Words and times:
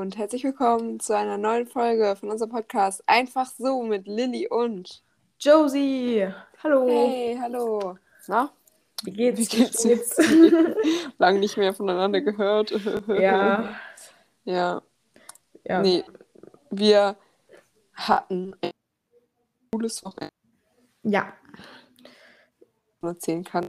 und 0.00 0.16
herzlich 0.16 0.44
willkommen 0.44 0.98
zu 0.98 1.14
einer 1.14 1.36
neuen 1.36 1.66
Folge 1.66 2.16
von 2.16 2.30
unserem 2.30 2.50
Podcast 2.50 3.02
Einfach 3.06 3.46
so 3.58 3.82
mit 3.82 4.06
Lilly 4.06 4.48
und 4.48 5.02
Josie. 5.38 6.26
Hallo. 6.62 6.86
Hey, 6.88 7.38
hallo. 7.38 7.98
Na? 8.26 8.50
Wie 9.04 9.10
geht's? 9.12 9.40
Wie 9.40 9.44
geht's 9.58 9.84
jetzt? 9.84 10.18
Lang 11.18 11.38
nicht 11.38 11.58
mehr 11.58 11.74
voneinander 11.74 12.20
gehört. 12.22 12.70
ja. 13.08 13.74
Ja. 14.44 14.80
ja. 15.64 15.82
Nee, 15.82 16.02
wir 16.70 17.14
hatten 17.92 18.56
ein 18.62 18.70
cooles 19.70 20.02
Wochenende, 20.02 20.34
Ja. 21.02 21.34
erzählen 23.02 23.44
kann. 23.44 23.68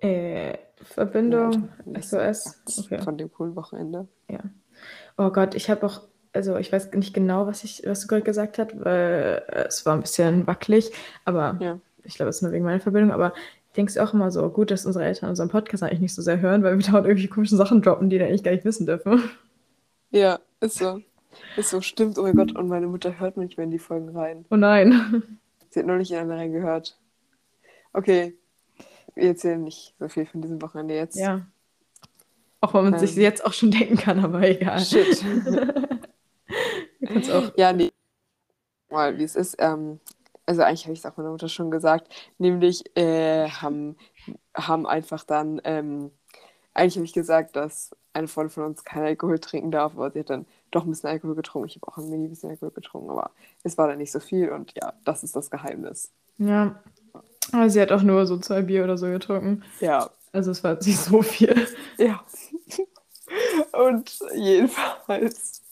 Äh, 0.00 0.56
Verbindung, 0.82 1.68
Ja, 1.86 2.00
SOS. 2.02 2.62
Okay. 2.78 3.00
Von 3.02 3.18
dem 3.18 3.30
coolen 3.32 3.54
Wochenende. 3.56 4.08
Oh 5.18 5.30
Gott, 5.30 5.54
ich 5.54 5.68
habe 5.68 5.84
auch, 5.86 6.02
also 6.32 6.56
ich 6.56 6.72
weiß 6.72 6.92
nicht 6.94 7.12
genau, 7.14 7.46
was 7.46 7.64
ich, 7.64 7.82
was 7.86 8.00
du 8.02 8.06
gerade 8.06 8.22
gesagt 8.22 8.58
hast, 8.58 8.82
weil 8.84 9.42
äh, 9.48 9.64
es 9.68 9.84
war 9.84 9.94
ein 9.94 10.00
bisschen 10.00 10.46
wackelig, 10.46 10.90
aber 11.24 11.56
Ja. 11.60 11.78
ich 12.04 12.14
glaube, 12.14 12.30
es 12.30 12.36
ist 12.36 12.42
nur 12.42 12.52
wegen 12.52 12.64
meiner 12.64 12.80
Verbindung, 12.80 13.12
aber 13.12 13.34
ich 13.68 13.74
denke 13.74 13.90
es 13.90 13.98
auch 13.98 14.14
immer 14.14 14.30
so, 14.30 14.48
gut, 14.48 14.70
dass 14.70 14.86
unsere 14.86 15.04
Eltern 15.04 15.28
unseren 15.28 15.48
Podcast 15.50 15.82
eigentlich 15.82 16.00
nicht 16.00 16.14
so 16.14 16.22
sehr 16.22 16.40
hören, 16.40 16.62
weil 16.62 16.76
wir 16.78 16.84
dauernd 16.84 17.06
irgendwelche 17.06 17.28
komischen 17.28 17.58
Sachen 17.58 17.82
droppen, 17.82 18.08
die 18.10 18.18
die 18.18 18.24
eigentlich 18.24 18.42
gar 18.42 18.52
nicht 18.52 18.64
wissen 18.64 18.86
dürfen. 18.86 19.22
Ja, 20.10 20.40
ist 20.60 20.78
so. 20.78 21.00
Ist 21.56 21.70
so, 21.70 21.80
stimmt. 21.80 22.18
Oh 22.18 22.22
mein 22.22 22.34
Gott, 22.34 22.56
und 22.56 22.66
meine 22.68 22.88
Mutter 22.88 23.20
hört 23.20 23.36
manchmal 23.36 23.64
in 23.64 23.70
die 23.70 23.78
Folgen 23.78 24.08
rein. 24.16 24.44
Oh 24.50 24.56
nein. 24.56 25.38
Sie 25.70 25.78
hat 25.78 25.86
noch 25.86 25.96
nicht 25.96 26.10
in 26.10 26.18
eine 26.18 26.34
reingehört. 26.36 26.98
Okay, 27.92 28.36
wir 29.20 29.28
erzählen 29.28 29.62
nicht 29.62 29.94
so 29.98 30.08
viel 30.08 30.26
von 30.26 30.42
diesem 30.42 30.60
Wochenende 30.62 30.94
jetzt. 30.94 31.16
Ja. 31.16 31.46
Auch 32.60 32.74
wenn 32.74 32.84
man 32.84 32.98
sich 32.98 33.16
Ähm. 33.16 33.16
jetzt 33.16 33.44
auch 33.44 33.52
schon 33.52 33.70
denken 33.70 33.96
kann, 33.96 34.24
aber 34.24 34.42
egal. 34.42 34.80
Shit. 34.80 35.24
Auch. 37.32 37.52
ja, 37.56 37.72
nee. 37.72 37.90
Mal, 38.90 39.18
wie 39.18 39.24
es 39.24 39.36
ist. 39.36 39.56
Ähm, 39.58 40.00
also 40.46 40.62
eigentlich 40.62 40.84
habe 40.84 40.92
ich 40.92 40.98
es 41.00 41.06
auch 41.06 41.16
meiner 41.16 41.30
Mutter 41.30 41.48
schon 41.48 41.70
gesagt. 41.70 42.08
Nämlich 42.38 42.84
äh, 42.96 43.48
haben, 43.48 43.96
haben 44.54 44.86
einfach 44.86 45.24
dann, 45.24 45.60
ähm, 45.64 46.10
eigentlich 46.74 46.96
habe 46.96 47.04
ich 47.06 47.12
gesagt, 47.12 47.56
dass 47.56 47.90
eine 48.12 48.28
Freundin 48.28 48.50
von 48.50 48.64
uns 48.64 48.84
keinen 48.84 49.06
Alkohol 49.06 49.38
trinken 49.38 49.70
darf, 49.70 49.92
aber 49.94 50.10
sie 50.10 50.20
hat 50.20 50.30
dann 50.30 50.46
doch 50.72 50.84
ein 50.84 50.90
bisschen 50.90 51.08
Alkohol 51.10 51.36
getrunken. 51.36 51.68
Ich 51.68 51.76
habe 51.76 51.88
auch 51.88 51.96
ein 51.98 52.10
mini 52.10 52.28
bisschen 52.28 52.50
Alkohol 52.50 52.72
getrunken, 52.72 53.10
aber 53.10 53.30
es 53.62 53.78
war 53.78 53.88
dann 53.88 53.98
nicht 53.98 54.12
so 54.12 54.20
viel 54.20 54.50
und 54.50 54.72
ja, 54.76 54.92
das 55.04 55.22
ist 55.24 55.36
das 55.36 55.50
Geheimnis. 55.50 56.12
Ja. 56.38 56.82
Aber 57.52 57.70
sie 57.70 57.80
hat 57.80 57.92
auch 57.92 58.02
nur 58.02 58.26
so 58.26 58.38
zwei 58.38 58.62
Bier 58.62 58.84
oder 58.84 58.98
so 58.98 59.06
getrunken. 59.06 59.62
Ja, 59.80 60.10
Also 60.32 60.50
es 60.50 60.62
war 60.64 60.74
nicht 60.74 60.98
so 60.98 61.22
viel. 61.22 61.66
ja. 61.98 62.24
und 63.86 64.18
jedenfalls. 64.34 65.62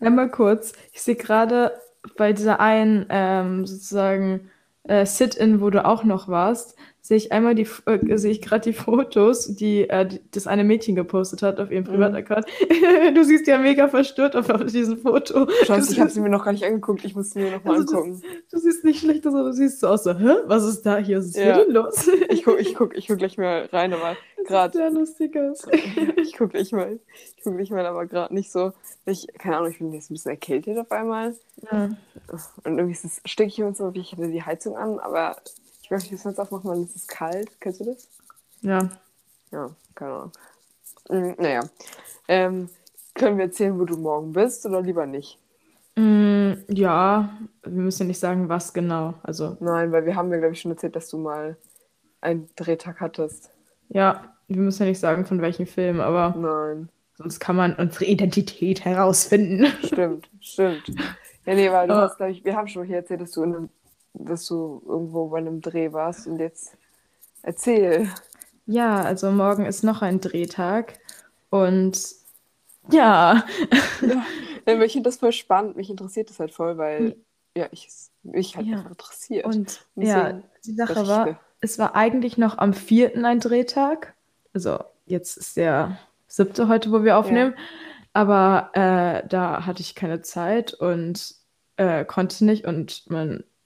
Einmal 0.00 0.30
kurz, 0.30 0.72
ich 0.92 1.02
sehe 1.02 1.16
gerade 1.16 1.72
bei 2.16 2.32
dieser 2.32 2.60
einen 2.60 3.06
ähm, 3.08 3.66
sozusagen 3.66 4.50
äh, 4.84 5.06
Sit-in, 5.06 5.60
wo 5.60 5.70
du 5.70 5.84
auch 5.84 6.04
noch 6.04 6.28
warst, 6.28 6.76
sehe 7.12 7.18
ich 7.18 7.30
einmal 7.32 7.54
die, 7.54 7.68
äh, 7.84 8.16
sehe 8.16 8.30
ich 8.30 8.40
gerade 8.40 8.62
die 8.62 8.72
Fotos, 8.72 9.54
die, 9.54 9.86
äh, 9.90 10.06
die 10.06 10.18
das 10.30 10.46
eine 10.46 10.64
Mädchen 10.64 10.94
gepostet 10.96 11.42
hat 11.42 11.60
auf 11.60 11.70
ihrem 11.70 11.84
Mhm. 11.84 11.88
Privataccount. 11.88 12.46
du 13.14 13.22
siehst 13.22 13.46
ja 13.46 13.58
mega 13.58 13.86
verstört 13.88 14.34
auf, 14.34 14.48
auf 14.48 14.64
diesem 14.64 14.96
Foto. 14.96 15.46
Scheiße, 15.66 15.92
ich 15.92 16.00
habe 16.00 16.08
sie 16.08 16.20
mir 16.20 16.30
noch 16.30 16.42
gar 16.42 16.52
nicht 16.52 16.64
angeguckt. 16.64 17.04
Ich 17.04 17.14
muss 17.14 17.32
sie 17.32 17.40
mir 17.40 17.50
noch 17.50 17.64
mal 17.64 17.74
Also 17.74 17.84
das- 17.84 17.94
angucken. 17.94 18.22
Du 18.50 18.58
siehst 18.58 18.82
nicht 18.84 19.00
schlecht 19.00 19.26
aus, 19.26 19.34
aber 19.34 19.44
du 19.48 19.52
siehst 19.52 19.80
so 19.80 19.88
aus, 19.88 20.04
so, 20.04 20.14
hä? 20.18 20.36
Was 20.46 20.64
ist 20.64 20.84
da 20.86 20.96
hier? 20.96 21.18
Was 21.18 21.26
ist 21.26 21.36
Ja. 21.36 21.42
hier 21.56 21.64
denn 21.66 21.74
los? 21.74 22.08
Ich 22.30 22.44
guck, 22.44 22.58
ich 22.58 22.74
guck, 22.74 22.96
ich 22.96 23.08
guck 23.08 23.18
gleich 23.18 23.36
mal 23.36 23.68
rein, 23.70 23.92
aber 23.92 24.16
gerade 24.46 24.72
sehr 24.78 24.90
lustig 24.90 25.36
aus. 25.36 25.66
ich 26.16 26.34
guck 26.38 26.52
gleich 26.52 26.72
mal, 26.72 26.98
ich 27.36 27.42
guck 27.44 27.56
gleich 27.56 27.70
mal, 27.70 27.84
aber 27.84 28.06
gerade 28.06 28.32
nicht 28.32 28.50
so. 28.50 28.72
Ich, 29.04 29.26
keine 29.38 29.58
Ahnung, 29.58 29.70
ich 29.70 29.78
bin 29.78 29.92
jetzt 29.92 30.10
ein 30.10 30.14
bisschen 30.14 30.30
erkältet 30.30 30.78
auf 30.78 30.90
einmal. 30.90 31.34
Ja. 31.70 31.90
Und 32.64 32.78
irgendwie 32.78 32.92
ist 32.92 33.04
es 33.04 33.20
stickig 33.26 33.62
und 33.64 33.76
so, 33.76 33.92
wie 33.92 34.00
ich 34.00 34.12
hatte 34.12 34.28
die 34.28 34.42
Heizung 34.42 34.76
an, 34.76 34.98
aber 34.98 35.36
ich 35.82 35.90
möchte 35.90 36.10
das 36.12 36.22
Fenster 36.22 36.42
aufmachen, 36.42 36.70
weil 36.70 36.80
es 36.82 36.94
ist 36.96 37.08
kalt. 37.08 37.60
Kennst 37.60 37.80
du 37.80 37.84
das? 37.86 38.08
ja. 38.62 38.88
Ja, 39.50 39.68
keine 39.94 40.12
Ahnung. 40.14 40.32
Mm, 41.10 41.42
naja. 41.42 41.60
Ähm, 42.26 42.70
können 43.14 43.36
wir 43.36 43.44
erzählen, 43.44 43.78
wo 43.78 43.84
du 43.84 43.98
morgen 43.98 44.32
bist 44.32 44.64
oder 44.64 44.80
lieber 44.80 45.04
nicht? 45.04 45.38
Mm, 45.96 46.52
ja, 46.68 47.36
wir 47.62 47.70
müssen 47.82 48.04
ja 48.04 48.06
nicht 48.06 48.18
sagen, 48.18 48.48
was 48.48 48.72
genau. 48.72 49.12
Also, 49.22 49.58
Nein, 49.60 49.92
weil 49.92 50.06
wir 50.06 50.16
haben 50.16 50.30
mir, 50.30 50.38
glaube 50.38 50.54
ich, 50.54 50.60
schon 50.62 50.70
erzählt, 50.70 50.96
dass 50.96 51.10
du 51.10 51.18
mal 51.18 51.58
einen 52.22 52.48
Drehtag 52.56 53.00
hattest. 53.00 53.50
ja, 53.90 54.34
wir 54.48 54.62
müssen 54.62 54.82
ja 54.84 54.88
nicht 54.88 55.00
sagen, 55.00 55.26
von 55.26 55.40
welchem 55.42 55.66
Film, 55.66 56.00
aber 56.00 56.34
Nein. 56.36 56.88
sonst 57.18 57.38
kann 57.40 57.56
man 57.56 57.74
unsere 57.74 58.04
Identität 58.06 58.84
herausfinden. 58.86 59.66
Stimmt, 59.84 60.28
stimmt. 60.40 60.88
Ja, 61.44 61.54
nee, 61.54 61.70
weil 61.70 61.88
du 61.88 61.94
Aber- 61.94 62.02
hast, 62.04 62.16
glaube 62.16 62.32
ich, 62.32 62.42
wir 62.44 62.56
haben 62.56 62.68
schon 62.68 62.84
hier 62.86 62.96
erzählt, 62.96 63.20
dass 63.20 63.32
du, 63.32 63.42
in 63.42 63.54
einem, 63.54 63.68
dass 64.14 64.46
du 64.46 64.82
irgendwo 64.86 65.28
bei 65.28 65.38
einem 65.38 65.60
Dreh 65.60 65.92
warst 65.92 66.26
und 66.26 66.38
jetzt 66.38 66.76
erzähl. 67.42 68.08
Ja, 68.66 69.02
also 69.02 69.30
morgen 69.30 69.66
ist 69.66 69.82
noch 69.82 70.02
ein 70.02 70.20
Drehtag 70.20 70.98
und 71.50 72.00
ja, 72.90 73.44
Ja, 74.66 74.80
ich 74.82 74.92
finde 74.92 75.08
das 75.08 75.16
voll 75.18 75.32
spannend. 75.32 75.76
Mich 75.76 75.90
interessiert 75.90 76.30
das 76.30 76.38
halt 76.40 76.52
voll, 76.52 76.78
weil 76.78 77.16
ja, 77.56 77.66
ich 77.70 77.88
mich 78.22 78.56
halt 78.56 78.66
Ja. 78.66 78.78
einfach 78.78 78.90
interessiert. 78.90 79.46
und 79.46 79.84
Deswegen 79.96 80.08
ja, 80.08 80.42
die 80.64 80.74
Sache 80.74 81.06
war, 81.08 81.40
es 81.60 81.78
war 81.78 81.94
eigentlich 81.94 82.38
noch 82.38 82.58
am 82.58 82.72
vierten 82.74 83.24
ein 83.24 83.40
Drehtag. 83.40 84.14
Also 84.54 84.78
jetzt 85.06 85.36
ist 85.36 85.56
der 85.56 85.98
siebte 86.28 86.68
heute, 86.68 86.92
wo 86.92 87.04
wir 87.04 87.16
aufnehmen. 87.18 87.54
Aber 88.14 88.70
äh, 88.74 89.26
da 89.28 89.64
hatte 89.64 89.80
ich 89.80 89.94
keine 89.94 90.20
Zeit 90.22 90.74
und 90.74 91.34
äh, 91.76 92.04
konnte 92.04 92.44
nicht. 92.44 92.66
Und 92.66 93.04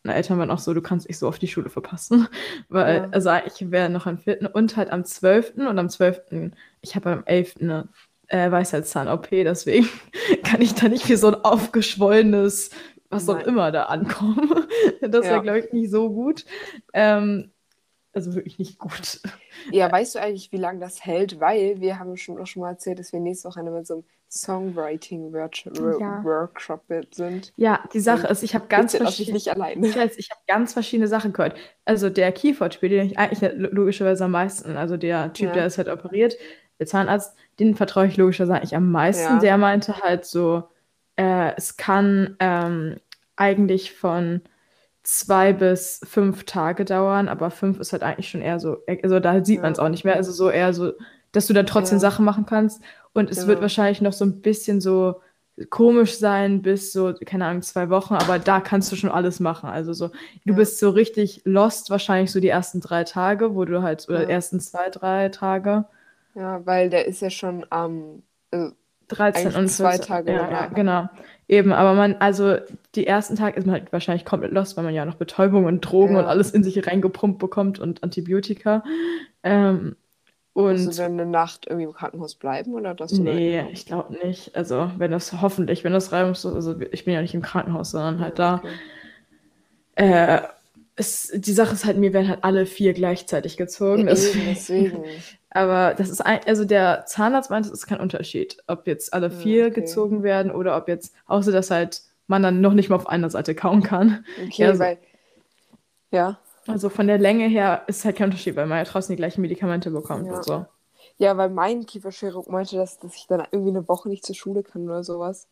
meine 0.06 0.16
Eltern 0.16 0.38
waren 0.38 0.50
auch 0.50 0.58
so, 0.58 0.72
du 0.74 0.80
kannst 0.82 1.08
nicht 1.08 1.18
so 1.18 1.28
auf 1.28 1.38
die 1.38 1.48
Schule 1.48 1.68
verpassen. 1.70 2.28
Weil, 2.68 2.96
Ja. 2.96 3.08
also 3.10 3.30
ich 3.46 3.70
wäre 3.70 3.90
noch 3.90 4.06
am 4.06 4.18
vierten 4.18 4.46
und 4.46 4.76
halt 4.76 4.90
am 4.90 5.04
zwölften 5.04 5.66
und 5.66 5.78
am 5.78 5.88
zwölften, 5.88 6.54
ich 6.80 6.94
habe 6.96 7.10
am 7.10 7.24
elften 7.26 7.70
eine 7.70 7.88
äh, 8.28 8.50
Weisheitszahn-OP, 8.50 9.28
deswegen 9.30 9.88
kann 10.44 10.60
ich 10.62 10.74
da 10.74 10.88
nicht 10.88 11.08
wie 11.08 11.16
so 11.16 11.28
ein 11.28 11.34
aufgeschwollenes, 11.44 12.70
was 13.10 13.28
auch 13.28 13.36
Nein. 13.36 13.46
immer 13.46 13.72
da 13.72 13.84
ankommen. 13.84 14.50
Das 15.00 15.24
wäre, 15.24 15.36
Ja. 15.36 15.38
glaube 15.42 15.60
ich, 15.60 15.72
nicht 15.72 15.90
so 15.90 16.10
gut. 16.10 16.44
Ähm, 16.92 17.52
also 18.16 18.34
wirklich 18.34 18.58
nicht 18.58 18.78
gut. 18.78 19.20
Ja, 19.70 19.92
weißt 19.92 20.14
du 20.16 20.20
eigentlich, 20.20 20.50
wie 20.50 20.56
lange 20.56 20.80
das 20.80 21.04
hält? 21.04 21.38
Weil 21.38 21.80
wir 21.80 21.98
haben 21.98 22.16
schon 22.16 22.40
auch 22.40 22.46
schon 22.46 22.62
mal 22.62 22.70
erzählt, 22.70 22.98
dass 22.98 23.12
wir 23.12 23.20
nächste 23.20 23.48
Woche 23.48 23.62
mit 23.62 23.86
so 23.86 23.94
einem 23.94 24.04
Songwriting-Workshop 24.28 26.82
sind. 27.12 27.52
Ja, 27.56 27.80
die 27.92 28.00
Sache 28.00 28.26
Und 28.26 28.32
ist, 28.32 28.42
ich 28.42 28.54
habe 28.54 28.66
ganz 28.68 28.96
verschiedene. 28.96 29.34
nicht 29.34 29.48
alleine. 29.48 29.86
Ich 29.86 29.96
weiß, 29.96 30.16
ich 30.16 30.30
habe 30.30 30.40
ganz 30.46 30.72
verschiedene 30.72 31.08
Sachen 31.08 31.32
gehört. 31.32 31.56
Also 31.84 32.10
der 32.10 32.32
Keyboard-Spiel, 32.32 32.88
den 32.88 33.06
ich 33.06 33.18
eigentlich 33.18 33.52
lo- 33.54 33.68
logischerweise 33.70 34.24
am 34.24 34.32
meisten, 34.32 34.76
also 34.76 34.96
der 34.96 35.32
Typ, 35.32 35.48
Ja. 35.48 35.54
der 35.54 35.66
ist 35.66 35.78
halt 35.78 35.88
operiert, 35.88 36.36
der 36.78 36.86
Zahnarzt, 36.86 37.36
den 37.58 37.74
vertraue 37.74 38.06
ich 38.06 38.16
logischerweise 38.16 38.54
eigentlich 38.56 38.76
am 38.76 38.90
meisten. 38.90 39.34
Ja. 39.34 39.38
Der 39.38 39.58
meinte 39.58 39.98
halt 40.00 40.24
so, 40.24 40.64
äh, 41.16 41.54
es 41.56 41.76
kann 41.76 42.36
ähm, 42.40 42.96
eigentlich 43.36 43.92
von 43.92 44.42
zwei 45.06 45.52
bis 45.52 46.00
fünf 46.04 46.44
Tage 46.44 46.84
dauern, 46.84 47.28
aber 47.28 47.50
fünf 47.50 47.78
ist 47.80 47.92
halt 47.92 48.02
eigentlich 48.02 48.28
schon 48.28 48.42
eher 48.42 48.58
so, 48.60 48.78
also 49.02 49.20
da 49.20 49.44
sieht 49.44 49.58
Ja. 49.58 49.62
man 49.62 49.72
es 49.72 49.78
auch 49.78 49.88
nicht 49.88 50.04
mehr, 50.04 50.16
also 50.16 50.32
so 50.32 50.50
eher 50.50 50.72
so, 50.74 50.92
dass 51.32 51.46
du 51.46 51.54
da 51.54 51.62
trotzdem 51.62 51.96
Ja. 51.96 52.00
Sachen 52.00 52.24
machen 52.24 52.46
kannst. 52.46 52.82
Und 53.12 53.30
es 53.30 53.46
wird 53.46 53.58
Genau. 53.58 53.62
wahrscheinlich 53.62 54.00
noch 54.02 54.12
so 54.12 54.24
ein 54.24 54.40
bisschen 54.42 54.80
so 54.80 55.20
komisch 55.70 56.18
sein 56.18 56.60
bis 56.62 56.92
so, 56.92 57.14
keine 57.24 57.46
Ahnung, 57.46 57.62
zwei 57.62 57.88
Wochen, 57.88 58.14
aber 58.14 58.38
da 58.38 58.60
kannst 58.60 58.92
du 58.92 58.96
schon 58.96 59.10
alles 59.10 59.40
machen. 59.40 59.70
Also 59.70 59.92
so, 59.94 60.08
du 60.44 60.52
Ja. 60.52 60.54
bist 60.54 60.78
so 60.78 60.90
richtig 60.90 61.42
lost 61.44 61.88
wahrscheinlich 61.90 62.30
so 62.32 62.40
die 62.40 62.48
ersten 62.48 62.80
drei 62.80 63.04
Tage, 63.04 63.54
wo 63.54 63.64
du 63.64 63.82
halt, 63.82 64.06
oder 64.08 64.28
ersten 64.28 64.60
zwei, 64.60 64.90
drei 64.90 65.28
Tage, 65.30 65.86
Ja, 66.34 66.64
weil 66.66 66.90
der 66.90 67.06
ist 67.06 67.20
ja 67.22 67.30
schon 67.30 67.64
am. 67.70 68.22
also 68.50 68.74
13 69.08 69.46
Eigentlich 69.46 69.56
und 69.56 69.68
zwei 69.68 69.90
14. 69.92 70.06
Tage 70.06 70.32
Ja, 70.32 70.50
ja, 70.50 70.66
genau. 70.66 71.08
Eben, 71.48 71.72
aber 71.72 71.94
man, 71.94 72.16
also 72.16 72.56
die 72.96 73.06
ersten 73.06 73.36
Tage 73.36 73.56
ist 73.58 73.66
man 73.66 73.74
halt 73.74 73.92
wahrscheinlich 73.92 74.24
komplett 74.24 74.52
lost, 74.52 74.76
weil 74.76 74.84
man 74.84 74.94
ja 74.94 75.04
noch 75.04 75.14
Betäubung 75.14 75.64
und 75.66 75.80
Drogen 75.80 76.14
Ja. 76.14 76.20
und 76.20 76.26
alles 76.26 76.50
in 76.50 76.64
sich 76.64 76.86
reingepumpt 76.86 77.38
bekommt 77.38 77.78
und 77.78 78.02
Antibiotika. 78.02 78.82
Ähm, 79.44 79.96
Musst 80.54 80.86
und 80.86 80.92
du 80.94 80.96
dann 81.02 81.12
eine 81.12 81.26
Nacht 81.26 81.66
irgendwie 81.66 81.84
im 81.84 81.92
Krankenhaus 81.92 82.34
bleiben 82.34 82.74
oder 82.74 82.94
dass 82.94 83.12
du 83.12 83.22
nee, 83.22 83.58
da 83.58 83.68
ich 83.68 83.84
glaube 83.86 84.14
nicht. 84.24 84.56
Also 84.56 84.90
wenn 84.96 85.10
das 85.10 85.40
hoffentlich, 85.40 85.84
wenn 85.84 85.92
das 85.92 86.12
reibungslos, 86.12 86.54
also 86.54 86.80
ich 86.92 87.04
bin 87.04 87.12
ja 87.14 87.20
nicht 87.20 87.34
im 87.34 87.42
Krankenhaus, 87.42 87.90
sondern 87.90 88.20
halt 88.20 88.38
da. 88.38 88.56
Okay. 88.56 88.68
Äh, 89.96 90.40
es, 90.96 91.30
die 91.34 91.52
Sache 91.52 91.74
ist 91.74 91.84
halt, 91.84 91.98
mir 91.98 92.12
werden 92.14 92.28
halt 92.28 92.42
alle 92.42 92.64
vier 92.66 92.94
gleichzeitig 92.94 93.56
gezogen. 93.56 94.04
Ja, 94.04 94.10
Das, 94.10 94.34
eben, 94.34 94.44
deswegen. 94.46 95.04
aber 95.56 95.94
das 95.94 96.08
ist 96.10 96.20
ein, 96.20 96.40
also 96.46 96.64
der 96.64 97.04
Zahnarzt 97.06 97.50
meint, 97.50 97.66
es 97.66 97.72
ist 97.72 97.86
kein 97.86 98.00
Unterschied, 98.00 98.58
ob 98.66 98.86
jetzt 98.86 99.12
alle 99.14 99.28
Ja, 99.28 99.32
vier 99.32 99.66
okay. 99.66 99.80
gezogen 99.80 100.22
werden 100.22 100.52
oder 100.52 100.76
ob 100.76 100.88
jetzt, 100.88 101.14
außer 101.26 101.52
dass 101.52 101.70
halt 101.70 102.02
man 102.28 102.42
dann 102.42 102.60
noch 102.60 102.72
nicht 102.74 102.88
mal 102.88 102.96
auf 102.96 103.08
einer 103.08 103.30
Seite 103.30 103.54
kauen 103.54 103.82
kann. 103.82 104.24
Okay, 104.44 104.62
Ja, 104.62 104.74
so- 104.74 104.80
weil. 104.80 104.98
Ja. 106.10 106.38
Also 106.66 106.88
von 106.88 107.06
der 107.06 107.18
Länge 107.18 107.46
her 107.46 107.82
ist 107.86 108.04
halt 108.04 108.16
kein 108.16 108.26
Unterschied, 108.26 108.56
weil 108.56 108.66
man 108.66 108.78
ja 108.78 108.84
trotzdem 108.84 109.14
die 109.16 109.20
gleichen 109.20 109.40
Medikamente 109.40 109.90
bekommt 109.90 110.26
Ja. 110.26 110.36
und 110.36 110.44
so. 110.44 110.66
Ja, 111.18 111.36
weil 111.36 111.48
mein 111.48 111.86
Kieferchirurg 111.86 112.48
meinte, 112.50 112.76
dass, 112.76 112.98
dass 112.98 113.14
ich 113.14 113.26
dann 113.28 113.46
irgendwie 113.52 113.70
eine 113.70 113.88
Woche 113.88 114.08
nicht 114.08 114.24
zur 114.26 114.34
Schule 114.34 114.62
kann 114.62 114.84
oder 114.84 115.02
sowas. 115.04 115.46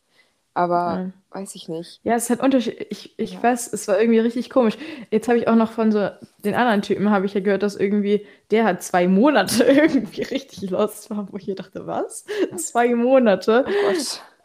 Aber 0.55 1.13
Ja. 1.33 1.41
weiß 1.41 1.55
ich 1.57 1.69
nicht. 1.69 2.01
Ja, 2.05 2.15
es 2.15 2.25
ist 2.25 2.31
halt 2.31 2.41
unterschiedlich. 2.43 2.87
Ich, 2.91 3.19
ich 3.19 3.33
Ja. 3.35 3.43
weiß, 3.43 3.73
es 3.73 3.89
war 3.89 3.99
irgendwie 4.01 4.21
richtig 4.21 4.51
komisch. 4.51 4.77
Jetzt 5.11 5.27
habe 5.29 5.39
ich 5.39 5.49
auch 5.49 5.57
noch 5.57 5.73
von 5.73 5.91
so 5.91 6.11
den 6.45 6.55
anderen 6.55 6.83
Typen, 6.83 7.11
habe 7.11 7.27
ich 7.27 7.35
ja 7.35 7.41
gehört, 7.41 7.63
dass 7.65 7.75
irgendwie, 7.77 8.27
der 8.51 8.65
hat 8.65 8.83
zwei 8.83 9.09
Monate 9.09 9.65
irgendwie 9.65 10.23
richtig 10.23 10.71
lost 10.71 11.11
war, 11.11 11.29
wo 11.33 11.37
ich 11.37 11.45
hier 11.45 11.57
dachte, 11.57 11.87
was? 11.87 12.25
Zwei 12.57 12.95
Monate? 12.95 13.65
Oh. 13.67 13.95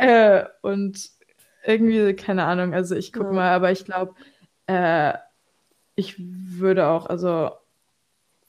Äh, 0.04 0.46
und 0.62 1.12
irgendwie, 1.66 2.16
keine 2.16 2.46
Ahnung, 2.46 2.74
also 2.74 2.96
ich 2.96 3.14
gucke 3.14 3.26
Ja. 3.28 3.32
mal, 3.34 3.50
aber 3.54 3.72
ich 3.72 3.86
glaube, 3.86 4.16
äh, 4.68 5.14
ich 5.96 6.16
würde 6.18 6.88
auch, 6.88 7.06
also, 7.06 7.52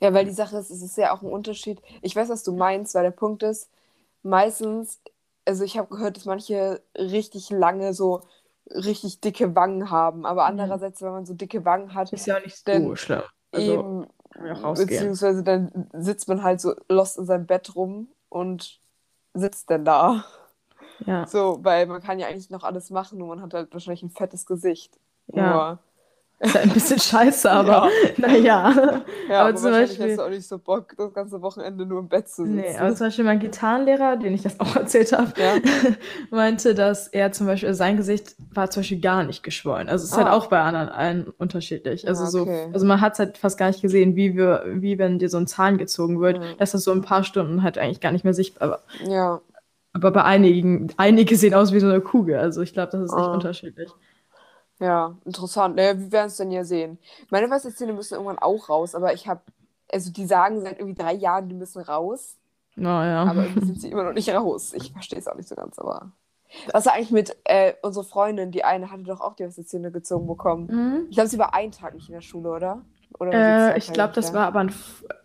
Ja, 0.00 0.14
weil 0.14 0.24
die 0.24 0.30
Sache 0.32 0.56
ist, 0.56 0.70
es 0.70 0.82
ist 0.82 0.96
ja 0.96 1.12
auch 1.12 1.22
ein 1.22 1.30
Unterschied. 1.30 1.80
Ich 2.00 2.16
weiß, 2.16 2.28
was 2.30 2.42
du 2.42 2.52
meinst, 2.52 2.94
weil 2.94 3.02
der 3.02 3.10
Punkt 3.10 3.42
ist, 3.42 3.68
meistens, 4.22 5.00
also 5.46 5.64
ich 5.64 5.78
habe 5.78 5.88
gehört, 5.88 6.16
dass 6.16 6.24
manche 6.24 6.82
richtig 6.96 7.50
lange 7.50 7.94
so 7.94 8.22
richtig 8.70 9.20
dicke 9.20 9.54
Wangen 9.56 9.90
haben. 9.90 10.26
Aber 10.26 10.46
Mhm. 10.46 10.46
andererseits, 10.46 11.02
wenn 11.02 11.10
man 11.12 11.26
so 11.26 11.34
dicke 11.34 11.64
Wangen 11.64 11.94
hat, 11.94 12.12
ist 12.12 12.26
ja 12.26 12.38
auch 12.38 12.42
nicht 12.44 12.56
so 12.56 12.64
Denn 12.66 12.96
schlimm. 12.96 13.22
Also, 13.52 13.84
eben, 13.84 14.06
beziehungsweise 14.76 15.42
dann 15.42 15.88
sitzt 15.94 16.28
man 16.28 16.42
halt 16.42 16.60
so 16.60 16.74
lost 16.88 17.18
in 17.18 17.26
seinem 17.26 17.46
Bett 17.46 17.74
rum 17.76 18.08
und 18.28 18.80
sitzt 19.34 19.70
dann 19.70 19.84
da. 19.84 20.24
Ja, 21.06 21.26
So, 21.26 21.58
weil 21.64 21.86
man 21.86 22.02
kann 22.02 22.18
ja 22.18 22.26
eigentlich 22.28 22.50
noch 22.50 22.64
alles 22.64 22.90
machen, 22.90 23.18
nur 23.18 23.28
man 23.28 23.42
hat 23.42 23.54
halt 23.54 23.72
wahrscheinlich 23.72 24.02
ein 24.02 24.10
fettes 24.10 24.46
Gesicht. 24.46 24.98
Ja. 25.34 25.66
Nur, 25.66 25.78
ist 26.40 26.54
halt 26.54 26.64
ein 26.64 26.72
bisschen 26.72 26.98
scheiße, 27.00 27.50
aber 27.50 27.88
naja. 28.16 28.70
ja, 29.28 29.40
Aber 29.40 29.48
aber, 29.50 29.54
zum 29.56 29.70
Beispiel- 29.70 30.08
hast 30.10 30.18
du 30.18 30.22
auch 30.24 30.28
nicht 30.30 30.48
so 30.48 30.58
Bock, 30.58 30.94
das 30.96 31.12
ganze 31.12 31.40
Wochenende 31.42 31.84
nur 31.86 32.00
im 32.00 32.08
Bett 32.08 32.28
zu 32.28 32.44
sitzen. 32.44 32.56
Nee, 32.56 32.76
aber 32.78 32.94
zum 32.94 33.06
Beispiel 33.06 33.24
mein 33.24 33.38
Gitarrenlehrer, 33.40 34.16
den 34.16 34.34
ich 34.34 34.42
das 34.42 34.58
auch 34.58 34.74
erzählt 34.76 35.12
habe, 35.12 35.32
Ja. 35.36 35.54
meinte, 36.30 36.74
dass 36.74 37.08
er 37.08 37.32
zum 37.32 37.46
Beispiel, 37.46 37.72
sein 37.74 37.96
Gesicht 37.96 38.34
war 38.52 38.70
zum 38.70 38.80
Beispiel 38.80 39.00
gar 39.00 39.22
nicht 39.24 39.42
geschwollen. 39.42 39.88
Also 39.88 40.04
es 40.04 40.12
ist 40.12 40.16
halt 40.16 40.28
Ah. 40.28 40.32
auch 40.32 40.46
bei 40.46 40.60
anderen 40.60 40.88
allen 40.88 41.26
unterschiedlich. 41.38 42.08
Also 42.08 42.24
Ja, 42.24 42.30
so, 42.30 42.40
okay. 42.42 42.68
also 42.72 42.86
man 42.86 43.00
hat 43.00 43.12
es 43.14 43.18
halt 43.18 43.38
fast 43.38 43.58
gar 43.58 43.68
nicht 43.68 43.82
gesehen, 43.82 44.16
wie 44.16 44.36
wir, 44.36 44.64
wie 44.74 44.98
wenn 44.98 45.18
dir 45.18 45.28
so 45.28 45.36
ein 45.38 45.46
Zahn 45.46 45.78
gezogen 45.78 46.20
wird, 46.20 46.38
Ja. 46.38 46.54
dass 46.58 46.72
das 46.72 46.84
so 46.84 46.92
ein 46.92 47.02
paar 47.02 47.22
Stunden 47.24 47.62
halt 47.62 47.78
eigentlich 47.78 48.00
gar 48.00 48.12
nicht 48.12 48.24
mehr 48.24 48.34
sichtbar 48.34 48.70
war. 48.70 48.80
ja. 49.06 49.40
Aber 49.92 50.12
bei 50.12 50.22
einigen, 50.22 50.92
einige 50.98 51.34
sehen 51.36 51.52
aus 51.52 51.72
wie 51.72 51.80
so 51.80 51.88
eine 51.88 52.00
Kugel. 52.00 52.36
Also 52.38 52.62
ich 52.62 52.72
glaube, 52.72 52.92
das 52.92 53.02
ist 53.02 53.12
echt 53.12 53.18
Ah. 53.26 53.32
unterschiedlich. 53.34 53.90
Ja, 54.80 55.14
interessant. 55.24 55.76
Naja, 55.76 55.98
wir 55.98 56.10
werden 56.10 56.26
es 56.28 56.36
dann 56.36 56.50
ja 56.50 56.64
sehen. 56.64 56.98
Meine 57.30 57.50
Weisheitszähne 57.50 57.92
müssen 57.92 58.14
irgendwann 58.14 58.38
auch 58.38 58.68
raus, 58.68 58.94
aber 58.94 59.12
ich 59.12 59.28
habe, 59.28 59.42
also 59.92 60.10
die 60.10 60.26
sagen 60.26 60.60
seit 60.62 60.78
irgendwie 60.78 61.00
drei 61.00 61.12
Jahren, 61.14 61.48
die 61.48 61.54
müssen 61.54 61.82
raus, 61.82 62.36
Naja. 62.76 63.24
aber 63.24 63.44
irgendwie 63.44 63.66
sind 63.66 63.80
sie 63.80 63.90
immer 63.90 64.04
noch 64.04 64.14
nicht 64.14 64.30
raus. 64.30 64.72
Ich 64.74 64.92
verstehe 64.92 65.18
es 65.18 65.28
auch 65.28 65.36
nicht 65.36 65.48
so 65.48 65.54
ganz, 65.54 65.78
aber. 65.78 66.10
Was 66.72 66.86
war 66.86 66.94
eigentlich 66.94 67.12
mit 67.12 67.36
äh, 67.44 67.74
unserer 67.82 68.04
Freundin, 68.04 68.50
die 68.50 68.64
eine 68.64 68.90
hatte 68.90 69.04
doch 69.04 69.20
auch 69.20 69.34
die 69.36 69.44
Weisheitszähne 69.44 69.92
gezogen 69.92 70.26
bekommen. 70.26 70.66
Mhm. 70.66 71.06
Ich 71.08 71.14
glaube, 71.16 71.28
sie 71.28 71.38
war 71.38 71.54
einen 71.54 71.70
Tag 71.72 71.94
nicht 71.94 72.08
in 72.08 72.14
der 72.14 72.22
Schule, 72.22 72.50
oder? 72.50 72.82
Äh, 73.20 73.76
ich 73.78 73.92
glaube, 73.92 74.14
das 74.14 74.32
da? 74.32 74.38
war 74.38 74.46
aber 74.46 74.60
ein, 74.60 74.72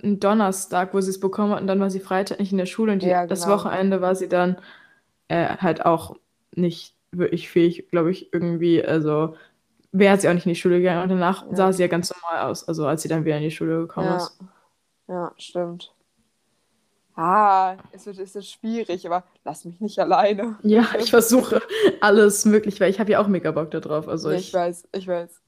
ein 0.04 0.20
Donnerstag, 0.20 0.94
wo 0.94 1.02
sie 1.02 1.12
es 1.12 1.20
bekommen 1.20 1.54
hat 1.54 1.62
und 1.62 1.68
dann 1.68 1.80
war 1.80 1.90
sie 1.90 2.00
Freitag 2.00 2.40
nicht 2.40 2.52
in 2.52 2.58
der 2.58 2.66
Schule 2.66 2.92
und 2.94 3.02
die, 3.02 3.08
Ja, 3.08 3.26
das 3.26 3.44
genau. 3.44 3.56
Wochenende 3.56 4.02
war 4.02 4.16
sie 4.16 4.28
dann 4.28 4.58
äh, 5.28 5.58
halt 5.58 5.86
auch 5.86 6.16
nicht 6.52 6.95
wirklich 7.18 7.50
fähig, 7.50 7.88
glaube 7.90 8.12
ich, 8.12 8.34
irgendwie, 8.34 8.84
also 8.84 9.36
wäre 9.92 10.18
sie 10.18 10.28
auch 10.30 10.34
nicht 10.34 10.46
in 10.46 10.54
die 10.54 10.60
Schule 10.60 10.78
gegangen 10.80 11.04
und 11.04 11.10
danach 11.10 11.46
Ja. 11.48 11.56
sah 11.56 11.74
sie 11.74 11.82
ja 11.84 11.88
ganz 11.88 12.14
normal 12.14 12.50
aus, 12.50 12.68
also 12.68 12.86
als 12.88 13.02
sie 13.02 13.08
dann 13.10 13.26
wieder 13.26 13.38
in 13.38 13.44
die 13.44 13.52
Schule 13.52 13.80
gekommen 13.82 14.08
Ja. 14.08 14.18
ist. 14.18 14.40
Ja, 15.08 15.32
stimmt. 15.38 15.94
Ah, 17.16 17.78
es 17.94 18.06
wird, 18.06 18.20
es 18.20 18.36
wird 18.36 18.46
schwierig, 18.46 19.06
aber 19.06 19.24
lass 19.46 19.64
mich 19.64 19.80
nicht 19.80 19.98
alleine. 20.00 20.58
Ja, 20.64 20.86
ich 21.00 21.10
versuche 21.10 21.62
alles 22.02 22.44
möglich, 22.44 22.82
weil 22.82 22.90
ich 22.90 23.00
habe 23.00 23.12
ja 23.12 23.20
auch 23.20 23.28
mega 23.28 23.52
Bock 23.52 23.72
da 23.72 23.80
drauf. 23.80 24.10
Also 24.10 24.32
Ja, 24.32 24.38
ich, 24.38 24.50
ich 24.50 24.54
weiß, 24.54 24.88
ich 24.94 25.08
weiß. 25.08 25.42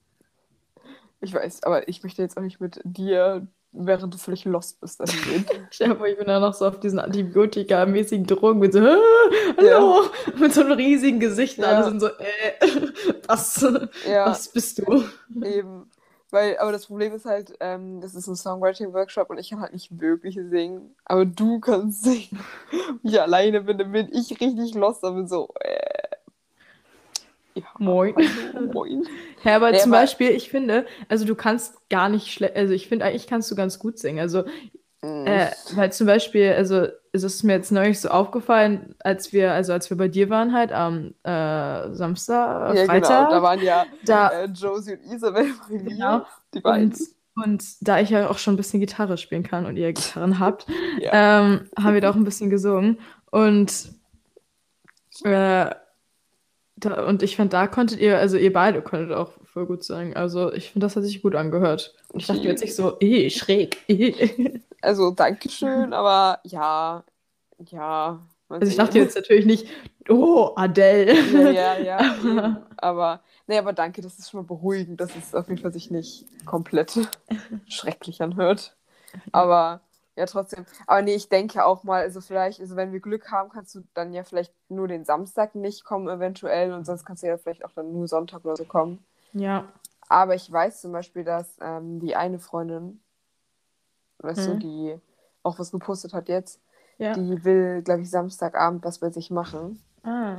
Ich 1.19 1.34
weiß, 1.34 1.64
aber 1.64 1.90
ich 1.90 2.04
möchte 2.04 2.22
jetzt 2.22 2.38
auch 2.38 2.42
nicht 2.42 2.62
mit 2.62 2.80
dir, 2.86 3.48
während 3.85 4.13
du 4.13 4.18
völlig 4.18 4.45
lost 4.45 4.79
bist. 4.81 5.01
Stell 5.71 5.89
dir 5.89 5.95
vor, 5.95 6.07
ich 6.07 6.18
bin 6.18 6.27
da 6.27 6.39
noch 6.39 6.53
so 6.53 6.65
auf 6.68 6.79
diesen 6.79 7.00
Antibiotika-mäßigen 7.00 8.25
Drogen 8.25 8.59
mit 8.59 8.74
so, 8.74 8.79
"Ah, 8.79 8.97
hallo, 9.57 10.01
mit 10.39 10.53
so 10.53 10.62
einem 10.62 10.74
riesigen 10.74 11.19
Gesicht. 11.19 11.57
und 11.57 11.63
Ja. 11.63 11.69
Alle 11.71 11.83
sind 11.85 12.00
so, 12.00 12.07
äh, 12.07 12.12
was, 13.27 13.62
Ja, 14.09 14.25
was 14.27 14.47
bist 14.50 14.79
du? 14.79 15.03
eben. 15.44 15.89
Weil, 16.29 16.57
aber 16.57 16.74
das 16.74 16.88
Problem 16.88 17.13
ist 17.13 17.24
halt, 17.25 17.53
ähm, 17.62 18.01
das 18.01 18.13
ist 18.13 18.27
ein 18.27 18.35
Songwriting-Workshop 18.35 19.29
und 19.29 19.38
ich 19.38 19.50
kann 19.50 19.62
halt 19.62 19.71
nicht 19.71 19.97
wirklich 20.01 20.35
singen. 20.35 20.94
Aber 21.06 21.25
du 21.25 21.62
kannst 21.62 22.03
singen. 22.03 22.39
Ich 23.01 23.21
alleine 23.21 23.62
bin, 23.62 23.77
dann 23.77 23.94
bin 23.94 24.09
ich 24.12 24.31
richtig 24.41 24.75
lost 24.75 25.03
bin 25.03 25.27
so, 25.27 25.50
äh. 25.62 26.06
Ja, 27.57 27.63
Moin. 27.80 28.13
moin. 28.74 29.04
Ja, 29.44 29.56
aber 29.57 29.71
Nee, 29.71 29.80
zum 29.80 29.94
aber- 29.94 30.01
Beispiel, 30.04 30.30
ich 30.31 30.50
finde, 30.50 30.86
also 31.09 31.25
du 31.25 31.36
kannst 31.36 31.89
gar 31.89 32.09
nicht 32.09 32.31
schlecht, 32.33 32.56
also 32.56 32.74
ich 32.74 32.88
finde 32.88 33.06
eigentlich 33.06 33.27
kannst 33.27 33.50
du 33.51 33.56
ganz 33.56 33.80
gut 33.80 33.98
singen. 34.00 34.19
Also, 34.19 34.44
Mhm. 35.04 35.27
äh, 35.27 35.48
weil 35.75 35.92
zum 35.92 36.07
Beispiel, 36.07 36.54
also 36.54 36.88
es 37.12 37.24
ist 37.24 37.44
mir 37.44 37.54
jetzt 37.54 37.71
neulich 37.71 38.00
so 38.01 38.09
aufgefallen, 38.09 38.95
als 39.00 39.31
wir, 39.31 39.54
also 39.54 39.71
als 39.74 39.89
wir 39.92 39.98
bei 39.98 40.07
dir 40.07 40.30
waren 40.31 40.54
halt 40.54 40.71
am 40.71 41.13
äh, 41.24 41.94
Samstag, 41.94 42.75
ja, 42.75 42.86
Freitag, 42.86 43.27
genau. 43.27 43.30
Da 43.38 43.42
waren 43.44 43.62
ja 43.62 43.86
da, 44.06 44.30
äh, 44.30 44.45
Josie 44.45 44.94
und 44.94 45.04
Isabel 45.13 45.45
bei 45.69 45.75
mir. 45.75 45.83
Genau. 45.83 46.25
Die 46.54 46.62
beiden. 46.62 46.92
und, 46.92 47.00
und 47.45 47.63
da 47.81 48.00
ich 48.00 48.09
ja 48.09 48.27
auch 48.30 48.39
schon 48.39 48.56
ein 48.56 48.57
bisschen 48.57 48.80
Gitarre 48.80 49.18
spielen 49.19 49.44
kann 49.44 49.68
und 49.68 49.77
ihr 49.77 49.94
Gitarren 49.94 50.39
habt, 50.39 50.65
Ja. 51.00 51.42
ähm, 51.42 51.69
haben 51.80 51.94
wir 51.94 52.01
da 52.01 52.09
auch 52.09 52.15
ein 52.15 52.24
bisschen 52.25 52.50
gesungen. 52.50 53.00
Und, 53.30 53.89
äh, 55.24 55.69
da, 56.77 57.06
und 57.07 57.24
ich 57.24 57.35
fand, 57.35 57.53
da 57.53 57.68
konntet 57.68 58.00
ihr, 58.00 58.18
also 58.18 58.38
ihr 58.38 58.53
beide 58.53 58.81
konntet 58.81 59.12
auch 59.12 59.31
voll 59.45 59.65
gut 59.65 59.83
singen. 59.83 60.15
Also 60.15 60.53
ich 60.53 60.71
finde, 60.71 60.85
das 60.85 60.95
hat 60.95 61.03
sich 61.03 61.21
gut 61.21 61.35
angehört. 61.35 61.95
Und 62.09 62.21
ich 62.21 62.27
dachte 62.27 62.41
jetzt 62.41 62.62
nicht 62.62 62.75
so, 62.75 62.97
eh, 63.00 63.29
schräg. 63.29 63.77
eh. 63.88 64.59
Also, 64.81 65.12
Dankeschön, 65.12 65.91
aber 65.91 66.39
ja, 66.44 67.03
ja. 67.59 68.19
Also 68.47 68.71
ich 68.71 68.77
dachte 68.77 69.00
jetzt 69.00 69.15
natürlich 69.15 69.45
nicht, 69.45 69.68
oh, 70.07 70.51
Adele. 70.56 71.15
Ja, 71.33 71.51
ja, 71.51 71.77
ja. 71.77 71.97
Aber-. 72.27 72.68
Aber, 72.77 73.21
nee, 73.47 73.57
aber 73.57 73.73
danke, 73.73 74.01
das 74.01 74.19
ist 74.19 74.30
schon 74.30 74.41
mal 74.41 74.45
beruhigend, 74.45 75.01
dass 75.01 75.15
es 75.15 75.33
auf 75.33 75.50
jeden 75.50 75.62
Fall 75.62 75.73
sich 75.73 75.89
nicht 75.89 76.27
komplett 76.45 76.94
schrecklich 77.68 78.21
anhört. 78.21 78.77
Aber 79.31 79.81
ja, 80.18 80.25
trotzdem. 80.25 80.66
Aber 80.88 81.02
nee, 81.04 81.14
ich 81.14 81.30
denke 81.30 81.64
auch 81.64 81.84
mal, 81.84 82.02
also 82.02 82.19
vielleicht, 82.22 82.60
also 82.60 82.75
wenn 82.75 82.92
wir 82.92 83.00
Glück 83.00 83.31
haben, 83.31 83.50
kannst 83.50 83.75
du 83.75 83.84
dann 83.94 84.12
ja 84.14 84.24
vielleicht 84.24 84.54
nur 84.68 84.88
den 84.88 85.06
Samstag 85.06 85.54
nicht 85.56 85.86
kommen, 85.86 86.10
eventuell, 86.10 86.74
und 86.74 86.86
sonst 86.86 87.06
kannst 87.06 87.21
du 87.24 87.28
ja 87.28 87.38
vielleicht 87.38 87.64
auch 87.64 87.71
dann 87.71 87.94
nur 87.94 88.07
Sonntag 88.07 88.44
oder 88.44 88.57
so 88.57 88.66
kommen. 88.66 89.06
Ja, 89.33 89.66
Aber 90.09 90.36
ich 90.36 90.52
weiß 90.52 90.81
zum 90.81 90.92
Beispiel, 90.92 91.24
dass 91.24 91.57
ähm, 91.62 92.00
die 92.00 92.16
eine 92.16 92.40
Freundin, 92.40 93.00
weißt 94.19 94.47
du, 94.47 94.54
Mhm. 94.56 94.59
die 94.59 95.00
auch 95.44 95.59
was 95.59 95.71
gepostet 95.71 96.14
hat 96.14 96.30
jetzt, 96.30 96.59
ja. 96.97 97.14
die 97.14 97.44
will, 97.44 97.83
glaube 97.83 98.02
ich, 98.02 98.09
Samstagabend 98.09 98.83
was 98.83 99.00
bei 99.00 99.12
sich 99.12 99.30
machen. 99.30 99.81
Ah. 100.04 100.38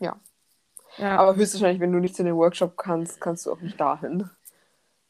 Ja. 0.00 0.16
Ja. 0.96 1.18
Aber 1.18 1.36
höchstwahrscheinlich, 1.36 1.80
wenn 1.80 1.92
du 1.92 2.00
nicht 2.00 2.16
zu 2.16 2.24
dem 2.24 2.36
Workshop 2.36 2.76
kannst, 2.76 3.20
kannst 3.20 3.46
du 3.46 3.52
auch 3.52 3.60
nicht 3.60 3.80
dahin. 3.80 4.28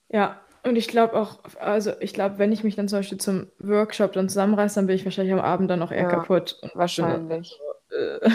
Ja, 0.09 0.41
und 0.65 0.77
ich 0.77 0.89
glaube 0.89 1.15
auch, 1.15 1.39
also 1.61 1.93
ich 2.01 2.15
glaube, 2.15 2.39
wenn 2.39 2.53
ich 2.53 2.65
mich 2.65 2.77
dann 2.77 2.89
zum 2.89 2.99
Beispiel 3.01 3.19
zum 3.19 3.49
Workshop 3.59 4.13
dann 4.13 4.29
zusammenreiße, 4.29 4.77
dann 4.77 4.87
bin 4.87 4.97
ich 4.97 5.05
wahrscheinlich 5.05 5.35
am 5.35 5.41
Abend 5.41 5.71
dann 5.71 5.83
auch 5.83 5.91
eher 5.93 6.03
Ja, 6.03 6.09
kaputt. 6.09 6.59
Und 6.63 6.75
Wahrscheinlich. 6.75 7.61
Äh, 7.91 8.29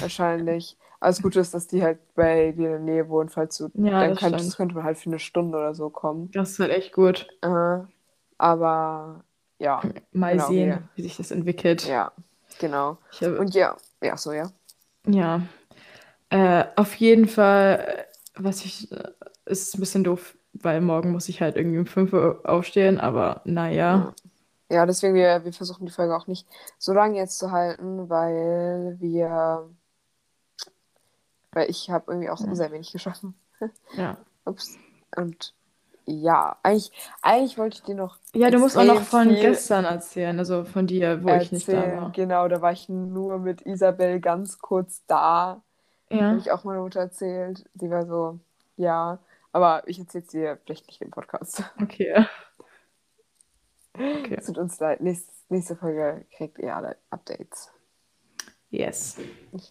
Wahrscheinlich. 0.00 0.76
Das 1.00 1.22
Gute 1.22 1.38
ist, 1.38 1.54
dass 1.54 1.68
die 1.68 1.82
halt 1.82 1.98
bei 2.16 2.50
dir 2.52 2.66
in 2.66 2.72
der 2.72 2.78
Nähe 2.80 3.08
wohnen, 3.08 3.28
falls 3.28 3.56
du. 3.58 3.68
Ja, 3.74 4.00
dann 4.00 4.10
das 4.10 4.18
könntest, 4.18 4.44
stimmt. 4.46 4.56
könnte 4.56 4.74
man 4.74 4.84
halt 4.84 4.98
für 4.98 5.10
eine 5.10 5.18
Stunde 5.20 5.56
oder 5.58 5.74
so 5.74 5.90
kommen. 5.90 6.30
das 6.32 6.52
ist 6.52 6.58
halt 6.58 6.72
echt 6.72 6.92
gut. 6.92 7.28
Äh, 7.42 7.78
aber 8.38 9.24
ja, 9.58 9.80
Mal 10.12 10.32
Genau, 10.32 10.48
sehen, 10.48 10.68
ja. 10.70 10.82
wie 10.96 11.02
sich 11.02 11.16
das 11.16 11.30
entwickelt. 11.30 11.86
ja, 11.86 12.12
genau. 12.58 12.98
Hab, 13.20 13.38
Und 13.38 13.54
ja, 13.54 13.76
ja, 14.02 14.16
so, 14.16 14.32
ja. 14.32 14.50
ja. 15.06 15.42
Äh, 16.30 16.64
auf 16.76 16.94
jeden 16.96 17.28
Fall, 17.28 18.06
was 18.34 18.64
ich, 18.64 18.90
äh, 18.92 19.12
ist 19.46 19.74
ein 19.76 19.80
bisschen 19.80 20.04
doof, 20.04 20.36
weil 20.62 20.80
morgen 20.80 21.12
muss 21.12 21.28
ich 21.28 21.40
halt 21.42 21.56
irgendwie 21.56 21.78
um 21.78 21.86
5 21.86 22.12
Uhr 22.12 22.40
aufstehen, 22.44 22.98
aber 23.00 23.42
naja. 23.44 24.14
Ja, 24.70 24.84
deswegen, 24.84 25.14
wir, 25.14 25.44
wir 25.44 25.52
versuchen 25.52 25.86
die 25.86 25.92
Folge 25.92 26.16
auch 26.16 26.26
nicht 26.26 26.46
so 26.78 26.92
lange 26.92 27.16
jetzt 27.16 27.38
zu 27.38 27.50
halten, 27.52 28.08
weil 28.08 28.96
wir. 28.98 29.68
Weil 31.52 31.70
ich 31.70 31.90
habe 31.90 32.12
irgendwie 32.12 32.28
auch 32.30 32.40
Ja. 32.40 32.54
sehr 32.54 32.70
wenig 32.72 32.92
geschaffen. 32.92 33.34
Ja. 33.96 34.16
Ups. 34.44 34.76
Und 35.16 35.54
ja, 36.04 36.56
eigentlich, 36.62 36.92
eigentlich 37.22 37.58
wollte 37.58 37.78
ich 37.78 37.82
dir 37.82 37.94
noch 37.94 38.18
Ja, 38.34 38.50
du 38.50 38.58
musst 38.58 38.76
auch 38.76 38.84
noch 38.84 39.02
von 39.02 39.28
gestern 39.28 39.84
erzählen, 39.84 40.38
also 40.38 40.64
von 40.64 40.86
dir, 40.86 41.24
wo 41.24 41.28
ich 41.30 41.50
nicht 41.52 41.66
da 41.68 41.72
erzählen. 41.72 42.00
war. 42.02 42.12
Genau, 42.12 42.48
da 42.48 42.60
war 42.60 42.72
ich 42.72 42.88
nur 42.88 43.38
mit 43.38 43.62
Isabel 43.62 44.20
ganz 44.20 44.58
kurz 44.58 45.02
da. 45.06 45.62
Habe 46.10 46.20
Ja. 46.20 46.36
ich 46.36 46.52
auch 46.52 46.64
meiner 46.64 46.80
Mutter 46.82 47.00
erzählt. 47.00 47.64
Die 47.74 47.90
war 47.90 48.06
so, 48.06 48.38
ja. 48.76 49.18
Aber 49.56 49.88
ich 49.88 49.98
erzähle 49.98 50.22
es 50.22 50.30
dir 50.30 50.58
vielleicht 50.64 50.86
nicht 50.86 51.00
im 51.00 51.10
Podcast. 51.10 51.62
Okay. 51.82 52.26
Okay. 53.98 54.36
Es 54.36 54.44
tut 54.44 54.58
uns 54.58 54.78
leid. 54.78 55.00
Nächste, 55.00 55.32
nächste 55.48 55.74
Folge 55.74 56.26
kriegt 56.36 56.58
ihr 56.58 56.76
alle 56.76 56.98
Updates. 57.08 57.70
Yes. 58.68 59.16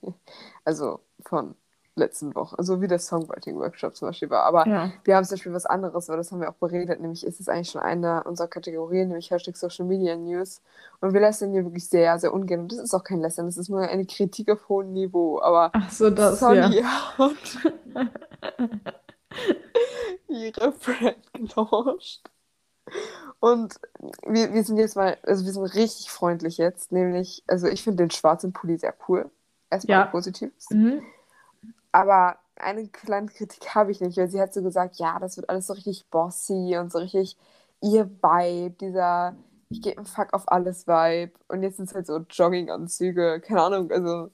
Also 0.65 1.01
von 1.27 1.53
letzten 1.93 2.33
Woche, 2.33 2.57
also 2.57 2.81
wie 2.81 2.87
der 2.87 2.97
Songwriting-Workshop 2.97 3.95
zum 3.95 4.07
Beispiel 4.07 4.31
war. 4.31 4.45
Aber 4.45 4.67
ja. 4.67 4.91
wir 5.03 5.15
haben 5.15 5.25
zum 5.25 5.35
Beispiel 5.35 5.53
was 5.53 5.67
anderes, 5.67 6.09
weil 6.09 6.17
das 6.17 6.31
haben 6.31 6.41
wir 6.41 6.49
auch 6.49 6.55
beredet, 6.55 6.99
nämlich 7.01 7.23
ist 7.23 7.39
es 7.39 7.47
eigentlich 7.47 7.69
schon 7.69 7.81
eine 7.81 8.23
unserer 8.23 8.47
Kategorien, 8.47 9.09
nämlich 9.09 9.29
Hashtag 9.29 9.55
Social 9.55 9.85
Media 9.85 10.15
News. 10.15 10.63
Und 11.01 11.13
wir 11.13 11.21
lästern 11.21 11.51
hier 11.51 11.63
wirklich 11.63 11.87
sehr, 11.87 12.17
sehr 12.17 12.33
ungern. 12.33 12.61
Und 12.61 12.71
das 12.71 12.79
ist 12.79 12.95
auch 12.95 13.03
kein 13.03 13.21
Lästern, 13.21 13.45
das 13.45 13.57
ist 13.57 13.69
nur 13.69 13.81
eine 13.81 14.07
Kritik 14.07 14.49
auf 14.49 14.67
hohem 14.69 14.91
Niveau. 14.91 15.39
Aber 15.39 15.69
Ach 15.71 15.91
so, 15.91 16.09
das, 16.09 16.39
Sonny 16.39 16.79
ja. 16.79 17.29
ihre 20.27 20.71
Friend 20.71 21.33
gelauncht. 21.33 22.21
Und 23.39 23.75
wir, 24.25 24.53
wir 24.53 24.63
sind 24.63 24.77
jetzt 24.77 24.95
mal, 24.95 25.17
also 25.23 25.45
wir 25.45 25.51
sind 25.51 25.63
richtig 25.63 26.11
freundlich 26.11 26.57
jetzt, 26.57 26.91
nämlich, 26.91 27.43
also 27.47 27.67
ich 27.67 27.83
finde 27.83 28.03
den 28.03 28.11
schwarzen 28.11 28.53
Pulli 28.53 28.77
sehr 28.77 28.95
cool. 29.07 29.29
Erstmal 29.69 29.99
ja. 29.99 30.05
Positives. 30.05 30.69
Mhm. 30.69 31.01
Aber 31.91 32.37
eine 32.55 32.87
kleine 32.87 33.27
Kritik 33.27 33.73
habe 33.75 33.91
ich 33.91 34.01
nicht, 34.01 34.17
weil 34.17 34.29
sie 34.29 34.39
hat 34.39 34.53
so 34.53 34.61
gesagt, 34.61 34.97
ja, 34.97 35.19
das 35.19 35.37
wird 35.37 35.49
alles 35.49 35.67
so 35.67 35.73
richtig 35.73 36.09
bossy 36.09 36.77
und 36.79 36.91
so 36.91 36.99
richtig 36.99 37.37
ihr 37.81 38.09
Vibe, 38.21 38.75
dieser 38.79 39.35
ich 39.69 39.81
gebe 39.81 39.97
einen 39.97 40.05
Fuck 40.05 40.33
auf 40.33 40.49
alles 40.51 40.87
Vibe. 40.87 41.33
Und 41.47 41.63
jetzt 41.63 41.77
sind 41.77 41.89
es 41.89 41.95
halt 41.95 42.07
so 42.07 42.17
Jogginganzüge, 42.17 43.41
keine 43.41 43.63
Ahnung, 43.63 43.91
also 43.91 44.29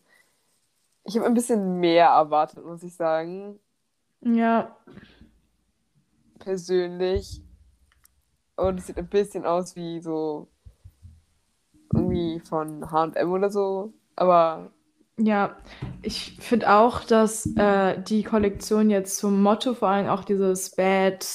ich 1.04 1.16
habe 1.16 1.26
ein 1.26 1.34
bisschen 1.34 1.80
mehr 1.80 2.08
erwartet, 2.08 2.64
muss 2.66 2.84
ich 2.84 2.96
sagen. 2.96 3.60
Ja. 4.22 4.78
Persönlich. 6.40 7.42
Und 8.56 8.80
es 8.80 8.88
sieht 8.88 8.98
ein 8.98 9.08
bisschen 9.08 9.46
aus 9.46 9.76
wie 9.76 10.00
so 10.02 10.48
irgendwie 11.94 12.40
von 12.40 12.92
HM 12.92 13.32
oder 13.32 13.50
so. 13.50 13.94
Aber 14.16 14.72
ja, 15.18 15.58
ich 16.02 16.38
finde 16.40 16.72
auch, 16.72 17.04
dass 17.04 17.46
äh, 17.56 18.02
die 18.02 18.24
Kollektion 18.24 18.90
jetzt 18.90 19.18
zum 19.18 19.42
Motto 19.42 19.74
vor 19.74 19.90
allem 19.90 20.08
auch 20.08 20.24
dieses 20.24 20.72
Bad, 20.76 21.26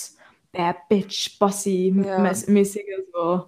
Bad 0.53 0.77
Bitch, 0.89 1.39
Bossy 1.39 1.95
ja. 2.05 2.19
mäßige, 2.19 2.85
so 3.13 3.45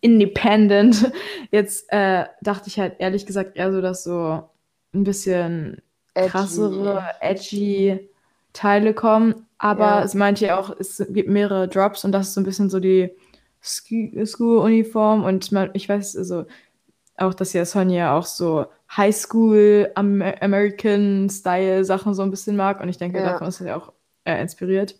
independent. 0.00 1.12
Jetzt 1.50 1.86
äh, 1.92 2.26
dachte 2.42 2.68
ich 2.68 2.78
halt 2.78 2.96
ehrlich 2.98 3.26
gesagt 3.26 3.56
eher 3.56 3.72
so, 3.72 3.80
dass 3.80 4.04
so 4.04 4.48
ein 4.92 5.04
bisschen 5.04 5.82
edgy. 6.14 6.28
krassere, 6.30 7.04
edgy 7.20 8.08
Teile 8.56 8.94
kommen. 8.94 9.46
Aber 9.58 9.86
ja. 9.86 10.02
es 10.02 10.14
meint 10.14 10.40
ja 10.40 10.58
auch, 10.58 10.74
es 10.78 11.04
gibt 11.10 11.28
mehrere 11.28 11.68
Drops 11.68 12.04
und 12.04 12.12
das 12.12 12.28
ist 12.28 12.34
so 12.34 12.40
ein 12.40 12.44
bisschen 12.44 12.68
so 12.70 12.80
die 12.80 13.10
School-Uniform 13.62 15.24
und 15.24 15.50
ich 15.74 15.88
weiß, 15.88 16.16
also 16.16 16.44
auch, 17.16 17.34
dass 17.34 17.52
ja 17.52 17.64
Sonja 17.64 18.16
auch 18.16 18.26
so 18.26 18.66
Highschool 18.94 19.90
American 19.94 21.28
Style 21.30 21.84
Sachen 21.84 22.14
so 22.14 22.22
ein 22.22 22.30
bisschen 22.30 22.56
mag 22.56 22.80
und 22.80 22.88
ich 22.88 22.98
denke, 22.98 23.18
ja. 23.18 23.32
davon 23.32 23.48
ist 23.48 23.58
sie 23.58 23.72
auch 23.72 23.92
äh, 24.24 24.40
inspiriert. 24.40 24.96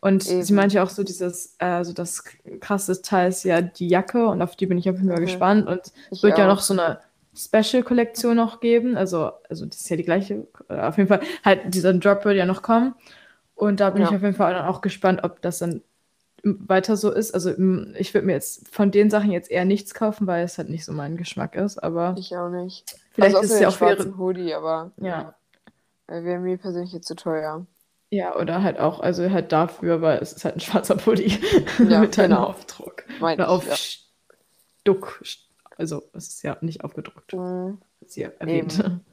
Und 0.00 0.28
Eben. 0.28 0.42
sie 0.44 0.52
meinte 0.52 0.80
auch 0.82 0.90
so 0.90 1.02
dieses, 1.02 1.56
äh, 1.58 1.82
so 1.82 1.92
das 1.92 2.22
krasse 2.60 3.02
Teil 3.02 3.30
ist 3.30 3.42
ja 3.42 3.60
die 3.60 3.88
Jacke 3.88 4.28
und 4.28 4.40
auf 4.42 4.54
die 4.54 4.66
bin 4.66 4.78
ich 4.78 4.88
auf 4.88 4.96
jeden 4.96 5.08
Fall 5.08 5.20
gespannt 5.20 5.66
und 5.66 5.92
es 6.12 6.22
wird 6.22 6.34
auch. 6.34 6.38
ja 6.38 6.46
noch 6.46 6.60
so 6.60 6.74
eine 6.74 7.00
Special-Kollektion 7.38 8.36
noch 8.36 8.60
geben, 8.60 8.96
also, 8.96 9.30
also 9.48 9.66
das 9.66 9.80
ist 9.80 9.90
ja 9.90 9.96
die 9.96 10.02
gleiche, 10.02 10.46
äh, 10.68 10.80
auf 10.80 10.96
jeden 10.96 11.08
Fall, 11.08 11.20
halt 11.44 11.74
dieser 11.74 11.94
Drop 11.94 12.24
wird 12.24 12.36
ja 12.36 12.46
noch 12.46 12.62
kommen 12.62 12.94
und 13.54 13.80
da 13.80 13.90
bin 13.90 14.02
ja. 14.02 14.08
ich 14.08 14.16
auf 14.16 14.22
jeden 14.22 14.34
Fall 14.34 14.54
dann 14.54 14.66
auch 14.66 14.80
gespannt, 14.80 15.20
ob 15.22 15.40
das 15.42 15.58
dann 15.58 15.82
weiter 16.42 16.96
so 16.96 17.10
ist. 17.10 17.34
Also 17.34 17.50
ich 17.96 18.14
würde 18.14 18.26
mir 18.26 18.34
jetzt 18.34 18.68
von 18.68 18.90
den 18.90 19.10
Sachen 19.10 19.30
jetzt 19.30 19.50
eher 19.50 19.64
nichts 19.64 19.94
kaufen, 19.94 20.26
weil 20.26 20.44
es 20.44 20.58
halt 20.58 20.68
nicht 20.68 20.84
so 20.84 20.92
mein 20.92 21.16
Geschmack 21.16 21.56
ist, 21.56 21.78
aber. 21.78 22.14
Ich 22.18 22.36
auch 22.36 22.48
nicht. 22.48 22.96
Vielleicht 23.12 23.36
also 23.36 23.46
ist 23.46 23.54
es 23.54 23.60
ja 23.60 23.68
auch 23.68 23.80
wäre. 23.80 24.16
Hoodie, 24.16 24.54
aber. 24.54 24.92
Ja. 24.96 25.34
Wäre 26.06 26.38
mir 26.38 26.56
persönlich 26.56 26.92
jetzt 26.92 27.08
zu 27.08 27.16
teuer. 27.16 27.66
Ja, 28.10 28.34
oder 28.36 28.62
halt 28.62 28.78
auch, 28.78 29.00
also 29.00 29.28
halt 29.30 29.52
dafür, 29.52 30.00
weil 30.00 30.18
es 30.18 30.32
ist 30.32 30.44
halt 30.44 30.56
ein 30.56 30.60
schwarzer 30.60 30.96
Pulli 30.96 31.38
ja, 31.78 32.00
mit 32.00 32.18
einem 32.18 32.30
genau. 32.30 32.44
Aufdruck. 32.44 33.04
Mein 33.20 33.34
oder 33.34 33.44
ich, 33.44 33.50
auf 33.50 33.68
ja. 33.68 33.76
Stuck. 33.76 35.20
Also 35.78 36.02
es 36.12 36.28
ist 36.28 36.42
ja 36.42 36.58
nicht 36.60 36.84
aufgedruckt. 36.84 37.32
Mhm. 37.32 37.78
Hier 38.06 38.34
erwähnt. 38.38 38.78
Eben. 38.78 39.04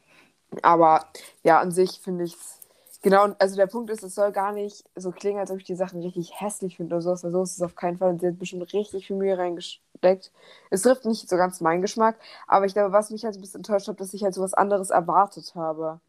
Aber 0.62 1.06
ja, 1.42 1.60
an 1.60 1.70
sich 1.70 2.00
finde 2.00 2.24
ich 2.24 2.34
es 2.34 2.58
Genau, 3.00 3.28
also 3.38 3.54
der 3.54 3.68
Punkt 3.68 3.90
ist, 3.90 4.02
es 4.02 4.16
soll 4.16 4.32
gar 4.32 4.52
nicht 4.52 4.84
so 4.96 5.12
klingen, 5.12 5.38
als 5.38 5.52
ob 5.52 5.58
ich 5.58 5.64
die 5.64 5.76
Sachen 5.76 6.02
richtig 6.02 6.40
hässlich 6.40 6.76
finde 6.76 6.96
oder 6.96 7.02
sowas. 7.02 7.24
Also 7.24 7.38
so 7.38 7.42
ist 7.44 7.56
es 7.56 7.62
auf 7.62 7.76
keinen 7.76 7.96
Fall. 7.96 8.10
Und 8.10 8.20
sie 8.20 8.26
hat 8.26 8.38
bestimmt 8.38 8.72
richtig 8.72 9.06
viel 9.06 9.16
Mühe 9.16 9.38
reingesteckt. 9.38 10.32
Es 10.70 10.82
trifft 10.82 11.04
nicht 11.04 11.28
so 11.28 11.36
ganz 11.36 11.60
meinen 11.60 11.80
Geschmack, 11.80 12.16
aber 12.48 12.66
ich 12.66 12.72
glaube, 12.72 12.92
was 12.92 13.10
mich 13.10 13.24
halt 13.24 13.36
ein 13.36 13.40
bisschen 13.40 13.60
enttäuscht 13.60 13.86
hat, 13.86 14.00
dass 14.00 14.14
ich 14.14 14.24
halt 14.24 14.34
so 14.34 14.42
was 14.42 14.54
anderes 14.54 14.90
erwartet 14.90 15.54
habe. 15.54 16.00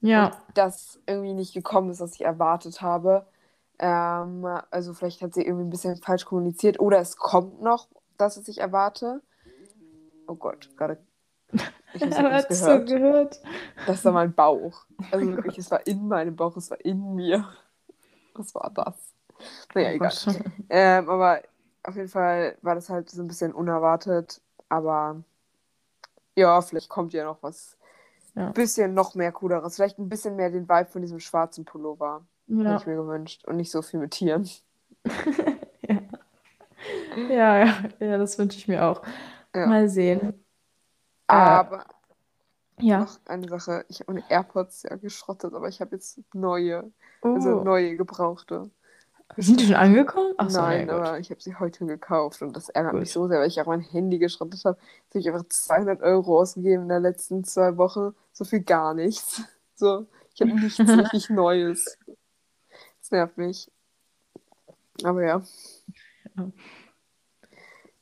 Ja. 0.00 0.26
Und 0.26 0.36
das 0.54 0.98
irgendwie 1.06 1.34
nicht 1.34 1.52
gekommen 1.52 1.90
ist, 1.90 2.00
was 2.00 2.14
ich 2.14 2.22
erwartet 2.22 2.80
habe. 2.80 3.26
Ähm, 3.78 4.46
also 4.70 4.94
vielleicht 4.94 5.20
hat 5.20 5.34
sie 5.34 5.42
irgendwie 5.42 5.66
ein 5.66 5.70
bisschen 5.70 5.96
falsch 5.96 6.24
kommuniziert 6.24 6.80
oder 6.80 6.98
es 6.98 7.18
kommt 7.18 7.60
noch 7.60 7.88
das, 8.20 8.38
was 8.38 8.48
ich 8.48 8.58
erwarte. 8.58 9.22
Oh 10.26 10.34
Gott, 10.34 10.70
gerade 10.76 10.98
ich 11.94 12.02
habe 12.02 12.12
gehört. 12.12 12.52
So 12.54 12.84
gehört. 12.84 13.40
Das 13.86 14.04
war 14.04 14.12
mein 14.12 14.32
Bauch. 14.32 14.84
Also 15.10 15.26
oh 15.26 15.36
wirklich, 15.36 15.58
es 15.58 15.70
war 15.70 15.86
in 15.86 16.06
meinem 16.06 16.36
Bauch, 16.36 16.56
es 16.56 16.70
war 16.70 16.80
in 16.84 17.14
mir. 17.14 17.48
Was 18.34 18.54
war 18.54 18.70
das? 18.72 18.94
Naja, 19.74 19.90
oh 19.90 19.94
egal. 19.94 20.12
Ähm, 20.68 21.08
aber 21.08 21.42
auf 21.82 21.96
jeden 21.96 22.08
Fall 22.08 22.56
war 22.62 22.74
das 22.74 22.88
halt 22.88 23.10
so 23.10 23.22
ein 23.22 23.28
bisschen 23.28 23.52
unerwartet. 23.52 24.40
Aber 24.68 25.22
ja, 26.36 26.60
vielleicht 26.62 26.88
kommt 26.88 27.12
ja 27.12 27.24
noch 27.24 27.42
was. 27.42 27.76
Ein 28.34 28.42
ja. 28.42 28.50
bisschen 28.52 28.94
noch 28.94 29.16
mehr 29.16 29.32
cooleres. 29.32 29.74
Vielleicht 29.74 29.98
ein 29.98 30.08
bisschen 30.08 30.36
mehr 30.36 30.50
den 30.50 30.68
Vibe 30.68 30.90
von 30.90 31.02
diesem 31.02 31.18
schwarzen 31.18 31.64
Pullover. 31.64 32.24
Ja. 32.46 32.64
Hätte 32.64 32.76
ich 32.82 32.86
mir 32.86 32.96
gewünscht. 32.96 33.44
Und 33.46 33.56
nicht 33.56 33.70
so 33.70 33.82
viel 33.82 33.98
mit 33.98 34.12
Tieren. 34.12 34.48
ja. 37.28 37.58
ja. 37.58 37.64
ja, 37.98 38.06
ja, 38.06 38.18
das 38.18 38.38
wünsche 38.38 38.58
ich 38.58 38.68
mir 38.68 38.84
auch. 38.84 39.02
Ja. 39.54 39.66
Mal 39.66 39.88
sehen. 39.88 40.34
Äh, 41.28 41.32
aber 41.32 41.86
ja. 42.78 43.00
noch 43.00 43.18
eine 43.26 43.48
Sache, 43.48 43.84
ich 43.88 44.00
habe 44.00 44.12
meine 44.12 44.24
AirPods 44.30 44.84
ja 44.84 44.96
geschrottet, 44.96 45.54
aber 45.54 45.68
ich 45.68 45.80
habe 45.80 45.96
jetzt 45.96 46.20
neue, 46.34 46.90
also 47.22 47.28
oh. 47.28 47.34
also 47.34 47.64
neue 47.64 47.96
gebrauchte. 47.96 48.70
Sind 49.36 49.60
die 49.60 49.66
schon 49.66 49.76
angekommen? 49.76 50.34
Ach 50.38 50.50
so, 50.50 50.60
Nein, 50.60 50.90
aber 50.90 51.20
ich 51.20 51.30
habe 51.30 51.40
sie 51.40 51.54
heute 51.54 51.86
gekauft 51.86 52.42
und 52.42 52.56
das 52.56 52.68
ärgert 52.68 52.92
Gut. 52.92 53.00
mich 53.00 53.12
so 53.12 53.28
sehr, 53.28 53.38
weil 53.38 53.48
ich 53.48 53.60
auch 53.60 53.66
mein 53.66 53.80
Handy 53.80 54.18
geschrottet 54.18 54.64
habe. 54.64 54.76
Jetzt 55.04 55.14
habe 55.14 55.20
ich 55.20 55.28
einfach 55.28 55.48
200 55.48 56.02
Euro 56.02 56.40
ausgegeben 56.40 56.84
in 56.84 56.88
den 56.88 57.02
letzten 57.02 57.44
zwei 57.44 57.76
Wochen. 57.76 58.14
So 58.32 58.44
viel 58.44 58.60
gar 58.60 58.94
nichts. 58.94 59.42
So, 59.76 60.06
ich 60.34 60.40
habe 60.40 60.52
nichts 60.52 60.78
richtig 60.80 61.30
Neues. 61.30 61.96
Das 63.00 63.10
nervt 63.12 63.38
mich. 63.38 63.70
Aber 65.04 65.24
ja. 65.24 65.42
ja. 66.36 66.50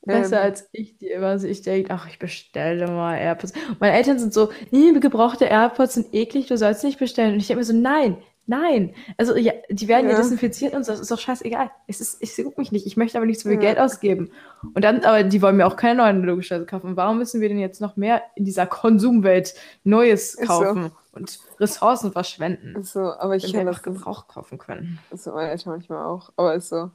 Besser 0.08 0.38
ähm, 0.38 0.44
als 0.44 0.68
ich, 0.72 0.96
die 0.96 1.08
immer 1.08 1.38
sich 1.38 1.62
denkt, 1.62 1.90
ach, 1.90 2.08
ich 2.08 2.18
bestelle 2.18 2.88
mal 2.88 3.16
AirPods. 3.16 3.52
Meine 3.78 3.94
Eltern 3.94 4.18
sind 4.18 4.32
so, 4.32 4.50
nee, 4.70 4.90
gebrauchte 4.98 5.44
AirPods 5.44 5.94
sind 5.94 6.14
eklig, 6.14 6.46
du 6.46 6.56
sollst 6.56 6.82
nicht 6.82 6.98
bestellen. 6.98 7.34
Und 7.34 7.40
ich 7.40 7.46
denke 7.46 7.60
mir 7.60 7.64
so, 7.64 7.74
nein, 7.74 8.16
nein. 8.46 8.94
Also 9.18 9.36
ja, 9.36 9.52
die 9.68 9.86
werden 9.86 10.06
ja. 10.06 10.12
ja 10.12 10.18
desinfiziert 10.18 10.72
und 10.74 10.84
so, 10.84 10.92
das 10.92 11.00
ist 11.00 11.10
doch 11.10 11.18
scheißegal. 11.18 11.70
Es 11.86 12.00
ist, 12.00 12.22
ich 12.22 12.34
gucke 12.42 12.58
mich 12.58 12.72
nicht, 12.72 12.86
ich 12.86 12.96
möchte 12.96 13.18
aber 13.18 13.26
nicht 13.26 13.38
so 13.38 13.50
viel 13.50 13.56
ja. 13.56 13.60
Geld 13.60 13.78
ausgeben. 13.78 14.30
Und 14.74 14.82
dann, 14.82 15.04
aber 15.04 15.22
die 15.22 15.42
wollen 15.42 15.58
mir 15.58 15.66
auch 15.66 15.76
keine 15.76 16.02
neuen 16.02 16.22
logischerweise 16.24 16.64
kaufen. 16.64 16.96
Warum 16.96 17.18
müssen 17.18 17.42
wir 17.42 17.48
denn 17.48 17.58
jetzt 17.58 17.80
noch 17.80 17.96
mehr 17.96 18.22
in 18.34 18.46
dieser 18.46 18.66
Konsumwelt 18.66 19.54
Neues 19.84 20.38
kaufen 20.38 20.84
so. 20.84 21.18
und 21.18 21.38
Ressourcen 21.60 22.12
verschwenden? 22.12 22.76
Ist 22.76 22.94
so, 22.94 23.00
aber 23.00 23.36
ich 23.36 23.52
kann 23.52 23.66
das 23.66 23.82
Gebrauch 23.82 24.26
kaufen 24.26 24.56
können. 24.56 24.98
Ist 25.10 25.24
so 25.24 25.32
meine 25.32 25.50
Eltern 25.50 25.74
manchmal 25.74 26.06
auch, 26.06 26.32
aber 26.36 26.54
ist 26.54 26.70
so. 26.70 26.90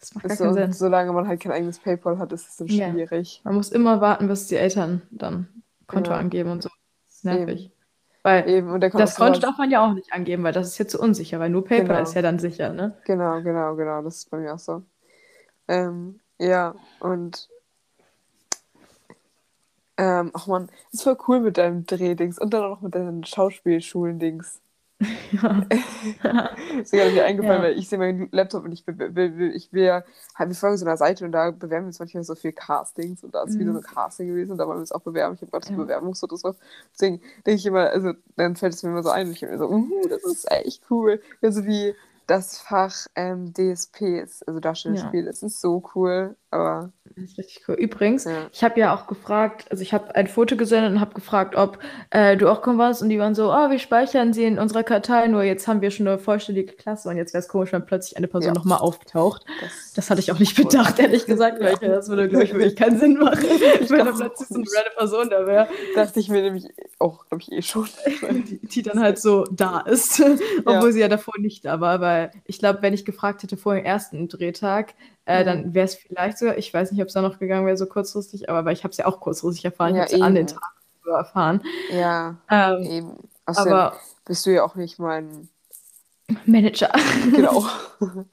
Das 0.00 0.14
macht 0.14 0.28
gar 0.28 0.36
so, 0.36 0.44
keinen 0.44 0.54
Sinn. 0.54 0.72
Solange 0.72 1.12
man 1.12 1.28
halt 1.28 1.40
kein 1.40 1.52
eigenes 1.52 1.78
PayPal 1.78 2.18
hat, 2.18 2.32
ist 2.32 2.48
es 2.48 2.56
dann 2.56 2.68
schwierig. 2.68 3.36
Ja. 3.36 3.40
Man 3.44 3.54
muss 3.56 3.70
immer 3.70 4.00
warten, 4.00 4.28
bis 4.28 4.48
die 4.48 4.56
Eltern 4.56 5.02
dann 5.10 5.46
Konto 5.86 6.10
ja. 6.10 6.16
angeben 6.16 6.50
und 6.50 6.62
so. 6.62 6.70
Das 7.06 7.16
ist 7.16 7.24
nervig. 7.24 7.64
Eben. 7.66 7.72
Weil 8.22 8.48
Eben. 8.48 8.80
Das 8.80 9.16
Konto 9.16 9.40
darf 9.40 9.58
man 9.58 9.70
ja 9.70 9.86
auch 9.86 9.94
nicht 9.94 10.12
angeben, 10.12 10.42
weil 10.42 10.52
das 10.52 10.68
ist 10.68 10.78
jetzt 10.78 10.92
zu 10.92 11.00
unsicher, 11.00 11.38
weil 11.38 11.50
nur 11.50 11.64
PayPal 11.64 11.86
genau. 11.86 12.02
ist 12.02 12.14
ja 12.14 12.22
dann 12.22 12.38
sicher, 12.38 12.72
ne? 12.72 12.96
Genau, 13.04 13.40
genau, 13.42 13.76
genau. 13.76 14.02
Das 14.02 14.16
ist 14.16 14.30
bei 14.30 14.38
mir 14.38 14.54
auch 14.54 14.58
so. 14.58 14.82
Ähm, 15.68 16.20
ja, 16.38 16.74
und 17.00 17.48
ähm, 19.96 20.30
ach 20.34 20.46
man, 20.46 20.70
ist 20.92 21.02
voll 21.02 21.18
cool 21.28 21.40
mit 21.40 21.58
deinem 21.58 21.84
Drehdings 21.84 22.38
und 22.38 22.54
dann 22.54 22.64
auch 22.64 22.76
noch 22.76 22.80
mit 22.80 22.94
deinen 22.94 23.24
Schauspielschulen-Dings. 23.24 24.60
Ja. 25.32 25.66
ist 26.80 26.92
mir 26.92 27.04
gerade 27.04 27.24
eingefallen, 27.24 27.62
ja. 27.62 27.68
weil 27.68 27.78
ich 27.78 27.88
sehe 27.88 27.98
meinen 27.98 28.28
Laptop 28.32 28.64
und 28.64 28.72
ich 28.72 28.86
will, 28.86 29.14
will, 29.14 29.52
ich 29.54 29.72
will 29.72 29.84
ja, 29.84 30.04
halt, 30.34 30.50
wir 30.50 30.56
folgen 30.56 30.76
so 30.76 30.84
einer 30.84 30.96
Seite 30.96 31.24
und 31.24 31.32
da 31.32 31.50
bewerben 31.50 31.84
wir 31.84 31.88
uns 31.88 31.98
manchmal 31.98 32.24
so 32.24 32.34
viel 32.34 32.52
Castings 32.52 33.24
und 33.24 33.34
da 33.34 33.44
ist 33.44 33.54
mhm. 33.54 33.60
wieder 33.60 33.72
so 33.72 33.78
ein 33.78 33.84
Casting 33.84 34.28
gewesen 34.28 34.52
und 34.52 34.58
da 34.58 34.66
wollen 34.66 34.78
wir 34.78 34.82
uns 34.82 34.92
auch 34.92 35.00
bewerben. 35.00 35.34
Ich 35.34 35.40
habe 35.40 35.50
gerade 35.50 35.66
so 35.66 35.72
ja. 35.72 35.78
Bewerbungsfotos 35.78 36.42
drauf. 36.42 36.56
Deswegen 36.92 37.20
denke 37.46 37.58
ich 37.58 37.66
immer, 37.66 37.90
also 37.90 38.12
dann 38.36 38.56
fällt 38.56 38.74
es 38.74 38.82
mir 38.82 38.90
immer 38.90 39.02
so 39.02 39.10
ein 39.10 39.28
und 39.28 39.32
ich 39.32 39.40
bin 39.40 39.50
mir 39.50 39.58
so, 39.58 39.70
uh, 39.70 40.08
das 40.08 40.24
ist 40.24 40.50
echt 40.50 40.82
cool. 40.90 41.22
Also 41.40 41.64
wie 41.64 41.94
das 42.26 42.58
Fach 42.58 43.06
ähm, 43.16 43.52
DSPs, 43.54 44.42
also 44.42 44.60
Darstellungsspiel, 44.60 45.24
das 45.24 45.42
ist 45.42 45.60
so 45.60 45.82
cool, 45.94 46.36
aber 46.52 46.92
Das 47.04 47.24
ist 47.24 47.38
richtig 47.38 47.62
cool. 47.68 47.76
Übrigens, 47.76 48.24
ja. 48.24 48.48
ich 48.52 48.64
habe 48.64 48.80
ja 48.80 48.94
auch 48.94 49.06
gefragt, 49.06 49.66
also 49.70 49.82
ich 49.82 49.92
habe 49.92 50.14
ein 50.16 50.26
Foto 50.26 50.56
gesendet 50.56 50.92
und 50.92 51.00
habe 51.00 51.14
gefragt, 51.14 51.54
ob 51.54 51.78
äh, 52.10 52.36
du 52.36 52.48
auch 52.50 52.60
kommen 52.60 52.78
warst 52.78 53.02
und 53.02 53.08
die 53.08 53.18
waren 53.20 53.34
so, 53.36 53.52
oh, 53.52 53.70
wir 53.70 53.78
speichern 53.78 54.32
sie 54.32 54.44
in 54.44 54.58
unserer 54.58 54.82
Kartei, 54.82 55.28
nur 55.28 55.42
jetzt 55.44 55.68
haben 55.68 55.80
wir 55.80 55.90
schon 55.92 56.08
eine 56.08 56.18
vollständige 56.18 56.72
Klasse 56.72 57.08
und 57.08 57.16
jetzt 57.16 57.32
wäre 57.34 57.40
es 57.42 57.48
komisch, 57.48 57.72
wenn 57.72 57.86
plötzlich 57.86 58.16
eine 58.16 58.26
Person 58.26 58.48
Ja. 58.48 58.54
nochmal 58.54 58.78
auftaucht. 58.78 59.44
Das, 59.60 59.92
Das 59.94 60.10
hatte 60.10 60.20
ich 60.20 60.32
auch 60.32 60.38
nicht 60.40 60.56
bedacht, 60.56 60.98
ehrlich 60.98 61.26
gesagt, 61.26 61.60
weil 61.60 61.74
ich, 61.74 61.78
das 61.78 62.08
würde, 62.08 62.28
glaube 62.28 62.44
ich, 62.44 62.52
wirklich 62.52 62.74
keinen 62.76 62.98
Sinn 62.98 63.14
machen, 63.18 63.44
wenn 63.88 64.04
da 64.06 64.12
plötzlich 64.12 64.48
so 64.48 64.54
eine 64.56 64.64
random 64.64 64.92
Person 64.96 65.30
da 65.30 65.46
wäre, 65.46 65.68
dachte 65.94 66.18
ich 66.18 66.28
mir 66.28 66.42
nämlich 66.42 66.66
auch, 66.98 67.26
glaube 67.28 67.42
ich, 67.42 67.52
eh 67.52 67.62
schon. 67.62 67.88
die, 68.48 68.58
die 68.66 68.82
dann 68.82 68.98
halt 69.00 69.18
so 69.20 69.44
da 69.52 69.80
ist, 69.80 70.20
obwohl 70.64 70.92
sie 70.92 71.00
ja 71.00 71.08
davor 71.08 71.34
nicht 71.38 71.64
da 71.64 71.80
war, 71.80 72.00
weil 72.00 72.32
ich 72.46 72.58
glaube, 72.58 72.82
wenn 72.82 72.92
ich 72.94 73.04
gefragt 73.04 73.42
hätte 73.44 73.56
vor 73.56 73.74
dem 73.74 73.84
ersten 73.84 74.28
Drehtag, 74.28 74.94
äh, 75.26 75.40
Mhm. 75.40 75.44
dann 75.46 75.74
wäre 75.74 75.84
es 75.86 75.94
vielleicht 75.96 76.38
sogar, 76.38 76.58
ich 76.58 76.72
weiß 76.72 76.92
nicht, 76.92 77.00
ob 77.02 77.08
es 77.08 77.14
da 77.14 77.22
noch 77.22 77.38
gegangen 77.38 77.66
wäre, 77.66 77.76
so 77.76 77.86
kurzfristig, 77.86 78.48
aber 78.50 78.64
weil 78.64 78.72
ich 78.74 78.84
habe 78.84 78.92
es 78.92 78.96
ja 78.98 79.06
auch 79.06 79.20
kurzfristig 79.20 79.64
erfahren, 79.64 79.94
Ja, 79.94 80.04
ich 80.04 80.12
habe 80.12 80.16
es 80.16 80.22
an 80.22 80.34
den 80.34 80.48
so 80.48 81.10
erfahren. 81.10 81.62
Ja, 81.90 82.36
Ähm, 82.50 82.82
eben. 82.82 83.16
Außerdem 83.46 83.72
aber 83.72 83.96
bist 84.24 84.46
du 84.46 84.50
ja 84.52 84.62
auch 84.64 84.74
nicht 84.74 84.98
mein. 84.98 85.48
Manager. 86.46 86.90
Genau. 87.34 87.64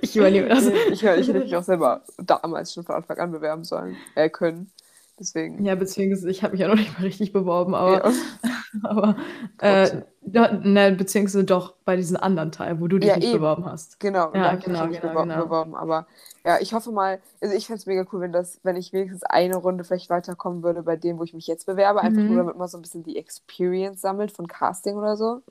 ich 0.00 0.16
übernehme 0.16 0.48
das. 0.48 0.66
ich, 0.66 1.02
ich 1.02 1.02
hätte 1.02 1.34
mich 1.34 1.56
auch 1.56 1.62
selber 1.64 2.02
damals 2.18 2.72
schon 2.72 2.84
von 2.84 2.94
Anfang 2.94 3.18
an 3.18 3.32
bewerben 3.32 3.64
sollen, 3.64 3.96
äh, 4.14 4.28
können. 4.30 4.70
Deswegen. 5.18 5.64
Ja, 5.64 5.74
beziehungsweise 5.74 6.30
ich 6.30 6.42
habe 6.42 6.52
mich 6.52 6.60
ja 6.60 6.68
noch 6.68 6.74
nicht 6.76 6.92
mal 6.98 7.04
richtig 7.04 7.32
beworben, 7.32 7.74
aber, 7.74 8.06
Ja. 8.06 8.12
aber 8.84 9.16
äh, 9.58 10.02
ne, 10.32 10.92
beziehungsweise 10.96 11.44
doch 11.44 11.74
bei 11.84 11.96
diesen 11.96 12.16
anderen 12.16 12.52
Teil, 12.52 12.80
wo 12.80 12.88
du 12.88 12.98
dich 12.98 13.14
Ja, 13.14 13.16
nicht 13.16 13.30
eben. 13.30 13.30
beworben 13.30 13.64
hast. 13.66 13.98
Genau, 14.00 14.34
Ja, 14.34 14.54
ich 14.66 14.66
genau, 14.66 14.88
mich 14.88 15.00
genau, 15.00 15.00
beworben, 15.00 15.36
genau. 15.36 15.36
beworben. 15.36 15.74
Aber 15.76 16.06
ja, 16.44 16.58
ich 16.60 16.74
hoffe 16.74 16.92
mal, 16.92 17.22
also 17.40 17.54
ich 17.56 17.66
fände 17.66 17.78
es 17.80 17.86
mega 17.86 18.04
cool, 18.12 18.20
wenn 18.20 18.32
das, 18.32 18.60
wenn 18.62 18.76
ich 18.76 18.92
wenigstens 18.92 19.22
eine 19.24 19.56
Runde 19.56 19.84
vielleicht 19.84 20.10
weiterkommen 20.10 20.62
würde 20.62 20.82
bei 20.82 20.96
dem, 20.96 21.18
wo 21.18 21.24
ich 21.24 21.34
mich 21.34 21.46
jetzt 21.46 21.66
bewerbe. 21.66 22.02
Einfach 22.02 22.24
Mhm. 22.24 22.28
nur, 22.28 22.38
damit 22.38 22.56
man 22.56 22.68
so 22.68 22.78
ein 22.78 22.82
bisschen 22.82 23.04
die 23.04 23.16
Experience 23.16 24.00
sammelt 24.02 24.32
von 24.32 24.48
Casting 24.48 24.96
oder 24.96 25.16
so. 25.16 25.42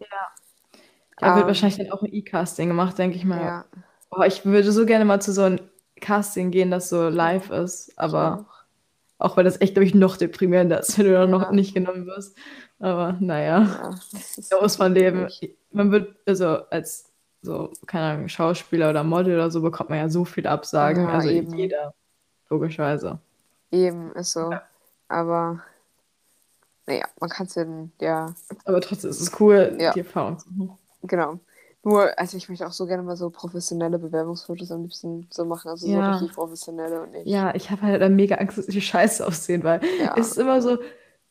Da 1.17 1.33
wird 1.35 1.47
Ähm, 1.47 1.47
wahrscheinlich 1.47 1.77
dann 1.77 1.91
auch 1.91 2.01
ein 2.03 2.13
E-Casting 2.13 2.67
gemacht, 2.69 2.97
denke 2.97 3.15
ich 3.17 3.25
mal. 3.25 3.53
Ja, 3.53 3.65
Oh, 4.11 4.23
ich 4.23 4.45
würde 4.45 4.71
so 4.71 4.85
gerne 4.85 5.05
mal 5.05 5.21
zu 5.21 5.33
so 5.33 5.43
einem 5.43 5.59
Casting 6.01 6.51
gehen, 6.51 6.71
das 6.71 6.89
so 6.89 7.09
live 7.09 7.49
ist, 7.51 7.93
aber 7.97 8.45
auch 9.19 9.37
weil 9.37 9.45
das 9.45 9.61
echt, 9.61 9.75
glaube 9.75 9.87
ich, 9.87 9.95
noch 9.95 10.17
deprimierender 10.17 10.79
ist, 10.81 10.97
wenn 10.99 11.05
du 11.07 11.13
dann 11.13 11.31
noch 11.31 11.49
Ja. 11.49 11.51
nicht 11.51 11.73
genommen 11.75 12.05
wirst. 12.07 12.37
Aber 12.79 13.15
naja, 13.19 13.93
da 14.49 14.61
muss 14.61 14.77
man 14.77 14.93
leben. 14.93 15.27
Man 15.71 15.91
wird, 15.91 16.15
also 16.25 16.47
als 16.69 17.11
so, 17.41 17.71
keine 17.85 18.05
Ahnung, 18.05 18.27
Schauspieler 18.27 18.89
oder 18.89 19.03
Model 19.03 19.35
oder 19.35 19.51
so, 19.51 19.61
bekommt 19.61 19.89
man 19.89 19.99
ja 19.99 20.09
so 20.09 20.25
viele 20.25 20.49
Absagen. 20.49 21.03
Ja, 21.03 21.09
also 21.09 21.29
eben. 21.29 21.53
jeder, 21.55 21.93
logischerweise. 22.49 23.19
Eben, 23.71 24.11
ist 24.13 24.33
so. 24.33 24.51
Ja. 24.51 24.63
Aber 25.07 25.61
naja, 26.87 27.05
man 27.19 27.29
kann 27.29 27.45
es 27.47 27.55
ja, 27.99 28.33
Aber 28.65 28.81
trotzdem 28.81 29.09
ist 29.09 29.21
es 29.21 29.39
cool, 29.39 29.75
Ja. 29.79 29.93
die 29.93 29.99
Erfahrung 29.99 30.39
zu 30.39 30.47
machen. 30.49 30.77
genau. 31.03 31.39
Nur, 31.83 32.17
also 32.17 32.35
ich 32.35 32.49
möchte 32.49 32.65
auch 32.65 32.71
so 32.71 32.87
gerne 32.87 33.03
mal 33.03 33.15
so 33.15 33.29
professionelle 33.29 33.99
Bewerbungsfotos 33.99 34.71
am 34.71 34.81
liebsten 34.81 35.27
so 35.29 35.45
machen, 35.45 35.69
also 35.69 35.87
Ja. 35.87 36.03
so 36.05 36.11
richtig 36.25 36.35
professionelle 36.35 37.03
und 37.03 37.11
nicht. 37.11 37.27
Ja, 37.27 37.53
ich 37.53 37.69
habe 37.69 37.83
halt 37.83 38.01
dann 38.01 38.15
mega 38.15 38.35
Angst, 38.35 38.57
dass 38.57 38.65
die 38.65 38.81
scheiße 38.81 39.25
aussehen, 39.25 39.63
weil 39.63 39.81
es 40.15 40.29
ist 40.31 40.37
immer 40.39 40.61
so, 40.63 40.79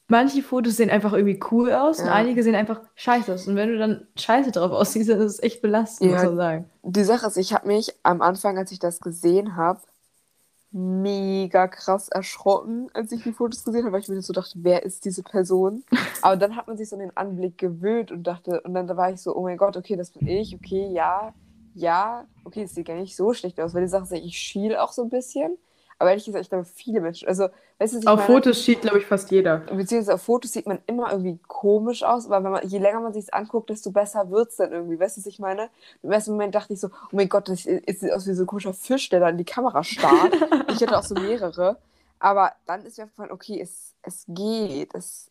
manche 0.08 0.42
Fotos 0.42 0.76
sehen 0.76 0.90
einfach 0.90 1.12
irgendwie 1.12 1.40
cool 1.50 1.72
aus 1.72 2.00
und 2.00 2.06
Ja. 2.06 2.12
einige 2.14 2.42
sehen 2.42 2.54
einfach 2.54 2.80
scheiße 2.94 3.32
aus. 3.34 3.46
Und 3.48 3.56
wenn 3.56 3.70
du 3.70 3.78
dann 3.78 4.06
scheiße 4.16 4.50
drauf 4.52 4.70
aussiehst, 4.72 5.08
dann 5.10 5.20
ist 5.20 5.32
es 5.34 5.42
echt 5.42 5.62
belastend, 5.62 6.10
Ja. 6.10 6.16
muss 6.16 6.24
man 6.26 6.36
sagen. 6.36 6.70
Die 6.82 7.04
Sache 7.04 7.26
ist, 7.26 7.36
ich 7.36 7.52
habe 7.54 7.66
mich 7.66 7.94
am 8.02 8.20
Anfang, 8.22 8.58
als 8.58 8.70
ich 8.72 8.78
das 8.78 9.00
gesehen 9.00 9.56
habe, 9.56 9.80
mega 10.70 11.68
krass 11.68 12.08
erschrocken, 12.08 12.90
als 12.94 13.12
ich 13.12 13.22
die 13.22 13.32
Fotos 13.32 13.62
gesehen 13.64 13.84
habe, 13.84 13.92
weil 13.92 14.00
ich 14.00 14.08
mir 14.08 14.20
so 14.20 14.32
dachte, 14.32 14.54
wer 14.56 14.82
ist 14.82 15.04
diese 15.04 15.22
Person? 15.22 15.84
Aber 16.22 16.36
dann 16.36 16.56
hat 16.56 16.66
man 16.66 16.76
sich 16.76 16.88
so 16.88 16.96
an 16.96 17.00
den 17.00 17.16
Anblick 17.16 17.58
gewöhnt 17.58 18.10
und 18.10 18.24
dachte, 18.24 18.60
und 18.62 18.74
dann 18.74 18.88
war 18.96 19.10
ich 19.12 19.20
so, 19.22 19.36
oh 19.36 19.42
mein 19.42 19.56
Gott, 19.56 19.76
okay, 19.76 19.94
das 19.96 20.10
bin 20.10 20.26
ich, 20.26 20.54
okay, 20.54 20.88
ja, 20.92 21.32
ja, 21.74 22.26
okay, 22.44 22.64
es 22.64 22.74
sieht 22.74 22.86
gar 22.86 22.96
nicht 22.96 23.14
so 23.16 23.32
schlecht 23.34 23.60
aus, 23.60 23.72
weil 23.72 23.82
die 23.82 23.88
Sache 23.88 24.04
ist, 24.04 24.12
ich 24.12 24.36
schiel 24.36 24.76
auch 24.76 24.92
so 24.92 25.02
ein 25.02 25.10
bisschen. 25.10 25.56
Aber 25.98 26.10
ehrlich 26.10 26.24
gesagt, 26.24 26.42
ich 26.42 26.48
glaube, 26.48 26.64
viele 26.64 27.00
Menschen, 27.00 27.28
also, 27.28 27.48
weißt 27.78 27.94
du, 27.94 27.98
Auf 27.98 28.04
meine? 28.04 28.20
Fotos 28.22 28.64
sieht, 28.64 28.82
glaube 28.82 28.98
ich, 28.98 29.06
fast 29.06 29.30
jeder. 29.30 29.58
Beziehungsweise 29.58 30.14
auf 30.14 30.22
Fotos 30.22 30.52
sieht 30.52 30.66
man 30.66 30.80
immer 30.86 31.10
irgendwie 31.12 31.38
komisch 31.46 32.02
aus, 32.02 32.26
aber 32.26 32.44
wenn 32.44 32.52
man, 32.52 32.68
je 32.68 32.78
länger 32.78 33.00
man 33.00 33.12
sich 33.12 33.32
anguckt, 33.32 33.70
desto 33.70 33.90
besser 33.90 34.30
wird 34.30 34.50
es 34.50 34.56
dann 34.56 34.72
irgendwie. 34.72 34.98
Weißt 34.98 35.16
du, 35.16 35.20
was 35.20 35.26
ich 35.26 35.38
meine? 35.38 35.68
Im 36.02 36.12
ersten 36.12 36.32
Moment 36.32 36.54
dachte 36.54 36.72
ich 36.72 36.80
so, 36.80 36.88
oh 36.88 37.16
mein 37.16 37.28
Gott, 37.28 37.48
das 37.48 37.62
sieht 37.62 37.98
sieht 37.98 38.12
aus 38.12 38.26
wie 38.26 38.34
so 38.34 38.42
ein 38.42 38.46
komischer 38.46 38.74
Fisch, 38.74 39.08
der 39.08 39.20
da 39.20 39.28
in 39.28 39.38
die 39.38 39.44
Kamera 39.44 39.82
starrt. 39.84 40.34
ich 40.68 40.80
hatte 40.82 40.98
auch 40.98 41.02
so 41.02 41.14
mehrere. 41.14 41.78
Aber 42.18 42.52
dann 42.66 42.84
ist 42.86 42.98
mir 42.98 43.04
aufgefallen, 43.04 43.32
okay, 43.32 43.60
es, 43.60 43.94
es 44.02 44.24
geht. 44.28 44.94
Es, 44.94 45.30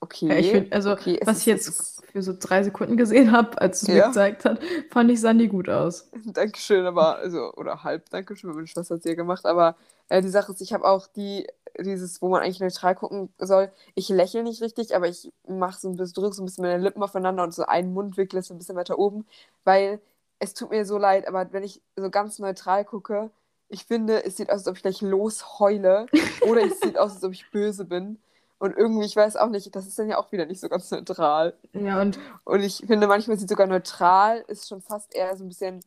okay. 0.00 0.28
Ja, 0.28 0.34
ich 0.36 0.50
find, 0.50 0.72
also, 0.72 0.92
okay, 0.92 1.20
was 1.24 1.38
ich 1.40 1.46
jetzt 1.46 2.02
für 2.10 2.22
so 2.22 2.34
drei 2.38 2.62
Sekunden 2.62 2.96
gesehen 2.96 3.32
habe, 3.32 3.60
als 3.60 3.82
es 3.82 3.88
mir 3.88 3.98
Ja. 3.98 4.08
gezeigt 4.08 4.44
hat, 4.44 4.60
fand 4.90 5.10
ich, 5.10 5.20
sahen 5.20 5.38
die 5.38 5.48
gut 5.48 5.68
aus. 5.68 6.10
Dankeschön, 6.24 6.84
aber, 6.86 7.16
also, 7.16 7.52
oder 7.54 7.84
halb 7.84 8.10
Dankeschön, 8.10 8.50
meine 8.50 8.66
Schwester 8.66 8.94
hat 8.94 9.00
es 9.00 9.04
ja 9.04 9.14
gemacht, 9.14 9.46
aber 9.46 9.76
äh, 10.08 10.20
die 10.22 10.28
Sache 10.28 10.52
ist, 10.52 10.60
ich 10.60 10.72
habe 10.72 10.84
auch 10.84 11.06
die, 11.06 11.46
dieses, 11.78 12.20
wo 12.20 12.28
man 12.28 12.42
eigentlich 12.42 12.60
neutral 12.60 12.94
gucken 12.96 13.32
soll, 13.38 13.70
ich 13.94 14.08
lächle 14.08 14.42
nicht 14.42 14.60
richtig, 14.60 14.96
aber 14.96 15.08
ich 15.08 15.32
mache 15.48 15.78
so 15.80 15.88
ein 15.88 15.96
bisschen, 15.96 16.14
drücke 16.14 16.34
so 16.34 16.42
ein 16.42 16.46
bisschen 16.46 16.62
meine 16.62 16.82
Lippen 16.82 17.02
aufeinander 17.02 17.44
und 17.44 17.54
so 17.54 17.64
einen 17.64 17.92
Mundwinkel 17.92 18.40
ist 18.40 18.50
ein 18.50 18.58
bisschen 18.58 18.76
weiter 18.76 18.98
oben, 18.98 19.26
weil 19.64 20.00
es 20.40 20.54
tut 20.54 20.70
mir 20.70 20.84
so 20.84 20.98
leid, 20.98 21.28
aber 21.28 21.52
wenn 21.52 21.62
ich 21.62 21.80
so 21.96 22.10
ganz 22.10 22.38
neutral 22.38 22.84
gucke, 22.84 23.30
ich 23.68 23.84
finde, 23.84 24.24
es 24.24 24.36
sieht 24.36 24.50
aus, 24.50 24.60
als 24.60 24.66
ob 24.66 24.76
ich 24.76 24.82
gleich 24.82 25.00
losheule 25.00 26.06
oder 26.48 26.62
es 26.64 26.80
sieht 26.80 26.98
aus, 26.98 27.14
als 27.14 27.22
ob 27.24 27.32
ich 27.32 27.48
böse 27.52 27.84
bin. 27.84 28.18
Und 28.60 28.76
irgendwie, 28.76 29.06
ich 29.06 29.16
weiß 29.16 29.36
auch 29.36 29.48
nicht, 29.48 29.74
das 29.74 29.86
ist 29.86 29.98
dann 29.98 30.08
ja 30.08 30.18
auch 30.18 30.30
wieder 30.32 30.44
nicht 30.46 30.60
so 30.60 30.68
ganz 30.68 30.90
neutral. 30.90 31.54
Ja, 31.72 32.00
und 32.00 32.18
Und 32.44 32.60
ich 32.62 32.84
finde, 32.86 33.06
manchmal 33.08 33.38
sieht 33.38 33.48
sogar 33.48 33.66
neutral, 33.66 34.44
ist 34.48 34.68
schon 34.68 34.82
fast 34.82 35.14
eher 35.14 35.34
so 35.36 35.44
ein 35.44 35.48
bisschen 35.48 35.80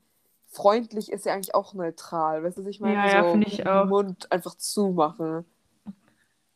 freundlich, 0.48 1.12
ist 1.12 1.26
ja 1.26 1.34
eigentlich 1.34 1.56
auch 1.56 1.74
neutral. 1.76 2.44
Weißt 2.44 2.58
du, 2.58 2.62
was 2.62 2.68
ich 2.70 2.80
meine? 2.82 2.96
Ja, 2.96 3.08
ja, 3.08 3.24
so 3.24 3.32
finde 3.32 3.48
ich 3.48 3.66
auch. 3.68 3.86
Mund 3.86 4.32
einfach 4.32 4.56
zumachen. 4.56 5.46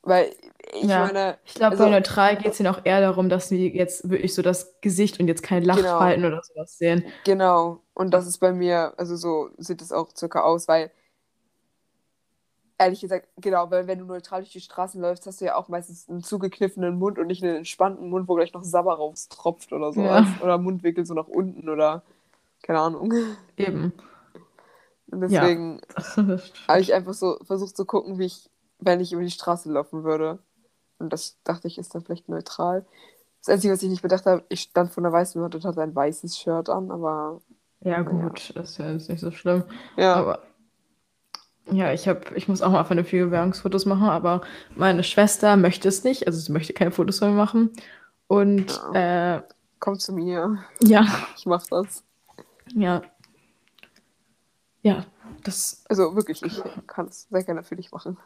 Weil 0.01 0.31
ich 0.73 0.83
Ja. 0.83 1.05
meine, 1.05 1.37
ich 1.45 1.53
glaube, 1.55 1.71
Also- 1.71 1.83
bei 1.83 1.89
neutral 1.91 2.37
geht 2.37 2.53
es 2.53 2.59
ihnen 2.59 2.73
auch 2.73 2.79
eher 2.83 3.01
darum, 3.01 3.29
dass 3.29 3.49
sie 3.49 3.67
jetzt 3.75 4.09
wirklich 4.09 4.33
so 4.33 4.41
das 4.41 4.73
Gesicht 4.81 5.19
und 5.19 5.27
jetzt 5.27 5.43
keine 5.43 5.61
Genau. 5.65 5.75
Lachfalten 5.75 6.25
oder 6.25 6.41
sowas 6.43 6.77
sehen. 6.77 7.03
genau. 7.25 7.81
Und 7.93 8.11
das 8.11 8.25
ist 8.25 8.37
bei 8.39 8.53
mir, 8.53 8.93
also 8.97 9.15
so 9.17 9.49
sieht 9.57 9.81
es 9.81 9.91
auch 9.91 10.09
circa 10.15 10.41
aus, 10.41 10.67
weil 10.67 10.91
ehrlich 12.77 13.01
gesagt, 13.01 13.27
genau, 13.37 13.69
weil 13.71 13.87
wenn 13.87 13.99
du 13.99 14.05
neutral 14.05 14.41
durch 14.41 14.51
die 14.53 14.61
Straßen 14.61 15.01
läufst, 15.01 15.25
hast 15.25 15.41
du 15.41 15.45
ja 15.45 15.55
auch 15.55 15.67
meistens 15.67 16.07
einen 16.09 16.23
zugekniffenen 16.23 16.97
Mund 16.97 17.17
und 17.19 17.27
nicht 17.27 17.43
einen 17.43 17.55
entspannten 17.57 18.09
Mund, 18.09 18.27
wo 18.27 18.35
gleich 18.35 18.53
noch 18.53 18.63
Sabber 18.63 18.95
raustropft 18.95 19.73
oder 19.73 19.93
sowas. 19.93 20.27
Ja. 20.39 20.43
Oder 20.43 20.57
Mundwinkel 20.57 21.05
so 21.05 21.13
nach 21.13 21.27
unten 21.27 21.69
oder 21.69 22.03
keine 22.63 22.79
Ahnung. 22.79 23.13
Eben. 23.55 23.93
Und 25.09 25.21
deswegen 25.21 25.81
Das 25.95 26.17
habe 26.17 26.81
ich 26.81 26.93
einfach 26.93 27.13
so 27.13 27.37
versucht 27.43 27.75
zu 27.77 27.85
gucken, 27.85 28.19
wie 28.19 28.25
ich, 28.25 28.49
wenn 28.79 28.99
ich 28.99 29.13
über 29.13 29.21
die 29.23 29.31
Straße 29.31 29.71
laufen 29.71 30.03
würde. 30.03 30.39
Und 30.99 31.13
das 31.13 31.37
dachte 31.43 31.67
ich, 31.67 31.77
ist 31.77 31.93
dann 31.95 32.03
vielleicht 32.03 32.27
neutral. 32.29 32.85
Das 33.39 33.53
Einzige, 33.53 33.73
was 33.73 33.83
ich 33.83 33.89
nicht 33.89 34.01
bedacht 34.01 34.25
habe, 34.25 34.43
ich 34.49 34.61
stand 34.61 34.91
vor 34.91 35.03
einer 35.03 35.13
weißen 35.13 35.41
Wand 35.41 35.55
und 35.55 35.63
hatte 35.63 35.81
ein 35.81 35.95
weißes 35.95 36.37
Shirt 36.37 36.69
an, 36.69 36.91
aber 36.91 37.39
Ja, 37.81 38.01
gut, 38.01 38.51
das 38.55 38.71
ist 38.71 38.77
ja 38.79 38.91
jetzt 38.91 39.09
nicht 39.09 39.21
so 39.21 39.31
schlimm. 39.31 39.63
ja, 39.95 40.15
Aber 40.15 40.39
ja, 41.71 41.91
ich 41.93 42.07
habe, 42.07 42.21
ich 42.35 42.47
muss 42.47 42.61
auch 42.61 42.71
mal 42.71 42.83
vernünftige 42.83 43.25
Bewerbungsfotos 43.25 43.85
machen, 43.85 44.07
aber 44.09 44.41
meine 44.75 45.03
Schwester 45.03 45.57
möchte 45.57 45.87
es 45.87 46.03
nicht, 46.03 46.27
also 46.27 46.39
sie 46.39 46.51
möchte 46.51 46.73
keine 46.73 46.91
Fotos 46.91 47.19
von 47.19 47.31
mir 47.31 47.35
machen. 47.37 47.71
Und 48.27 48.79
äh, 48.93 49.41
komm 49.79 49.99
zu 49.99 50.13
mir, 50.13 50.59
ja, 50.81 51.05
ich 51.37 51.45
mach 51.45 51.65
das. 51.67 52.03
ja. 52.73 53.01
Ja, 54.83 55.05
das, 55.43 55.83
Also 55.89 56.15
wirklich, 56.15 56.43
ich 56.43 56.61
kann 56.85 57.07
es 57.07 57.27
sehr 57.29 57.43
gerne 57.43 57.63
für 57.63 57.75
dich 57.75 57.91
machen. 57.91 58.17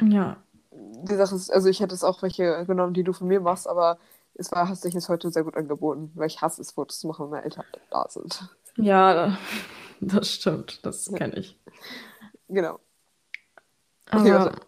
ja. 0.00 0.36
Die 0.76 1.14
Sache 1.14 1.34
ist, 1.36 1.52
also 1.52 1.68
ich 1.68 1.80
hätte 1.80 1.94
es 1.94 2.02
auch 2.02 2.22
welche 2.22 2.64
genommen, 2.66 2.94
die 2.94 3.04
du 3.04 3.12
von 3.12 3.28
mir 3.28 3.40
machst, 3.40 3.68
aber 3.68 3.98
es 4.34 4.50
war, 4.50 4.68
hast 4.68 4.84
dich 4.84 4.94
jetzt 4.94 5.08
heute 5.08 5.30
sehr 5.30 5.44
gut 5.44 5.56
angeboten, 5.56 6.10
weil 6.14 6.26
ich 6.26 6.40
hasse 6.42 6.60
es, 6.62 6.72
Fotos 6.72 6.98
zu 6.98 7.06
machen, 7.06 7.24
wenn 7.24 7.30
meine 7.30 7.44
Eltern 7.44 7.64
da 7.90 8.06
sind. 8.08 8.48
Ja, 8.76 9.38
das 10.00 10.30
stimmt, 10.30 10.84
das 10.84 11.12
kenne 11.12 11.36
ich. 11.36 11.56
Genau. 12.54 12.80
Okay, 14.10 14.30
Aber, 14.30 14.44
warte. 14.46 14.60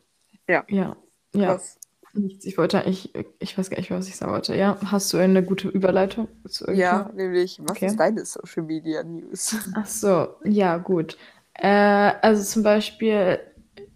Ja. 0.48 0.64
ja, 0.68 0.96
ja, 1.34 1.54
Was? 1.54 1.78
nichts. 2.14 2.44
Ich 2.44 2.56
wollte 2.56 2.78
eigentlich, 2.82 3.12
ich 3.38 3.56
weiß 3.58 3.68
gar 3.70 3.78
nicht, 3.78 3.90
was 3.90 4.08
ich 4.08 4.16
sagen 4.16 4.32
wollte. 4.32 4.54
Ja, 4.56 4.78
hast 4.90 5.12
du 5.12 5.18
eine 5.18 5.42
gute 5.44 5.68
Überleitung? 5.68 6.28
Ja, 6.72 7.10
nämlich, 7.14 7.58
was 7.62 7.70
Okay. 7.72 7.86
ist 7.86 7.96
deine 8.00 8.24
Social 8.24 8.62
Media 8.62 9.02
News? 9.02 9.56
Ach 9.74 9.86
so, 9.86 10.28
ja, 10.44 10.78
gut. 10.78 11.16
Äh, 11.54 11.68
also 12.22 12.42
zum 12.42 12.62
Beispiel, 12.62 13.40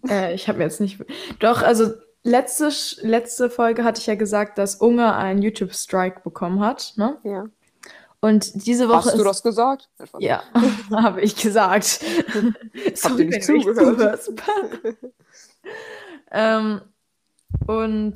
äh, 0.07 0.33
ich 0.35 0.47
habe 0.47 0.57
mir 0.59 0.65
jetzt 0.65 0.81
nicht. 0.81 1.03
Doch, 1.39 1.61
also 1.63 1.93
letzte, 2.23 2.69
letzte 3.01 3.49
Folge 3.49 3.83
hatte 3.83 3.99
ich 4.01 4.07
ja 4.07 4.15
gesagt, 4.15 4.57
dass 4.57 4.75
Unge 4.75 5.13
einen 5.15 5.41
YouTube-Strike 5.41 6.21
bekommen 6.23 6.59
hat, 6.59 6.93
ne? 6.97 7.17
Ja. 7.23 7.45
Und 8.21 8.67
diese 8.67 8.87
Woche 8.87 9.05
Hast 9.05 9.15
du 9.15 9.17
ist, 9.17 9.25
das 9.25 9.43
gesagt? 9.43 9.89
Ja, 10.19 10.43
habe 10.91 11.21
ich 11.21 11.35
gesagt. 11.35 12.01
Habt 13.03 13.19
ihr 13.19 13.25
nicht 13.25 13.43
zugehört? 13.43 14.29
ähm, 16.31 16.81
und 17.65 18.13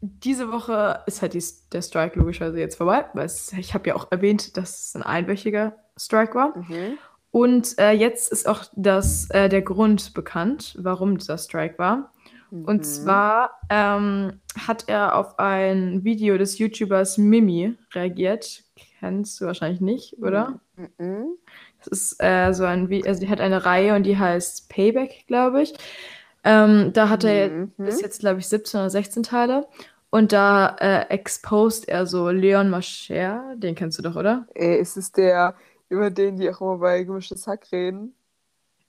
diese 0.00 0.52
Woche 0.52 1.02
ist 1.06 1.22
halt 1.22 1.34
die, 1.34 1.42
der 1.72 1.82
Strike 1.82 2.16
logischerweise 2.18 2.60
jetzt 2.60 2.76
vorbei, 2.76 3.06
weil 3.14 3.26
es, 3.26 3.52
ich 3.54 3.74
habe 3.74 3.88
ja 3.88 3.96
auch 3.96 4.12
erwähnt, 4.12 4.56
dass 4.56 4.88
es 4.88 4.94
ein 4.94 5.02
einwöchiger 5.02 5.74
Strike 5.96 6.34
war. 6.36 6.56
Mhm. 6.56 6.98
Und 7.32 7.76
äh, 7.78 7.90
jetzt 7.90 8.30
ist 8.30 8.46
auch 8.48 8.64
das, 8.76 9.28
äh, 9.30 9.48
der 9.48 9.62
Grund 9.62 10.14
bekannt, 10.14 10.76
warum 10.78 11.18
dieser 11.18 11.36
Strike 11.36 11.78
war. 11.78 12.12
Und 12.50 12.78
Mhm. 12.78 12.82
zwar 12.82 13.50
ähm, 13.68 14.40
hat 14.66 14.84
er 14.88 15.16
auf 15.16 15.38
ein 15.38 16.04
Video 16.04 16.38
des 16.38 16.58
YouTubers 16.58 17.18
Mimi 17.18 17.76
reagiert. 17.92 18.62
Kennst 19.00 19.40
du 19.40 19.46
wahrscheinlich 19.46 19.80
nicht, 19.80 20.18
oder? 20.22 20.60
Mhm. 20.76 21.38
Das 21.78 21.88
ist 21.88 22.16
äh, 22.22 22.52
so 22.52 22.64
ein, 22.64 22.90
also 23.06 23.20
die 23.20 23.28
hat 23.28 23.40
eine 23.40 23.64
Reihe 23.64 23.94
und 23.94 24.02
die 24.04 24.18
heißt 24.18 24.68
Payback, 24.68 25.26
glaube 25.26 25.62
ich. 25.62 25.74
Ähm, 26.44 26.92
da 26.92 27.08
hat 27.08 27.24
er 27.24 27.50
Mhm. 27.50 27.72
bis 27.84 28.00
jetzt, 28.00 28.20
glaube 28.20 28.40
ich, 28.40 28.48
17 28.48 28.80
oder 28.80 28.90
16 28.90 29.22
Teile. 29.22 29.68
Und 30.10 30.32
da 30.32 30.76
äh, 30.80 31.02
exposed 31.10 31.88
er 31.88 32.06
so 32.06 32.30
Leon 32.30 32.70
Mascher, 32.70 33.54
den 33.56 33.74
kennst 33.74 33.98
du 33.98 34.02
doch, 34.02 34.16
oder? 34.16 34.46
Ey, 34.54 34.78
ist 34.80 34.96
es 34.96 35.12
der, 35.12 35.56
über 35.88 36.10
den 36.10 36.36
die 36.36 36.50
auch 36.50 36.60
immer 36.60 36.78
bei 36.78 37.02
gemischtes 37.04 37.46
Hack 37.46 37.70
reden? 37.72 38.14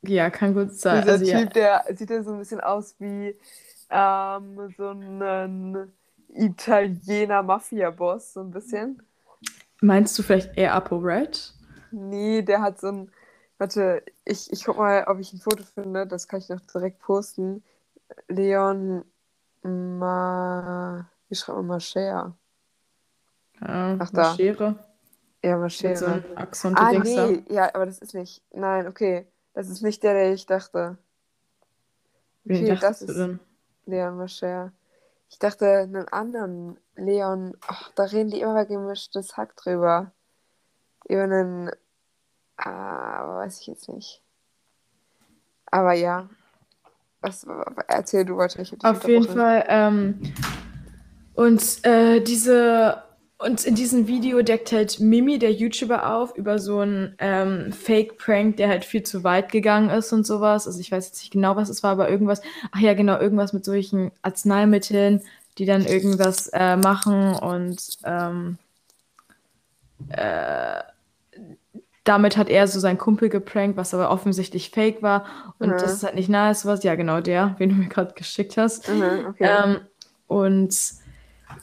Ja, 0.02 0.30
kann 0.30 0.54
gut 0.54 0.72
sein. 0.74 1.04
Dieser 1.04 1.10
Also, 1.10 1.26
ja. 1.26 1.40
Typ, 1.44 1.54
der 1.54 1.86
sieht 1.96 2.10
ja 2.10 2.24
so 2.24 2.32
ein 2.34 2.40
bisschen 2.40 2.62
aus 2.62 2.96
wie 3.00 3.36
ähm, 3.90 4.74
so 4.78 4.90
ein 4.92 5.94
Italiener 6.34 7.44
Mafia-Boss, 7.44 8.34
so 8.34 8.42
ein 8.42 8.52
bisschen. 8.52 9.02
Meinst 9.82 10.18
du 10.18 10.24
vielleicht 10.24 10.58
eher 10.58 10.74
Apo 10.74 10.98
Red? 10.98 11.54
Nee, 11.92 12.42
der 12.44 12.62
hat 12.62 12.80
so 12.80 12.88
ein. 12.88 13.12
Warte, 13.58 14.04
ich, 14.26 14.52
ich 14.54 14.64
guck 14.64 14.78
mal, 14.78 15.04
ob 15.08 15.20
ich 15.20 15.34
ein 15.34 15.40
Foto 15.40 15.64
finde, 15.64 16.08
das 16.08 16.28
kann 16.28 16.40
ich 16.40 16.50
noch 16.50 16.62
direkt 16.62 17.00
posten. 17.00 17.64
Leon 18.28 19.04
Ma. 19.64 21.10
Wie 21.30 21.36
schreibt 21.36 21.58
man 21.58 21.68
Mascher? 21.68 22.38
Ja, 23.62 23.98
Ach, 24.00 24.10
da. 24.12 24.36
Schere. 24.36 24.76
Ja, 25.44 25.58
Mit 25.58 25.98
so 25.98 26.06
einem 26.06 26.24
Akzent 26.36 26.80
Ah, 26.80 26.92
nee, 26.94 27.44
ja, 27.50 27.74
aber 27.74 27.86
das 27.86 28.00
ist 28.00 28.14
nicht. 28.14 28.44
Nein, 28.52 28.88
okay. 28.88 29.28
Das 29.54 29.70
ist 29.70 29.82
nicht 29.82 30.04
der, 30.04 30.14
der 30.14 30.34
ich 30.34 30.46
dachte. 30.46 30.98
Wen 32.46 32.66
Okay, 32.66 32.70
das 32.70 32.82
dachtest 32.82 33.08
du 33.10 33.14
ist 33.14 33.18
denn? 33.20 33.40
Leon 33.86 34.18
Mascher. 34.18 34.74
Ich 35.30 35.40
dachte, 35.40 35.68
einen 35.68 36.08
anderen 36.08 36.78
Leon. 36.96 37.56
Ach, 37.68 37.92
da 37.96 38.04
reden 38.04 38.32
die 38.32 38.42
immer 38.42 38.56
bei 38.56 38.66
gemischtes 38.66 39.38
Hack 39.38 39.56
drüber. 39.56 40.12
Über 41.08 41.24
einen. 41.24 41.72
Ah, 42.58 43.20
aber 43.20 43.38
weiß 43.38 43.62
ich 43.62 43.68
jetzt 43.68 43.88
nicht. 43.90 44.22
Aber 45.68 45.94
ja. 45.94 46.28
Was, 47.22 47.46
erzähl 47.88 48.26
du 48.26 48.38
weiter. 48.38 48.62
Ich 48.62 48.84
Auf 48.84 49.08
jeden. 49.08 49.28
Fall. 49.28 49.66
Ähm, 49.68 50.34
und 51.36 51.86
äh, 51.86 52.22
diese 52.22 53.04
und 53.40 53.64
in 53.66 53.76
diesem 53.76 54.08
Video 54.08 54.42
deckt 54.42 54.72
halt 54.74 55.00
Mimi, 55.00 55.40
der 55.40 55.54
YouTuber, 55.54 56.14
auf 56.16 56.36
über 56.36 56.60
so 56.60 56.80
einen 56.80 57.16
ähm, 57.20 57.72
Fake-Prank, 57.72 58.58
der 58.58 58.68
halt 58.68 58.84
viel 58.86 59.04
zu 59.04 59.24
weit 59.24 59.52
gegangen 59.52 59.90
ist 59.90 60.12
und 60.12 60.26
sowas. 60.28 60.68
Also 60.68 60.80
ich 60.80 60.92
weiß 60.92 61.08
jetzt 61.08 61.20
nicht 61.22 61.32
genau, 61.32 61.56
was 61.56 61.70
es 61.70 61.82
war, 61.82 61.92
aber 61.92 62.10
irgendwas. 62.10 62.42
Ach 62.72 62.80
ja, 62.80 62.94
genau, 62.94 63.18
irgendwas 63.18 63.54
mit 63.54 63.64
solchen 63.66 64.12
Arzneimitteln, 64.24 65.22
die 65.58 65.66
dann 65.66 65.86
irgendwas 65.86 66.48
äh, 66.50 66.76
machen 66.76 67.34
und 67.36 67.98
ähm, 68.04 68.58
äh, 70.10 70.82
damit 72.04 72.38
hat 72.38 72.50
er 72.50 72.68
so 72.68 72.80
seinen 72.80 72.98
Kumpel 72.98 73.30
geprankt, 73.30 73.78
was 73.78 73.94
aber 73.94 74.10
offensichtlich 74.10 74.72
fake 74.72 75.02
war. 75.04 75.26
Und 75.60 75.70
Mhm. 75.70 75.78
das 75.78 75.94
ist 75.94 76.04
halt 76.04 76.16
nicht 76.16 76.30
nice, 76.30 76.66
was. 76.66 76.84
Ja, 76.84 76.96
genau, 76.96 77.22
der, 77.22 77.50
den 77.60 77.70
du 77.70 77.76
mir 77.76 77.88
gerade 77.88 78.14
geschickt 78.14 78.58
hast. 78.58 78.88
Mhm, 78.88 79.28
okay. 79.28 79.46
Ähm, 79.48 79.78
und 80.28 80.76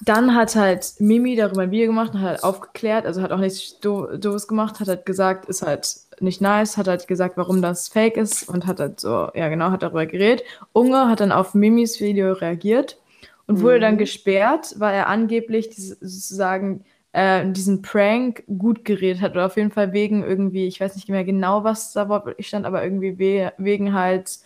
dann 0.05 0.35
hat 0.35 0.57
halt 0.57 0.95
Mimi 0.99 1.37
darüber 1.37 1.63
ein 1.63 1.71
Video 1.71 1.87
gemacht 1.87 2.15
und 2.15 2.21
hat 2.21 2.29
halt 2.31 2.45
aufgeklärt, 2.45 3.07
also 3.07 3.23
hat 3.23 3.33
auch 3.33 3.39
nichts 3.39 3.81
Do 3.81 4.17
Doofes 4.17 4.49
gemacht, 4.49 4.81
hat 4.81 4.89
halt 4.89 5.07
gesagt, 5.07 5.47
ist 5.49 5.63
halt 5.63 5.99
nicht 6.21 6.41
nice, 6.41 6.77
hat 6.77 6.89
halt 6.89 7.07
gesagt, 7.09 7.37
warum 7.37 7.63
das 7.63 7.89
fake 7.89 8.17
ist 8.17 8.49
und 8.49 8.67
hat 8.67 8.81
halt 8.81 9.01
so, 9.01 9.29
ja 9.35 9.49
genau, 9.49 9.71
hat 9.71 9.83
darüber 9.83 10.07
geredet. 10.07 10.45
Unge 10.73 11.09
hat 11.09 11.21
dann 11.21 11.33
auf 11.33 11.55
Mimis 11.55 12.01
Video 12.01 12.33
reagiert 12.33 12.99
und 13.47 13.61
wurde 13.61 13.81
dann 13.81 13.97
Mhm. 13.97 13.99
gesperrt, 13.99 14.75
weil 14.79 14.95
er 14.95 15.09
angeblich 15.09 15.69
diese, 15.71 15.97
sozusagen 16.01 16.85
äh, 17.13 17.51
diesen 17.53 17.83
Prank 17.83 18.45
gut 18.59 18.85
geredet 18.85 19.23
hat 19.23 19.33
oder 19.33 19.47
auf 19.47 19.57
jeden 19.57 19.71
Fall 19.71 19.93
wegen 19.93 20.23
irgendwie, 20.25 20.67
ich 20.67 20.81
weiß 20.81 20.95
nicht 20.97 21.09
mehr 21.09 21.25
genau, 21.25 21.65
was 21.65 21.93
da 21.93 22.09
wortwörtlich 22.09 22.49
stand, 22.49 22.67
aber 22.67 22.83
irgendwie 22.83 23.19
we 23.19 23.53
wegen 23.59 23.93
halt 23.93 24.39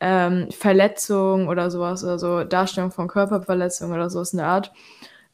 ähm, 0.00 0.48
Verletzung 0.50 1.48
oder 1.48 1.70
sowas 1.70 2.02
oder 2.02 2.18
so, 2.18 2.44
Darstellung 2.44 2.90
von 2.90 3.08
Körperverletzung 3.08 3.92
oder 3.92 4.10
sowas 4.10 4.32
in 4.32 4.38
der 4.38 4.46
Art. 4.46 4.72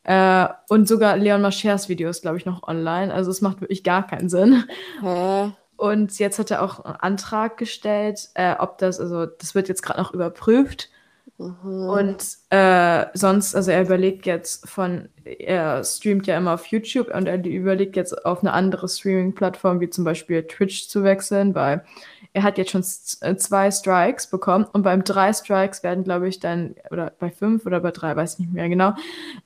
Äh, 0.05 0.49
und 0.69 0.87
sogar 0.87 1.17
Leon 1.17 1.43
Maschers 1.43 1.89
Video 1.89 2.09
ist, 2.09 2.23
glaube 2.23 2.37
ich, 2.37 2.47
noch 2.47 2.67
online. 2.67 3.13
Also 3.13 3.31
es 3.31 3.41
macht 3.41 3.61
wirklich 3.61 3.83
gar 3.85 4.07
keinen 4.07 4.29
Sinn. 4.29 4.65
Hä? 5.01 5.53
Und 5.77 6.19
jetzt 6.19 6.39
hat 6.39 6.51
er 6.51 6.63
auch 6.63 6.85
einen 6.85 6.97
Antrag 6.97 7.57
gestellt, 7.59 8.31
äh, 8.35 8.55
ob 8.59 8.79
das, 8.79 8.99
also 8.99 9.27
das 9.27 9.55
wird 9.55 9.69
jetzt 9.69 9.83
gerade 9.83 10.01
noch 10.01 10.15
überprüft. 10.15 10.91
Mhm. 11.39 11.89
Und 11.89 12.25
äh, 12.51 13.07
sonst, 13.15 13.55
also 13.55 13.71
er 13.71 13.83
überlegt 13.83 14.25
jetzt 14.27 14.69
von, 14.69 15.09
er 15.25 15.85
streamt 15.85 16.27
ja 16.27 16.37
immer 16.39 16.55
auf 16.55 16.67
YouTube 16.67 17.15
und 17.15 17.27
er 17.27 17.45
überlegt 17.45 17.97
jetzt 17.97 18.25
auf 18.25 18.41
eine 18.41 18.53
andere 18.53 18.89
Streaming-Plattform 18.89 19.81
wie 19.81 19.91
zum 19.91 20.05
Beispiel 20.05 20.43
Twitch 20.45 20.89
zu 20.89 21.05
wechseln, 21.05 21.55
weil 21.55 21.85
er 22.33 22.43
hat 22.43 22.59
jetzt 22.59 22.71
schon 22.71 22.85
äh, 23.21 23.37
zwei 23.37 23.71
Strikes 23.71 24.29
bekommen 24.29 24.67
und 24.73 24.83
beim 24.83 25.05
drei 25.05 25.33
Strikes 25.33 25.83
werden, 25.83 26.05
glaube 26.05 26.29
ich, 26.29 26.41
dann, 26.41 26.75
oder 26.91 27.13
bei 27.19 27.31
fünf 27.31 27.67
oder 27.67 27.81
bei 27.81 27.91
drei, 27.91 28.17
weiß 28.17 28.35
ich 28.35 28.39
nicht 28.41 28.53
mehr 28.53 28.69
genau, 28.69 28.95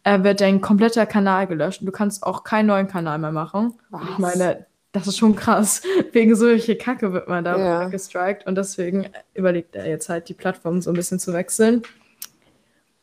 äh, 0.04 0.22
wird 0.22 0.40
dein 0.40 0.60
kompletter 0.60 1.06
Kanal 1.06 1.46
gelöscht 1.46 1.80
und 1.80 1.86
du 1.86 1.92
kannst 1.92 2.22
auch 2.22 2.44
keinen 2.44 2.66
neuen 2.66 2.88
Kanal 2.88 3.18
mehr 3.18 3.32
machen. 3.32 3.78
Und 3.90 4.02
Ich 4.02 4.18
Was? 4.18 4.36
meine, 4.36 4.66
das 4.92 5.06
ist 5.06 5.18
schon 5.18 5.36
krass. 5.36 5.82
Wegen 6.12 6.34
solche 6.34 6.76
Kacke 6.76 7.12
wird 7.12 7.28
man 7.28 7.44
da 7.44 7.56
Ja. 7.58 7.88
gestrikt 7.88 8.46
und 8.46 8.56
deswegen 8.56 9.06
überlegt 9.34 9.76
er 9.76 9.86
jetzt 9.88 10.08
halt, 10.08 10.28
die 10.28 10.34
Plattform 10.34 10.80
so 10.82 10.90
ein 10.90 10.96
bisschen 10.96 11.18
zu 11.18 11.32
wechseln. 11.32 11.82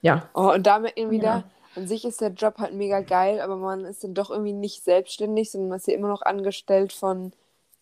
Ja, 0.01 0.29
Oh, 0.33 0.51
und 0.53 0.65
damit 0.67 0.93
irgendwie 0.95 1.17
Ja. 1.17 1.43
da, 1.75 1.79
an 1.81 1.87
sich 1.87 2.05
ist 2.05 2.21
der 2.21 2.29
Job 2.29 2.57
halt 2.59 2.73
mega 2.73 3.01
geil, 3.01 3.39
aber 3.41 3.55
man 3.55 3.85
ist 3.85 4.03
dann 4.03 4.13
doch 4.13 4.29
irgendwie 4.29 4.53
nicht 4.53 4.83
selbstständig, 4.83 5.51
sondern 5.51 5.69
man 5.69 5.77
ist 5.79 5.87
ja 5.87 5.93
immer 5.95 6.07
noch 6.07 6.21
angestellt 6.21 6.93
von 6.93 7.33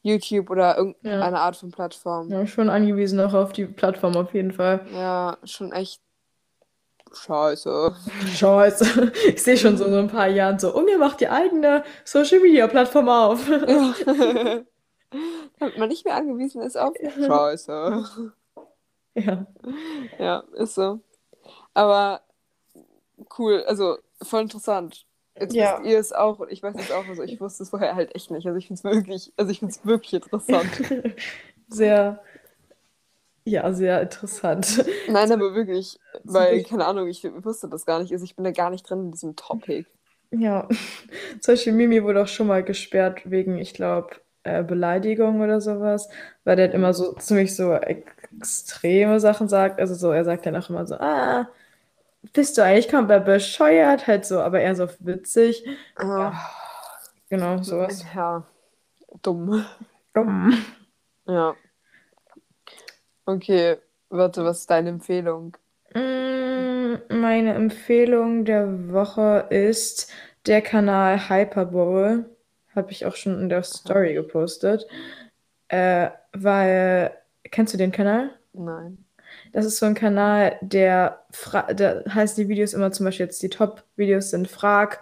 YouTube 0.02 0.50
oder 0.50 0.78
irgendeiner 0.78 1.32
Ja. 1.32 1.42
Art 1.44 1.56
von 1.58 1.72
Plattform. 1.72 2.30
ja 2.30 2.46
schon 2.46 2.70
angewiesen 2.70 3.20
auch 3.20 3.34
auf 3.34 3.54
die 3.54 3.66
Plattform 3.66 4.16
auf 4.16 4.34
jeden 4.34 4.52
Fall. 4.52 4.86
Ja, 4.94 5.38
schon 5.44 5.72
echt 5.72 6.02
scheiße. 7.16 7.96
Scheiße. 8.36 9.12
Ich 9.28 9.44
sehe 9.44 9.58
schon 9.58 9.78
so 9.78 9.86
in 9.86 9.94
ein 9.94 10.08
paar 10.08 10.28
Jahren 10.28 10.60
so, 10.60 10.74
und 10.76 10.88
ihr 10.88 10.98
macht 10.98 11.22
die 11.22 11.30
eigene 11.30 11.84
Social 12.04 12.40
Media 12.40 12.68
Plattform 12.68 13.10
auf. 13.10 13.48
Damit 15.60 15.78
man 15.78 15.90
nicht 15.90 16.06
mehr 16.06 16.16
angewiesen 16.16 16.62
ist 16.62 16.78
auf 16.78 16.94
Scheiße. 16.98 18.06
Ja. 19.16 19.46
Ja, 20.20 20.44
ist 20.54 20.76
so. 20.76 21.00
Aber 21.74 22.22
cool, 23.38 23.64
also 23.68 23.98
voll 24.22 24.42
interessant. 24.42 25.06
Jetzt 25.40 25.54
Ja. 25.54 25.80
wisst 25.80 25.90
ihr 25.90 26.00
es 26.00 26.14
auch 26.14 26.40
und 26.40 26.52
ich 26.52 26.64
weiß 26.64 26.76
es 26.78 26.92
auch. 26.92 27.06
Also 27.08 27.24
ich 27.24 27.40
wusste 27.42 27.64
es 27.64 27.70
vorher 27.70 27.96
halt 27.96 28.16
echt 28.16 28.32
nicht. 28.32 28.46
Also 28.48 28.58
ich 28.58 28.68
finde 28.68 28.80
es 28.80 28.84
wirklich, 28.84 29.34
also 29.38 29.52
ich 29.52 29.60
finde 29.60 29.74
es 29.74 29.86
wirklich 29.86 30.14
interessant. 30.14 30.70
Sehr, 31.68 32.22
ja, 33.46 33.72
sehr 33.74 34.02
interessant. 34.02 34.86
Nein, 35.08 35.32
aber 35.32 35.54
wirklich, 35.54 36.00
weil, 36.24 36.64
keine 36.64 36.86
Ahnung, 36.86 37.08
ich 37.08 37.24
wusste 37.24 37.70
das 37.70 37.86
gar 37.86 38.00
nicht. 38.00 38.12
Also 38.12 38.26
ich 38.26 38.36
bin 38.36 38.44
da 38.44 38.52
gar 38.52 38.70
nicht 38.70 38.90
drin 38.90 39.06
in 39.06 39.12
diesem 39.12 39.36
Topic. 39.36 39.86
Ja, 40.32 40.68
zum 41.40 41.54
Beispiel 41.54 41.74
Mimi 41.74 42.04
wurde 42.04 42.24
auch 42.24 42.28
schon 42.28 42.48
mal 42.48 42.64
gesperrt 42.64 43.22
wegen, 43.26 43.58
ich 43.58 43.74
glaube, 43.74 44.16
äh, 44.44 44.64
Beleidigung 44.64 45.42
oder 45.42 45.62
sowas, 45.62 46.10
weil 46.44 46.56
der 46.56 46.66
halt 46.68 46.76
immer 46.76 46.94
so 46.94 47.14
ziemlich 47.14 47.56
so 47.56 47.74
extreme 47.74 49.20
Sachen 49.20 49.48
sagt. 49.48 49.80
Also 49.80 49.96
so, 49.96 50.12
er 50.12 50.26
sagt 50.26 50.46
dann 50.46 50.56
auch 50.56 50.70
immer 50.70 50.86
so, 50.86 50.96
ah, 50.96 51.48
bist 52.34 52.58
du 52.58 52.64
eigentlich 52.64 52.90
komplett 52.90 53.26
bescheuert? 53.26 54.08
Halt 54.08 54.26
so, 54.26 54.40
aber 54.40 54.60
eher 54.62 54.76
so 54.76 54.88
witzig. 55.00 55.66
Ja. 56.00 56.34
Genau, 57.30 57.62
sowas. 57.64 58.06
Ja, 58.16 58.44
dumm. 59.22 59.66
Dumm. 60.14 60.54
Ja. 61.28 61.56
Okay, 63.28 63.78
warte, 64.10 64.44
was 64.44 64.62
ist 64.62 64.70
deine 64.72 64.90
Empfehlung? 64.90 65.56
Mm, 65.94 66.96
Meine 67.10 67.54
Empfehlung 67.54 68.46
der 68.46 68.92
Woche 68.92 69.48
ist 69.50 70.12
der 70.46 70.62
Kanal 70.62 71.30
Hyperbowl. 71.30 72.26
Habe 72.76 72.92
ich 72.92 73.06
auch 73.06 73.16
schon 73.16 73.40
in 73.40 73.50
der 73.50 73.64
Story 73.64 74.14
gepostet. 74.14 74.86
Äh, 75.70 76.10
weil, 76.34 77.18
kennst 77.52 77.74
du 77.74 77.78
den 77.78 77.92
Kanal? 77.92 78.32
Nein. 78.54 79.06
Das 79.54 79.66
ist 79.66 79.78
so 79.78 79.86
ein 79.86 79.96
Kanal, 79.96 80.58
der, 80.62 81.26
fra 81.32 81.74
da 81.74 82.04
heißen 82.10 82.44
die 82.44 82.50
Videos 82.50 82.74
immer 82.74 82.92
zum 82.92 83.06
Beispiel 83.06 83.26
jetzt, 83.26 83.42
die 83.44 83.50
Top-Videos 83.50 84.30
sind 84.32 84.48
Frag, 84.48 85.02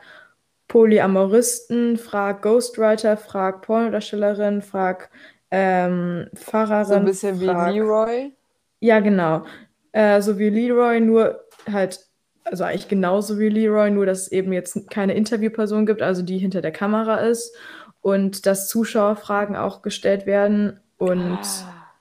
Polyamoristen, 0.67 1.97
frag 1.97 2.41
Ghostwriter, 2.41 3.17
frag 3.17 3.61
Pornodarstellerin, 3.61 4.61
frag 4.61 5.09
ähm, 5.55 6.29
Pfarrerin. 6.33 6.85
So 6.85 6.93
ein 6.95 7.05
bisschen 7.05 7.39
frag, 7.39 7.73
wie 7.73 7.77
Leroy. 7.77 8.31
Ja, 8.79 8.99
genau. 9.01 9.45
Äh, 9.91 10.19
so 10.19 10.39
wie 10.39 10.49
Leroy, 10.49 10.99
nur 10.99 11.43
halt, 11.71 11.99
also 12.43 12.63
eigentlich 12.63 12.87
genauso 12.87 13.37
wie 13.37 13.49
Leroy, 13.49 13.91
nur 13.91 14.07
dass 14.07 14.21
es 14.21 14.31
eben 14.31 14.51
jetzt 14.51 14.89
keine 14.89 15.13
Interviewperson 15.13 15.85
gibt, 15.85 16.01
also 16.01 16.23
die 16.23 16.39
hinter 16.39 16.61
der 16.61 16.71
Kamera 16.71 17.17
ist 17.17 17.55
und 18.01 18.47
dass 18.47 18.67
Zuschauerfragen 18.67 19.55
auch 19.55 19.83
gestellt 19.83 20.25
werden 20.25 20.79
und 20.97 21.37
ah. 21.37 21.93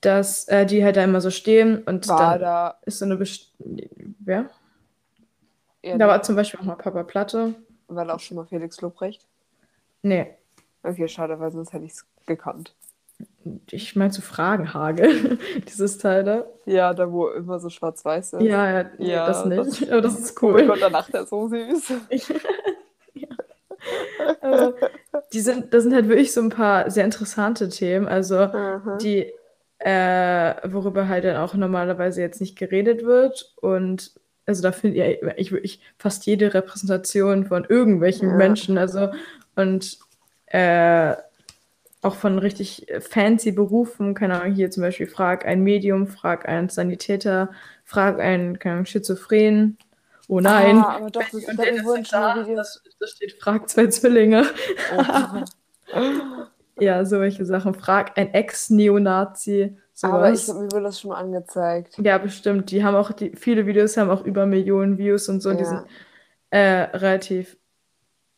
dass 0.00 0.48
äh, 0.48 0.66
die 0.66 0.84
halt 0.84 0.96
da 0.96 1.04
immer 1.04 1.20
so 1.20 1.30
stehen 1.30 1.84
und 1.84 2.08
war 2.08 2.32
dann 2.32 2.40
da 2.40 2.78
ist 2.86 2.98
so 2.98 3.04
eine 3.04 3.16
Best 3.16 3.52
Wer? 4.18 4.50
Ja, 5.84 5.96
da 5.96 6.08
war 6.08 6.22
zum 6.22 6.34
Beispiel 6.34 6.58
auch 6.58 6.64
mal 6.64 6.74
Papa 6.74 7.04
Platte. 7.04 7.54
War 7.86 8.04
da 8.04 8.14
auch 8.14 8.20
schon 8.20 8.36
mal 8.36 8.46
Felix 8.46 8.80
Lobrecht? 8.80 9.24
Nee. 10.02 10.34
Okay, 10.82 11.06
schade, 11.06 11.38
weil 11.38 11.52
sonst 11.52 11.72
hätte 11.72 11.84
ich 11.84 11.92
es 11.92 12.06
gekannt. 12.26 12.74
Ich 13.70 13.96
meine 13.96 14.10
zu 14.10 14.22
Fragenhage, 14.22 15.38
dieses 15.68 15.98
Teil 15.98 16.24
da. 16.24 16.44
Ja, 16.66 16.94
da 16.94 17.10
wo 17.10 17.28
immer 17.28 17.58
so 17.58 17.70
schwarz-weiß 17.70 18.34
ist. 18.34 18.42
Ja, 18.42 18.70
ja, 18.70 18.90
nee, 18.98 19.10
ja, 19.10 19.26
das 19.26 19.44
nicht. 19.44 19.82
Das, 19.82 19.82
aber 19.90 20.00
das 20.00 20.18
ist 20.18 20.42
cool. 20.42 20.62
Oh 20.64 20.66
Gott, 20.68 20.78
danach 20.80 21.10
der 21.10 21.26
so 21.26 21.48
süß. 21.48 21.92
ja. 23.14 23.28
Aber 24.42 24.74
die 25.32 25.40
sind, 25.40 25.72
das 25.72 25.84
sind 25.84 25.94
halt 25.94 26.08
wirklich 26.08 26.32
so 26.32 26.42
ein 26.42 26.50
paar 26.50 26.90
sehr 26.90 27.04
interessante 27.04 27.68
Themen, 27.70 28.06
also 28.06 28.46
mhm. 28.46 28.98
die, 29.00 29.32
äh, 29.78 30.54
worüber 30.70 31.08
halt 31.08 31.24
dann 31.24 31.36
auch 31.36 31.54
normalerweise 31.54 32.20
jetzt 32.20 32.40
nicht 32.40 32.58
geredet 32.58 33.04
wird 33.04 33.54
und 33.62 34.12
also 34.44 34.62
da 34.62 34.72
finde 34.72 35.06
ich, 35.06 35.22
ich 35.36 35.52
wirklich 35.52 35.80
fast 35.96 36.26
jede 36.26 36.52
Repräsentation 36.52 37.46
von 37.46 37.64
irgendwelchen 37.64 38.30
ja. 38.30 38.34
Menschen, 38.36 38.76
also 38.76 39.08
und 39.54 39.98
äh, 40.46 41.14
auch 42.02 42.14
von 42.14 42.38
richtig 42.38 42.86
fancy 43.00 43.52
Berufen, 43.52 44.14
keine 44.14 44.40
Ahnung, 44.40 44.54
hier 44.54 44.70
zum 44.70 44.82
Beispiel 44.82 45.06
frag 45.06 45.44
ein 45.44 45.62
Medium, 45.62 46.06
frag 46.06 46.48
einen 46.48 46.68
Sanitäter, 46.68 47.50
frag 47.84 48.18
einen, 48.20 48.58
keine 48.58 48.74
Ahnung, 48.74 48.86
Schizophren. 48.86 49.76
Oh 50.28 50.40
nein. 50.40 50.78
Ah, 50.78 50.96
aber 50.96 51.10
doch, 51.10 51.22
das, 51.22 51.44
und 51.44 51.58
Wunsch, 51.58 52.08
da, 52.10 52.44
steht, 53.04 53.32
frag 53.40 53.68
zwei 53.68 53.88
Zwillinge. 53.88 54.46
Oh. 54.96 56.04
ja, 56.80 57.04
so 57.04 57.20
welche 57.20 57.44
Sachen. 57.44 57.74
Frag 57.74 58.16
ein 58.16 58.32
Ex-Neonazi. 58.32 59.76
Aber 60.02 60.32
ich, 60.32 60.48
mir 60.48 60.72
wurde 60.72 60.84
das 60.84 61.00
schon 61.00 61.10
mal 61.10 61.18
angezeigt. 61.18 61.98
Ja, 61.98 62.16
bestimmt. 62.16 62.70
Die 62.70 62.82
haben 62.82 62.94
auch, 62.94 63.12
die, 63.12 63.32
viele 63.36 63.66
Videos 63.66 63.96
haben 63.96 64.08
auch 64.08 64.24
über 64.24 64.46
Millionen 64.46 64.96
Views 64.96 65.28
und 65.28 65.40
so. 65.40 65.50
Ja. 65.50 65.56
Die 65.56 65.64
sind 65.64 65.84
äh, 66.50 66.96
relativ 66.96 67.58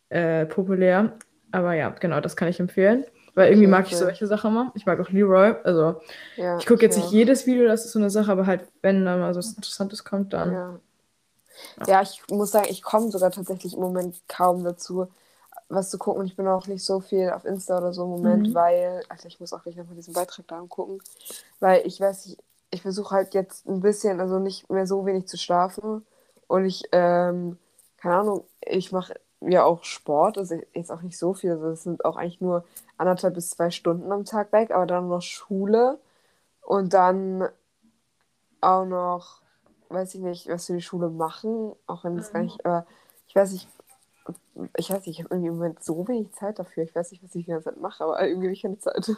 äh, 0.09 0.47
populär. 0.47 1.19
Aber 1.53 1.75
ja, 1.75 1.91
genau, 1.91 2.21
das 2.21 2.37
kann 2.37 2.49
ich 2.49 2.59
empfehlen. 2.59 3.05
Weil 3.35 3.51
irgendwie 3.51 3.67
mag 3.67 3.87
ich 3.91 3.97
solche 3.97 4.27
Sachen 4.27 4.51
immer. 4.51 4.73
Ich 4.75 4.85
mag 4.85 5.01
auch 5.01 5.09
Leroy. 5.09 5.55
Also, 5.65 6.01
ja, 6.37 6.59
ich 6.59 6.67
gucke 6.67 6.83
jetzt 6.83 6.97
ja. 6.97 7.03
nicht 7.03 7.13
jedes 7.13 7.47
Video, 7.47 7.67
das 7.67 7.85
ist 7.85 7.93
so 7.93 7.99
eine 7.99 8.11
Sache, 8.11 8.31
aber 8.31 8.47
halt, 8.47 8.69
wenn 8.83 9.05
da 9.05 9.17
mal 9.17 9.33
so 9.33 9.39
was 9.39 9.55
Interessantes 9.55 10.05
kommt, 10.05 10.33
dann. 10.35 10.53
Ja, 10.53 10.81
ja 11.87 12.03
ich 12.03 12.23
muss 12.31 12.51
sagen, 12.51 12.67
ich 12.69 12.83
komme 12.83 13.11
sogar 13.11 13.31
tatsächlich 13.31 13.75
im 13.75 13.81
Moment 13.81 14.21
kaum 14.29 14.65
dazu, 14.65 15.09
was 15.71 15.89
zu 15.89 15.97
gucken. 15.97 16.27
Ich 16.27 16.37
bin 16.37 16.47
auch 16.47 16.67
nicht 16.67 16.85
so 16.85 17.01
viel 17.01 17.31
auf 17.31 17.47
Insta 17.47 17.79
oder 17.79 17.95
so 17.95 18.05
im 18.05 18.11
Moment, 18.11 18.49
mhm. 18.49 18.55
weil, 18.55 19.03
also 19.09 19.29
ich 19.29 19.41
muss 19.41 19.55
auch 19.55 19.63
gleich 19.63 19.77
nochmal 19.77 19.97
diesen 19.97 20.13
Beitrag 20.13 20.47
da 20.49 20.59
angucken, 20.59 20.99
weil 21.59 21.87
ich 21.87 22.01
weiß 22.01 22.27
nicht, 22.27 22.39
ich 22.71 22.83
versuche 22.83 23.15
halt 23.15 23.35
jetzt 23.35 23.67
ein 23.67 23.81
bisschen, 23.81 24.21
also 24.21 24.39
nicht 24.39 24.69
mehr 24.71 24.87
so 24.87 25.07
wenig 25.07 25.27
zu 25.27 25.37
schlafen. 25.39 26.05
Und 26.49 26.65
ich, 26.67 26.83
ähm, 26.93 27.59
keine 27.97 28.17
Ahnung, 28.17 28.45
ich 28.61 28.93
mache 28.93 29.15
ja 29.47 29.65
auch 29.65 29.85
Sport, 29.85 30.39
also 30.39 30.59
jetzt 30.75 30.91
auch 30.91 31.03
nicht 31.03 31.19
so 31.19 31.35
viel, 31.35 31.53
also 31.53 31.69
es 31.69 31.83
sind 31.83 32.05
auch 32.05 32.17
eigentlich 32.17 32.41
nur 32.41 32.65
anderthalb 32.97 33.35
bis 33.35 33.51
zwei 33.51 33.71
Stunden 33.71 34.11
am 34.13 34.25
Tag 34.25 34.53
weg, 34.53 34.71
aber 34.71 34.87
dann 34.87 35.09
noch 35.09 35.23
Schule 35.23 35.99
und 36.63 36.95
dann 36.95 37.49
auch 38.61 38.85
noch, 38.85 39.41
weiß 39.89 40.15
ich 40.15 40.21
nicht, 40.21 40.49
was 40.49 40.67
für 40.67 40.75
die 40.75 40.83
Schule 40.83 41.09
machen, 41.09 41.73
auch 41.87 42.05
wenn 42.05 42.17
das 42.17 42.31
mhm. 42.31 42.35
gar 42.35 42.43
nicht, 42.43 42.65
aber 42.65 42.87
ich 43.29 43.37
weiß 43.37 43.53
nicht, 43.53 43.69
ich 44.77 44.91
weiß 44.91 45.07
nicht, 45.07 45.19
ich 45.19 45.25
habe 45.25 45.35
irgendwie 45.35 45.49
im 45.49 45.55
Moment 45.55 45.83
so 45.83 46.07
wenig 46.07 46.33
Zeit 46.33 46.59
dafür. 46.59 46.85
Ich 46.85 46.95
weiß 46.95 47.11
nicht, 47.11 47.23
was 47.23 47.35
ich 47.35 47.47
die 47.47 47.51
ganze 47.51 47.71
Zeit 47.71 47.81
mache, 47.81 48.05
aber 48.05 48.27
irgendwie 48.27 48.49
habe 48.49 48.53
ich 48.53 48.63
keine 48.63 48.79
Zeit. 48.79 49.11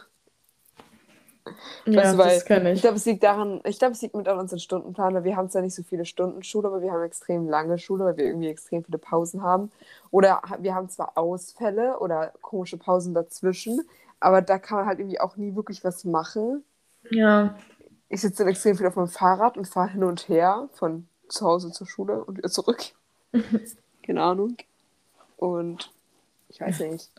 Ja, 1.85 2.02
weißt 2.02 2.14
du, 2.14 2.18
das 2.18 2.44
kann 2.44 2.66
ich. 2.66 2.74
Ich 2.74 2.80
glaube, 2.80 2.96
es 2.96 3.04
liegt 3.04 3.22
daran, 3.22 3.61
ich 3.64 3.78
glaube, 3.78 3.92
es 3.92 4.02
liegt 4.02 4.14
mit 4.14 4.28
an 4.28 4.38
unserem 4.38 4.59
Stundenplan, 4.59 5.14
weil 5.14 5.24
wir 5.24 5.37
haben 5.37 5.50
zwar 5.50 5.62
nicht 5.62 5.74
so 5.74 5.83
viele 5.83 6.07
Stunden 6.07 6.42
Schule, 6.42 6.68
aber 6.68 6.80
wir 6.80 6.92
haben 6.92 7.02
extrem 7.02 7.48
lange 7.48 7.78
Schule, 7.78 8.04
weil 8.04 8.16
wir 8.16 8.24
irgendwie 8.24 8.48
extrem 8.48 8.83
viele 8.83 8.98
Pausen 8.98 9.42
haben. 9.42 9.70
Oder 10.11 10.40
wir 10.61 10.74
haben 10.74 10.88
zwar 10.88 11.18
Ausfälle 11.18 11.98
oder 11.98 12.33
komische 12.40 12.78
Pausen 12.78 13.12
dazwischen, 13.12 13.83
aber 14.20 14.40
da 14.40 14.59
kann 14.59 14.78
man 14.78 14.87
halt 14.87 15.00
irgendwie 15.00 15.20
auch 15.20 15.37
nie 15.37 15.54
wirklich 15.54 15.85
was 15.85 16.04
machen. 16.04 16.64
Ja. 17.11 17.54
Ich 18.09 18.22
sitze 18.22 18.38
dann 18.38 18.48
extrem 18.48 18.76
viel 18.76 18.87
auf 18.87 18.96
meinem 18.96 19.09
Fahrrad 19.09 19.59
und 19.59 19.66
fahre 19.66 19.90
hin 19.90 20.04
und 20.04 20.28
her 20.28 20.68
von 20.72 21.07
zu 21.28 21.44
Hause 21.44 21.72
zur 21.72 21.87
Schule 21.87 22.24
und 22.24 22.38
wieder 22.38 22.50
zurück. 22.50 22.83
Keine 24.02 24.22
Ahnung. 24.22 24.57
Und 25.37 25.90
ich 26.48 26.61
weiß 26.61 26.80
nicht. 26.80 27.11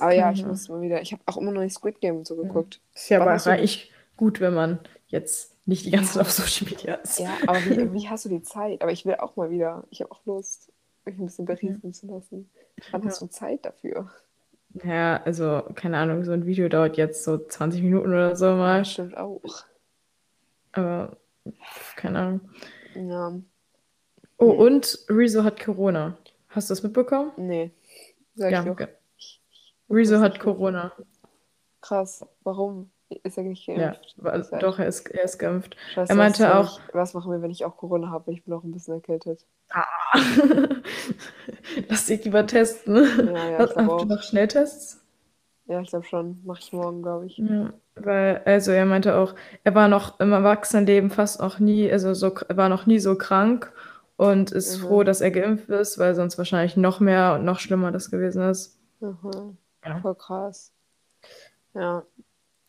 Aber 0.00 0.12
ja, 0.12 0.30
ich 0.32 0.44
muss 0.44 0.68
mal 0.68 0.80
wieder. 0.80 1.00
Ich 1.02 1.12
habe 1.12 1.22
auch 1.26 1.36
immer 1.36 1.52
noch 1.52 1.62
nicht 1.62 1.74
Squid 1.74 2.00
Game 2.00 2.24
so 2.24 2.36
geguckt. 2.36 2.80
Ist 2.94 3.08
ja 3.08 3.20
aber 3.20 3.32
eigentlich 3.32 3.90
gut, 4.16 4.40
wenn 4.40 4.54
man 4.54 4.78
jetzt 5.08 5.56
nicht 5.66 5.84
die 5.84 5.90
ganze 5.90 6.14
Zeit 6.14 6.22
auf 6.22 6.30
Social 6.30 6.70
Media 6.70 6.94
ist. 6.94 7.18
Ja, 7.18 7.36
aber 7.46 7.58
wie, 7.64 7.92
wie 7.92 8.08
hast 8.08 8.24
du 8.24 8.28
die 8.28 8.42
Zeit? 8.42 8.82
Aber 8.82 8.92
ich 8.92 9.04
will 9.04 9.16
auch 9.16 9.36
mal 9.36 9.50
wieder. 9.50 9.84
Ich 9.90 10.00
habe 10.00 10.12
auch 10.12 10.24
Lust, 10.24 10.72
mich 11.04 11.18
ein 11.18 11.26
bisschen 11.26 11.44
berieseln 11.44 11.92
zu 11.92 12.06
lassen. 12.06 12.50
Wann 12.90 13.02
ja. 13.02 13.08
hast 13.08 13.20
du 13.20 13.26
Zeit 13.26 13.64
dafür? 13.64 14.10
Ja, 14.84 15.22
also, 15.24 15.62
keine 15.74 15.98
Ahnung, 15.98 16.24
so 16.24 16.32
ein 16.32 16.46
Video 16.46 16.68
dauert 16.68 16.96
jetzt 16.96 17.24
so 17.24 17.38
20 17.38 17.82
Minuten 17.82 18.08
oder 18.08 18.36
so 18.36 18.46
mal. 18.46 18.84
Stimmt 18.84 19.16
auch. 19.16 19.64
Aber, 20.72 21.16
keine 21.96 22.18
Ahnung. 22.18 22.40
Ja. 22.94 23.32
Oh, 24.38 24.50
und 24.50 25.04
Rezo 25.08 25.44
hat 25.44 25.58
Corona. 25.58 26.18
Hast 26.48 26.68
du 26.68 26.72
das 26.72 26.82
mitbekommen? 26.82 27.32
Nee. 27.36 27.70
Sag 28.34 28.52
ja, 28.52 28.66
okay. 28.66 28.88
Rezo 29.90 30.20
hat 30.20 30.38
Corona. 30.38 30.92
Krass. 31.80 32.24
Warum? 32.42 32.90
Ist 33.08 33.38
er 33.38 33.44
nicht 33.44 33.66
geimpft? 33.66 34.16
Ja, 34.22 34.30
also, 34.30 34.56
doch, 34.58 34.80
er 34.80 34.86
ist, 34.86 35.08
er 35.08 35.24
ist 35.24 35.38
geimpft. 35.38 35.76
Scheiße, 35.94 36.12
er 36.12 36.16
meinte 36.16 36.56
auch. 36.56 36.80
Ich, 36.88 36.94
was 36.94 37.14
machen 37.14 37.30
wir, 37.30 37.40
wenn 37.40 37.52
ich 37.52 37.64
auch 37.64 37.76
Corona 37.76 38.10
habe? 38.10 38.32
Ich 38.32 38.44
bin 38.44 38.52
auch 38.52 38.64
ein 38.64 38.72
bisschen 38.72 38.94
erkältet. 38.94 39.46
Ah. 39.70 39.84
Lass 41.88 42.06
dich 42.06 42.24
lieber 42.24 42.46
testen. 42.46 42.96
Ja, 42.96 43.50
ja, 43.50 43.58
Hast, 43.58 43.76
du 43.76 43.82
noch 43.82 44.22
Schnelltests? 44.22 45.04
Ja, 45.66 45.80
ich 45.80 45.90
glaube 45.90 46.06
schon. 46.06 46.40
Mache 46.44 46.60
ich 46.60 46.72
morgen, 46.72 47.02
glaube 47.02 47.26
ich. 47.26 47.38
Ja, 47.38 47.72
weil, 47.94 48.42
also 48.44 48.72
er 48.72 48.86
meinte 48.86 49.16
auch, 49.16 49.34
er 49.62 49.74
war 49.76 49.86
noch 49.86 50.18
im 50.18 50.32
Erwachsenenleben 50.32 51.10
fast 51.10 51.40
noch 51.40 51.60
nie, 51.60 51.90
also 51.90 52.12
so, 52.14 52.34
war 52.48 52.68
noch 52.68 52.86
nie 52.86 52.98
so 52.98 53.16
krank 53.16 53.72
und 54.16 54.50
ist 54.50 54.78
mhm. 54.78 54.86
froh, 54.86 55.02
dass 55.04 55.20
er 55.20 55.30
geimpft 55.30 55.68
ist, 55.68 55.98
weil 55.98 56.14
sonst 56.16 56.38
wahrscheinlich 56.38 56.76
noch 56.76 56.98
mehr 56.98 57.34
und 57.34 57.44
noch 57.44 57.60
schlimmer 57.60 57.92
das 57.92 58.10
gewesen 58.10 58.42
ist. 58.42 58.78
Mhm. 59.00 59.56
Ja. 59.86 60.00
Voll 60.00 60.14
krass. 60.14 60.72
Ja. 61.74 62.04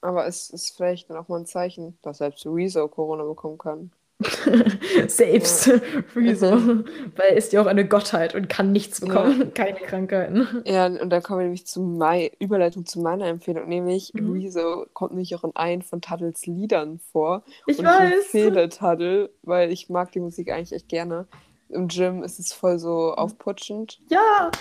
Aber 0.02 0.28
es 0.28 0.50
ist 0.50 0.76
vielleicht 0.76 1.10
dann 1.10 1.18
auch 1.18 1.28
mal 1.28 1.40
ein 1.40 1.46
Zeichen, 1.46 1.98
dass 2.02 2.20
selbst 2.20 2.46
Rezo 2.46 2.88
Corona 2.88 3.24
bekommen 3.24 3.58
kann. 3.58 3.92
Selbst 5.08 5.68
ja. 5.68 5.80
Rezo. 6.16 6.56
Mhm. 6.56 6.86
Weil 7.16 7.30
er 7.30 7.38
ist 7.38 7.54
ja 7.54 7.62
auch 7.62 7.68
eine 7.68 7.88
Gottheit 7.88 8.34
und 8.34 8.50
kann 8.50 8.72
nichts 8.72 9.00
bekommen, 9.00 9.40
ja. 9.40 9.46
keine 9.54 9.80
Krankheiten. 9.80 10.64
Ja, 10.66 10.88
und 10.88 11.10
dann 11.10 11.22
kommen 11.22 11.40
wir 11.40 11.44
nämlich 11.44 11.68
zu 11.68 11.82
mein, 11.82 12.30
Überleitung 12.40 12.86
zu 12.86 13.00
meiner 13.00 13.28
Empfehlung, 13.28 13.68
nämlich 13.68 14.14
mhm. 14.14 14.32
Rezo 14.32 14.88
kommt 14.94 15.12
nämlich 15.12 15.36
auch 15.36 15.44
in 15.44 15.56
einen 15.56 15.84
von 15.84 16.02
Tuddles 16.02 16.48
Liedern 16.48 17.00
vor. 17.12 17.44
Ich 17.68 17.78
und 17.80 17.86
weiß. 17.86 18.10
Ich 18.10 18.16
empfehle 18.16 18.70
Tuddle, 18.70 19.30
weil 19.44 19.72
ich 19.72 19.90
mag 19.90 20.12
die 20.12 20.20
Musik 20.20 20.52
eigentlich 20.52 20.74
echt 20.74 20.90
gerne. 20.90 21.28
Im 21.70 21.88
Gym 21.88 22.24
ist 22.24 22.40
es 22.40 22.54
voll 22.54 22.80
so 22.80 23.14
aufputschend. 23.14 24.00
Ja! 24.10 24.52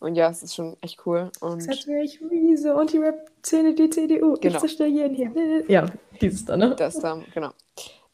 Und 0.00 0.14
ja, 0.14 0.30
es 0.30 0.42
ist 0.42 0.54
schon 0.54 0.76
echt 0.80 1.06
cool. 1.06 1.30
Und 1.40 1.64
Jetzt 1.66 1.86
wäre 1.86 2.02
ich 2.02 2.20
Rezo 2.22 2.72
und 2.72 2.92
die 2.92 2.98
Rap-Szene, 2.98 3.74
die 3.74 3.90
CDU. 3.90 4.34
Genau. 4.40 4.54
Ich 4.54 4.58
zerstöre 4.58 4.88
jeden 4.88 5.14
hier. 5.14 5.64
Ja, 5.68 5.86
dieses 6.20 6.46
da, 6.46 6.56
ne? 6.56 6.74
Das 6.74 6.98
da, 6.98 7.20
genau. 7.34 7.50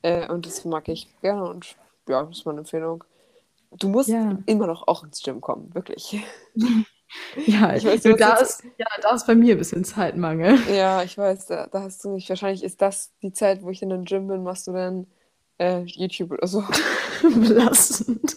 Äh, 0.03 0.29
und 0.31 0.47
das 0.47 0.65
mag 0.65 0.89
ich 0.89 1.09
gerne 1.23 1.49
und 1.49 1.77
ja, 2.09 2.25
das 2.25 2.39
ist 2.39 2.45
meine 2.45 2.59
Empfehlung. 2.59 3.05
Du 3.79 3.89
musst 3.89 4.09
ja. 4.09 4.37
immer 4.47 4.67
noch 4.67 4.89
auch 4.89 5.05
ins 5.05 5.23
Gym 5.23 5.41
kommen, 5.41 5.73
wirklich. 5.75 6.21
ja, 7.47 7.75
ich 7.75 7.85
weiß, 7.85 8.03
du, 8.03 8.17
da, 8.17 8.35
ist, 8.37 8.65
ja, 8.79 8.87
da 9.01 9.15
ist 9.15 9.27
bei 9.27 9.35
mir 9.35 9.55
ein 9.55 9.59
bisschen 9.59 9.85
Zeitmangel. 9.85 10.59
Ja, 10.73 11.03
ich 11.03 11.17
weiß, 11.17 11.47
da, 11.47 11.69
da 11.69 11.83
hast 11.83 12.05
du 12.05 12.11
nicht. 12.11 12.29
Wahrscheinlich 12.29 12.65
ist 12.65 12.83
das 12.83 13.13
die 13.23 13.33
Zeit, 13.33 13.63
wo 13.63 13.71
ich 13.71 13.83
in 13.83 13.91
den 13.91 14.05
Gym 14.05 14.27
bin, 14.27 14.43
machst 14.43 14.67
du 14.67 14.73
dann 14.73 15.07
äh, 15.59 15.83
YouTube 15.83 16.33
oder 16.33 16.47
so. 16.47 16.65
Belastend. 17.23 18.37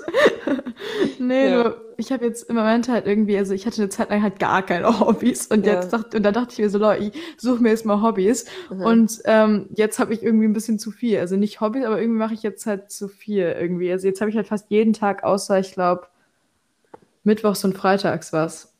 Nee, 1.19 1.49
ja. 1.49 1.63
nur, 1.63 1.81
ich 1.97 2.11
habe 2.11 2.25
jetzt 2.25 2.49
im 2.49 2.55
Moment 2.55 2.87
halt 2.87 3.05
irgendwie, 3.05 3.37
also 3.37 3.53
ich 3.53 3.65
hatte 3.65 3.81
eine 3.81 3.89
Zeit 3.89 4.09
lang 4.09 4.23
halt 4.23 4.39
gar 4.39 4.65
keine 4.65 4.99
Hobbys 4.99 5.47
und 5.47 5.65
ja. 5.65 5.73
jetzt 5.73 5.91
dachte, 5.91 6.17
und 6.17 6.23
dann 6.23 6.33
dachte 6.33 6.53
ich 6.53 6.59
mir 6.59 6.69
so, 6.69 6.77
Leute, 6.77 7.03
ich 7.03 7.13
suche 7.37 7.61
mir 7.61 7.69
jetzt 7.69 7.85
mal 7.85 8.01
Hobbys 8.01 8.45
mhm. 8.69 8.81
und 8.81 9.21
ähm, 9.25 9.67
jetzt 9.75 9.99
habe 9.99 10.13
ich 10.13 10.23
irgendwie 10.23 10.47
ein 10.47 10.53
bisschen 10.53 10.79
zu 10.79 10.91
viel. 10.91 11.19
Also 11.19 11.35
nicht 11.35 11.61
Hobbys, 11.61 11.85
aber 11.85 11.99
irgendwie 11.99 12.19
mache 12.19 12.33
ich 12.33 12.43
jetzt 12.43 12.65
halt 12.65 12.91
zu 12.91 13.07
viel 13.07 13.55
irgendwie. 13.59 13.91
Also 13.91 14.07
jetzt 14.07 14.21
habe 14.21 14.29
ich 14.29 14.37
halt 14.37 14.47
fast 14.47 14.69
jeden 14.69 14.93
Tag, 14.93 15.23
außer 15.23 15.59
ich 15.59 15.73
glaube 15.73 16.07
mittwochs 17.23 17.63
und 17.63 17.77
freitags 17.77 18.33
was. 18.33 18.73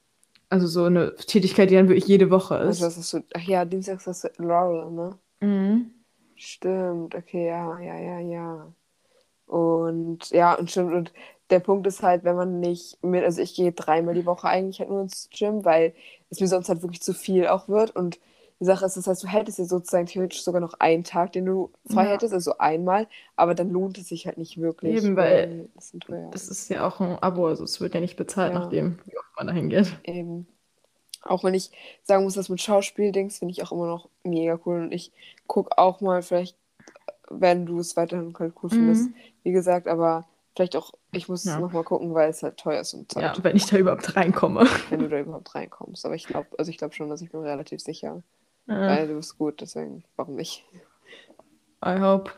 Also 0.49 0.65
so 0.65 0.85
eine 0.85 1.15
Tätigkeit, 1.15 1.69
die 1.69 1.75
dann 1.75 1.89
wirklich 1.89 2.07
jede 2.07 2.31
Woche 2.31 2.55
Also 2.55 2.71
ist. 2.71 2.81
was 2.81 2.97
hast 2.97 3.13
du, 3.13 3.23
ach 3.35 3.41
ja, 3.41 3.65
Dienstags 3.65 4.07
hast 4.07 4.23
du 4.23 4.43
Laurel, 4.43 4.89
ne? 4.91 5.17
Mhm. 5.41 5.91
Stimmt, 6.35 7.15
okay, 7.15 7.47
ja, 7.47 7.79
ja, 7.79 7.99
ja, 7.99 8.19
ja. 8.19 8.73
Und 9.45 10.29
ja, 10.29 10.53
und 10.55 10.71
stimmt, 10.71 10.93
und 10.93 11.13
der 11.49 11.59
Punkt 11.59 11.87
ist 11.87 12.03
halt, 12.03 12.23
wenn 12.23 12.35
man 12.35 12.59
nicht 12.59 13.03
mit, 13.03 13.23
also 13.23 13.41
ich 13.41 13.55
gehe 13.55 13.71
dreimal 13.71 14.13
die 14.13 14.25
Woche 14.25 14.47
eigentlich 14.47 14.79
halt 14.79 14.89
nur 14.89 15.01
ins 15.01 15.29
Gym, 15.31 15.65
weil 15.65 15.93
es 16.29 16.39
mir 16.39 16.47
sonst 16.47 16.69
halt 16.69 16.81
wirklich 16.81 17.01
zu 17.01 17.13
viel 17.13 17.47
auch 17.47 17.67
wird. 17.67 17.95
Und 17.95 18.19
die 18.59 18.65
Sache 18.65 18.85
ist, 18.85 18.97
das 18.97 19.07
heißt, 19.07 19.23
du 19.23 19.27
hättest 19.27 19.57
ja 19.59 19.65
sozusagen 19.65 20.05
theoretisch 20.05 20.43
sogar 20.43 20.61
noch 20.61 20.73
einen 20.79 21.03
Tag, 21.03 21.31
den 21.31 21.45
du 21.45 21.71
frei 21.85 22.05
Ja. 22.05 22.11
hättest, 22.11 22.33
also 22.33 22.57
einmal, 22.57 23.07
aber 23.35 23.55
dann 23.55 23.69
lohnt 23.71 23.97
es 23.97 24.09
sich 24.09 24.25
halt 24.27 24.37
nicht 24.37 24.59
wirklich. 24.59 24.97
Eben, 24.97 25.15
weil 25.15 25.69
teuer. 25.99 26.29
Das 26.31 26.49
ist 26.49 26.69
ja 26.69 26.85
auch 26.87 26.99
ein 26.99 27.17
Abo, 27.19 27.47
also 27.47 27.63
es 27.63 27.79
wird 27.81 27.93
ja 27.95 28.01
nicht 28.01 28.17
bezahlt, 28.17 28.53
Ja. 28.53 28.59
nachdem, 28.59 28.99
wie 29.05 29.17
oft 29.17 29.29
man 29.37 29.47
da 29.47 29.53
hingeht. 29.53 29.97
Eben. 30.03 30.47
Auch 31.23 31.43
wenn 31.43 31.53
ich 31.53 31.71
sagen 32.03 32.23
muss, 32.23 32.35
das 32.35 32.49
mit 32.49 32.61
Schauspiel-Dings 32.61 33.39
finde 33.39 33.51
ich 33.51 33.63
auch 33.63 33.71
immer 33.71 33.87
noch 33.87 34.09
mega 34.23 34.59
cool. 34.65 34.81
Und 34.81 34.91
ich 34.93 35.11
gucke 35.47 35.77
auch 35.77 36.01
mal, 36.01 36.21
vielleicht, 36.21 36.55
wenn 37.29 37.65
du 37.65 37.79
es 37.79 37.95
weiterhin 37.97 38.33
halt 38.37 38.53
cool 38.63 38.69
findest, 38.69 39.09
Mhm. 39.09 39.13
wie 39.43 39.51
gesagt, 39.51 39.87
aber 39.87 40.27
vielleicht 40.55 40.75
auch, 40.75 40.91
ich 41.11 41.27
muss 41.29 41.43
Ja. 41.45 41.59
noch 41.59 41.71
mal 41.71 41.83
gucken, 41.83 42.13
weil 42.13 42.29
es 42.29 42.43
halt 42.43 42.57
teuer 42.57 42.81
ist 42.81 42.93
und 42.93 43.13
Ja, 43.15 43.33
Zeit, 43.33 43.43
wenn 43.43 43.55
ich 43.55 43.65
da 43.65 43.77
überhaupt 43.77 44.15
reinkomme. 44.15 44.65
wenn 44.89 44.99
du 44.99 45.09
da 45.09 45.19
überhaupt 45.19 45.53
reinkommst. 45.55 46.05
Aber 46.05 46.15
ich 46.15 46.27
glaube, 46.27 46.47
also 46.57 46.69
ich 46.69 46.77
glaube 46.77 46.93
schon, 46.93 47.09
dass 47.09 47.21
ich 47.21 47.31
bin 47.31 47.41
relativ 47.41 47.81
sicher. 47.81 48.21
Ja, 48.67 48.87
Weil 48.87 49.07
du 49.07 49.15
bist 49.15 49.37
gut, 49.37 49.61
deswegen, 49.61 50.03
warum 50.15 50.35
nicht? 50.35 50.63
I 51.85 51.97
hope. 51.99 52.31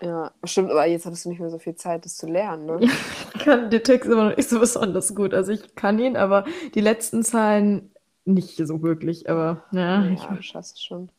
Ja, 0.00 0.32
stimmt, 0.44 0.70
aber 0.70 0.86
jetzt 0.86 1.04
hattest 1.06 1.24
du 1.24 1.28
nicht 1.28 1.38
mehr 1.40 1.50
so 1.50 1.58
viel 1.58 1.74
Zeit, 1.74 2.04
das 2.04 2.16
zu 2.16 2.26
lernen, 2.26 2.66
ne? 2.66 2.80
Ich 3.34 3.42
kann 3.44 3.70
den 3.70 3.84
Text 3.84 4.10
immer 4.10 4.30
noch 4.30 4.36
nicht 4.36 4.48
so 4.48 4.58
besonders 4.58 5.14
gut. 5.14 5.32
Also 5.34 5.52
ich 5.52 5.74
kann 5.76 5.98
ihn, 6.00 6.16
aber 6.16 6.44
die 6.74 6.80
letzten 6.80 7.22
Zahlen 7.22 7.92
nicht 8.24 8.56
so 8.56 8.82
wirklich. 8.82 9.28
Aber 9.30 9.62
ja, 9.70 10.04
ich, 10.06 10.20
Ja, 10.22 10.42
schaffst 10.42 10.76
es 10.76 10.82
schon. 10.82 11.10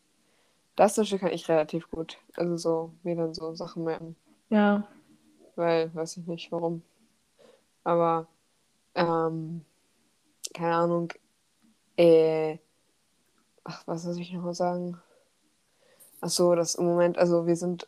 Das 0.75 0.95
zum 0.95 1.03
Beispiel 1.03 1.19
kann 1.19 1.31
ich 1.31 1.47
relativ 1.47 1.89
gut. 1.89 2.17
Also 2.35 2.57
so, 2.57 2.91
mir 3.03 3.15
dann 3.15 3.33
so 3.33 3.53
Sachen 3.55 3.83
merken. 3.85 4.15
ja. 4.49 4.85
weil, 5.55 5.93
weiß 5.95 6.17
ich 6.17 6.27
nicht 6.27 6.51
warum. 6.51 6.81
Aber, 7.87 8.27
ähm, 8.95 9.63
keine 10.53 10.75
Ahnung, 10.75 11.13
äh, 11.95 12.57
ach, 13.63 13.81
was 13.87 14.03
soll 14.03 14.19
ich 14.19 14.33
noch 14.33 14.51
sagen? 14.51 14.97
Ach 16.19 16.27
so, 16.27 16.53
das 16.53 16.75
im 16.75 16.83
Moment, 16.85 17.17
also 17.17 17.47
wir 17.47 17.55
sind, 17.55 17.87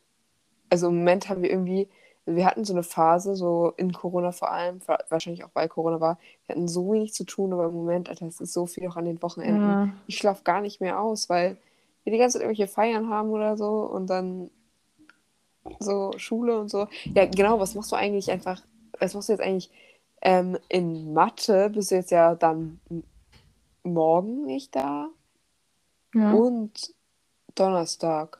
also 0.70 0.88
im 0.88 1.00
Moment 1.00 1.28
haben 1.28 1.42
wir 1.42 1.50
irgendwie, 1.50 1.90
wir 2.26 2.46
hatten 2.46 2.64
so 2.64 2.72
eine 2.72 2.84
Phase, 2.84 3.36
so 3.36 3.74
in 3.76 3.92
Corona 3.92 4.32
vor 4.32 4.52
allem, 4.52 4.80
wa- 4.88 5.04
wahrscheinlich 5.10 5.44
auch 5.44 5.50
weil 5.54 5.68
Corona 5.68 6.00
war, 6.00 6.18
wir 6.46 6.56
hatten 6.56 6.70
so 6.70 6.90
wenig 6.94 7.14
zu 7.14 7.26
tun, 7.26 7.52
aber 7.52 7.66
im 7.66 7.74
Moment, 7.74 8.08
Alter, 8.08 8.28
es 8.28 8.40
ist 8.40 8.54
so 8.54 8.68
viel 8.68 8.88
auch 8.88 8.96
an 8.96 9.04
den 9.04 9.22
Wochenenden. 9.22 9.68
Ja. 9.68 9.90
Ich 10.08 10.18
schlafe 10.18 10.46
gar 10.46 10.62
nicht 10.62 10.80
mehr 10.80 11.02
aus, 11.02 11.28
weil 11.28 11.58
wir 12.06 12.14
die 12.14 12.20
ganze 12.20 12.38
Zeit 12.38 12.44
irgendwelche 12.44 12.72
Feiern 12.72 13.10
haben 13.10 13.32
oder 13.32 13.58
so 13.58 13.82
und 13.82 14.08
dann 14.10 14.50
so 15.80 16.14
Schule 16.16 16.58
und 16.58 16.70
so. 16.70 16.88
Ja, 17.16 17.26
genau, 17.26 17.60
was 17.60 17.76
machst 17.76 17.92
du 17.92 17.98
eigentlich 17.98 18.32
einfach, 18.32 18.62
was 18.98 19.14
machst 19.14 19.28
du 19.28 19.34
jetzt 19.34 19.42
eigentlich 19.42 19.70
ähm, 20.22 20.58
in 20.70 21.14
Mathe? 21.14 21.70
Bist 21.70 21.92
du 21.92 21.96
jetzt 21.96 22.12
ja 22.12 22.36
dann 22.36 22.80
morgen 23.84 24.46
nicht 24.46 24.76
da 24.76 25.08
Ja. 26.14 26.32
und 26.34 26.94
Donnerstag. 27.56 28.40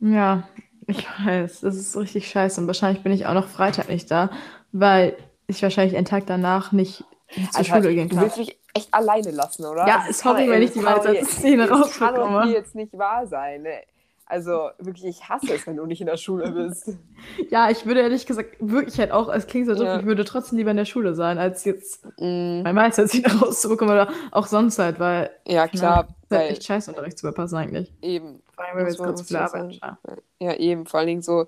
ja, 0.00 0.48
ich 0.86 1.06
weiß, 1.24 1.60
das 1.60 1.76
ist 1.76 1.96
richtig 1.96 2.28
scheiße. 2.28 2.60
Und 2.60 2.66
wahrscheinlich 2.66 3.02
bin 3.02 3.12
ich 3.12 3.26
auch 3.26 3.34
noch 3.34 3.46
Freitag 3.48 3.88
nicht 3.88 4.10
da, 4.10 4.30
weil 4.72 5.16
ich 5.46 5.62
wahrscheinlich 5.62 5.96
einen 5.96 6.06
Tag 6.06 6.24
danach 6.26 6.72
nicht 6.72 7.04
zur 7.52 7.58
Alter, 7.58 7.64
Schule 7.64 7.94
gehen 7.94 8.04
Also, 8.04 8.08
du 8.08 8.14
kann. 8.16 8.24
willst 8.24 8.38
mich 8.38 8.58
echt 8.74 8.94
alleine 8.94 9.30
lassen, 9.32 9.66
oder? 9.66 9.86
Ja, 9.86 10.04
Das 10.06 10.20
sorry, 10.20 10.42
kann- 10.42 10.50
wenn 10.50 10.62
ich 10.62 10.72
die 10.72 10.80
kann 10.80 10.96
doch 10.96 11.24
Szene 11.26 11.64
hier- 11.64 11.66
Das 11.82 11.98
kann 11.98 12.14
doch 12.14 12.22
rausbekomme. 12.22 12.52
jetzt 12.52 12.74
nicht 12.74 12.96
wahr 12.96 13.26
sein. 13.26 13.62
Ne? 13.62 13.82
Also 14.30 14.68
wirklich, 14.78 15.04
ich 15.06 15.28
hasse 15.28 15.54
es, 15.54 15.66
wenn 15.66 15.76
du 15.76 15.86
nicht 15.86 16.00
in 16.02 16.06
der 16.06 16.16
Schule 16.18 16.50
bist. 16.52 16.90
Ja, 17.50 17.68
ich 17.70 17.84
würde 17.84 18.00
ehrlich 18.00 18.26
gesagt 18.26 18.56
wirklich 18.60 18.98
halt 19.00 19.10
auch, 19.10 19.28
es 19.28 19.46
klingt 19.48 19.66
so 19.66 19.74
Ja. 19.82 19.98
ich 19.98 20.06
würde 20.06 20.24
trotzdem 20.24 20.56
lieber 20.58 20.70
in 20.70 20.76
der 20.76 20.84
Schule 20.84 21.14
sein, 21.14 21.38
als 21.38 21.64
jetzt 21.64 22.04
Mm, 22.18 22.62
mein 22.62 22.74
Meister 22.74 23.12
wieder 23.12 23.32
rauszubekommen 23.40 23.92
oder 23.92 24.08
auch 24.30 24.46
sonst 24.46 24.78
halt, 24.78 25.00
weil 25.00 25.30
ja, 25.46 25.66
klar, 25.66 26.04
ja, 26.06 26.14
ist 26.30 26.30
halt 26.38 26.50
echt 26.52 26.64
scheiße, 26.64 26.90
Unterricht 26.90 27.18
zu 27.18 27.26
verpassen 27.26 27.56
eigentlich. 27.56 27.92
eben. 28.02 28.42
Vor 28.54 28.64
allem, 28.64 28.76
weil 28.76 28.84
wir 28.84 28.90
jetzt 28.90 28.98
kurz 29.02 29.20
muss 29.20 29.28
viele 29.28 29.40
man 29.40 29.48
Arbeit 29.48 29.74
sagen. 29.80 29.80
haben. 29.82 30.20
Ja, 30.40 30.54
eben, 30.54 30.86
vor 30.86 31.00
allen 31.00 31.08
Dingen 31.08 31.22
so, 31.22 31.46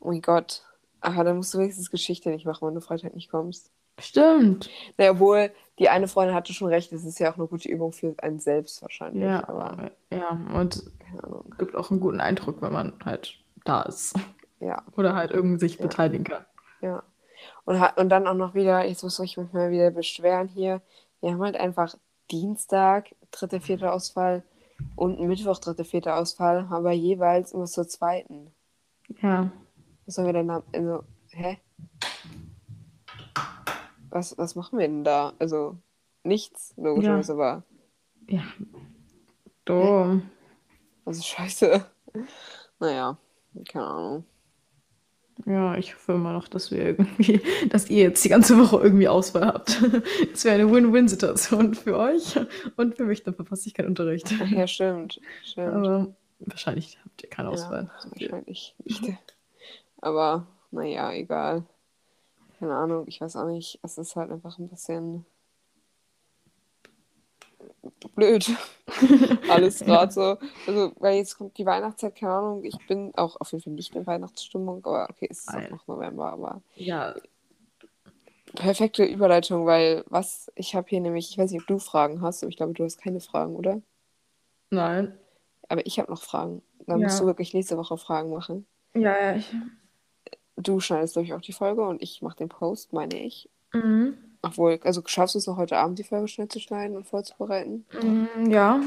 oh 0.00 0.08
mein 0.08 0.22
Gott. 0.22 0.62
Aber 1.00 1.22
dann 1.22 1.36
musst 1.36 1.54
du 1.54 1.58
wenigstens 1.58 1.90
Geschichte 1.90 2.30
nicht 2.30 2.46
machen, 2.46 2.66
wenn 2.66 2.74
du 2.74 2.80
Freitag 2.80 3.14
nicht 3.14 3.30
kommst. 3.30 3.70
Stimmt. 4.00 4.68
Naja, 4.98 5.12
obwohl, 5.12 5.50
die 5.78 5.88
eine 5.88 6.08
Freundin 6.08 6.34
hatte 6.34 6.52
schon 6.52 6.68
recht, 6.68 6.92
es 6.92 7.04
ist 7.04 7.18
ja 7.18 7.30
auch 7.32 7.36
eine 7.36 7.46
gute 7.46 7.68
Übung 7.68 7.92
für 7.92 8.14
einen 8.18 8.38
selbst 8.40 8.82
wahrscheinlich. 8.82 9.22
Ja, 9.24 9.48
Aber, 9.48 9.90
ja, 10.10 10.30
und 10.54 10.90
gibt 11.58 11.74
auch 11.76 11.90
einen 11.90 12.00
guten 12.00 12.20
Eindruck, 12.20 12.62
wenn 12.62 12.72
man 12.72 12.92
halt 13.04 13.38
da 13.64 13.82
ist. 13.82 14.14
Ja, 14.60 14.82
Oder 14.96 15.14
halt 15.14 15.32
irgendwie 15.32 15.58
sich 15.60 15.76
Ja. 15.76 15.82
beteiligen 15.82 16.24
kann. 16.24 16.44
ja. 16.80 17.02
Und, 17.64 17.80
und 17.96 18.08
dann 18.08 18.26
auch 18.26 18.34
noch 18.34 18.54
wieder, 18.54 18.84
jetzt 18.86 19.02
muss 19.02 19.18
ich 19.20 19.36
mich 19.36 19.52
mal 19.52 19.70
wieder 19.70 19.90
beschweren 19.90 20.48
hier. 20.48 20.80
Wir 21.20 21.32
haben 21.32 21.42
halt 21.42 21.56
einfach 21.56 21.94
Dienstag, 22.30 23.14
dritter, 23.30 23.60
vierter 23.60 23.92
Ausfall 23.92 24.42
und 24.94 25.20
Mittwoch, 25.20 25.58
dritter, 25.58 25.84
vierter 25.84 26.16
Ausfall, 26.16 26.66
aber 26.70 26.92
jeweils 26.92 27.52
immer 27.52 27.66
zur 27.66 27.86
zweiten. 27.86 28.52
Ja. 29.20 29.50
Was 30.06 30.14
sollen 30.14 30.26
wir 30.28 30.32
denn 30.32 30.48
da? 30.48 30.62
Also, 30.72 31.04
hä? 31.32 31.58
Was, 34.16 34.38
was 34.38 34.54
machen 34.54 34.78
wir 34.78 34.88
denn 34.88 35.04
da? 35.04 35.34
Also, 35.38 35.76
nichts, 36.22 36.72
logischerweise, 36.78 37.34
aber. 37.34 37.64
Ja. 38.30 38.44
Dumm. 39.66 40.30
Also, 41.04 41.22
scheiße. 41.22 41.84
Naja, 42.78 43.16
keine 43.70 43.86
Ahnung. 43.86 44.24
Ja, 45.46 45.76
ich 45.76 45.94
hoffe 45.94 46.12
immer 46.12 46.34
noch, 46.34 46.46
dass 46.46 46.70
wir 46.70 46.84
irgendwie, 46.84 47.40
dass 47.70 47.88
ihr 47.88 48.02
jetzt 48.02 48.22
die 48.22 48.28
ganze 48.28 48.58
Woche 48.58 48.82
irgendwie 48.82 49.08
Auswahl 49.08 49.46
habt. 49.46 49.82
Das 50.30 50.44
wäre 50.44 50.56
eine 50.56 50.70
Win-Win-Situation 50.70 51.74
für 51.74 51.96
euch 51.96 52.38
und 52.76 52.96
für 52.96 53.04
mich, 53.04 53.22
dann 53.22 53.34
verpasse 53.34 53.68
ich 53.68 53.74
keinen 53.74 53.88
Unterricht. 53.88 54.30
Ach 54.42 54.48
ja, 54.48 54.66
stimmt. 54.66 55.20
Stimmt. 55.42 55.74
Aber 55.74 56.14
wahrscheinlich 56.40 56.98
habt 57.02 57.22
ihr 57.22 57.30
keine 57.30 57.48
ja, 57.48 57.54
Auswahl. 57.54 57.90
Viel. 58.14 58.30
wahrscheinlich 58.30 58.74
nicht. 58.84 59.36
Aber, 60.02 60.46
naja, 60.70 61.12
egal. 61.12 61.64
Keine 62.58 62.74
Ahnung, 62.74 63.04
ich 63.06 63.20
weiß 63.20 63.36
auch 63.36 63.46
nicht. 63.46 63.78
Es 63.82 63.98
ist 63.98 64.16
halt 64.16 64.30
einfach 64.30 64.58
ein 64.58 64.68
bisschen 64.68 65.26
blöd. 68.14 68.50
Alles 69.48 69.80
gerade 69.80 70.12
so. 70.12 70.38
Also, 70.66 70.92
weil 70.98 71.16
jetzt 71.16 71.36
kommt 71.36 71.56
die 71.58 71.66
Weihnachtszeit, 71.66 72.16
keine 72.16 72.32
Ahnung. 72.32 72.64
Ich 72.64 72.78
bin 72.86 73.12
auch 73.16 73.38
auf 73.40 73.52
jeden 73.52 73.62
Fall 73.62 73.72
nicht 73.74 73.94
in 73.94 74.06
Weihnachtsstimmung, 74.06 74.84
aber 74.84 75.08
okay, 75.10 75.28
es 75.30 75.40
ist 75.40 75.54
Nein. 75.54 75.66
auch 75.66 75.70
noch 75.70 75.86
November, 75.86 76.32
aber 76.32 76.62
Ja, 76.76 77.14
perfekte 78.54 79.04
Überleitung, 79.04 79.66
weil 79.66 80.04
was, 80.08 80.50
ich 80.54 80.74
habe 80.74 80.88
hier 80.88 81.00
nämlich, 81.00 81.30
ich 81.30 81.38
weiß 81.38 81.50
nicht, 81.50 81.60
ob 81.60 81.66
du 81.66 81.78
Fragen 81.78 82.22
hast, 82.22 82.42
aber 82.42 82.50
ich 82.50 82.56
glaube, 82.56 82.72
du 82.72 82.84
hast 82.84 82.98
keine 82.98 83.20
Fragen, 83.20 83.54
oder? 83.54 83.82
nein. 84.70 85.18
Aber 85.68 85.84
ich 85.84 85.98
habe 85.98 86.10
noch 86.12 86.22
Fragen. 86.22 86.62
Da 86.86 86.96
musst 86.96 87.16
Ja. 87.16 87.20
du 87.22 87.26
wirklich 87.26 87.52
nächste 87.52 87.76
Woche 87.76 87.98
Fragen 87.98 88.30
machen. 88.30 88.66
Ja, 88.94 89.20
ja, 89.20 89.34
ich. 89.34 89.52
Du 90.56 90.80
schneidest, 90.80 91.14
glaube 91.14 91.26
ich, 91.26 91.34
auch 91.34 91.40
die 91.40 91.52
Folge 91.52 91.86
und 91.86 92.02
ich 92.02 92.22
mache 92.22 92.36
den 92.38 92.48
Post, 92.48 92.92
meine 92.92 93.18
ich. 93.18 93.48
Mhm. 93.72 94.16
Obwohl, 94.42 94.78
also 94.84 95.02
schaffst 95.06 95.34
du 95.34 95.38
es 95.38 95.46
noch 95.46 95.56
heute 95.56 95.76
Abend, 95.76 95.98
die 95.98 96.04
Folge 96.04 96.28
schnell 96.28 96.48
zu 96.48 96.60
schneiden 96.60 96.96
und 96.96 97.06
vorzubereiten? 97.06 97.84
Mm, 98.00 98.50
Ja. 98.50 98.80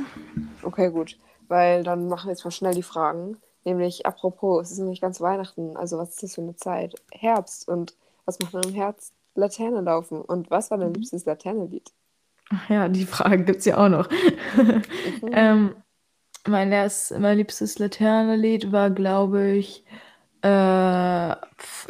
Okay, 0.63 0.89
gut. 0.89 1.17
Weil 1.47 1.83
dann 1.83 2.07
machen 2.07 2.27
wir 2.27 2.31
jetzt 2.33 2.45
mal 2.45 2.51
schnell 2.51 2.73
die 2.73 2.83
Fragen. 2.83 3.37
Nämlich, 3.65 4.05
apropos, 4.05 4.63
es 4.63 4.71
ist 4.71 4.79
nämlich 4.79 5.01
ganz 5.01 5.19
Weihnachten. 5.19 5.75
Also, 5.75 5.97
was 5.97 6.09
ist 6.11 6.23
das 6.23 6.35
für 6.35 6.41
eine 6.41 6.55
Zeit? 6.55 6.95
Herbst. 7.11 7.67
Und 7.67 7.95
was 8.25 8.39
macht 8.39 8.53
man 8.53 8.63
im 8.63 8.73
Herbst? 8.73 9.13
Laterne 9.35 9.81
laufen. 9.81 10.21
Und 10.21 10.49
was 10.49 10.71
war 10.71 10.77
dein 10.77 10.93
liebstes 10.93 11.25
Laternenlied? 11.25 11.91
Ach 12.51 12.69
ja, 12.69 12.87
die 12.87 13.05
Frage 13.05 13.43
gibt 13.43 13.59
es 13.59 13.65
ja 13.65 13.77
auch 13.77 13.89
noch. 13.89 14.09
Mhm. 14.55 14.83
ähm, 15.31 15.75
mein, 16.47 16.71
erstes, 16.71 17.17
mein 17.19 17.37
liebstes 17.37 17.79
Laternenlied 17.79 18.71
war, 18.71 18.89
glaube 18.91 19.51
ich, 19.51 19.83
äh, 20.41 21.31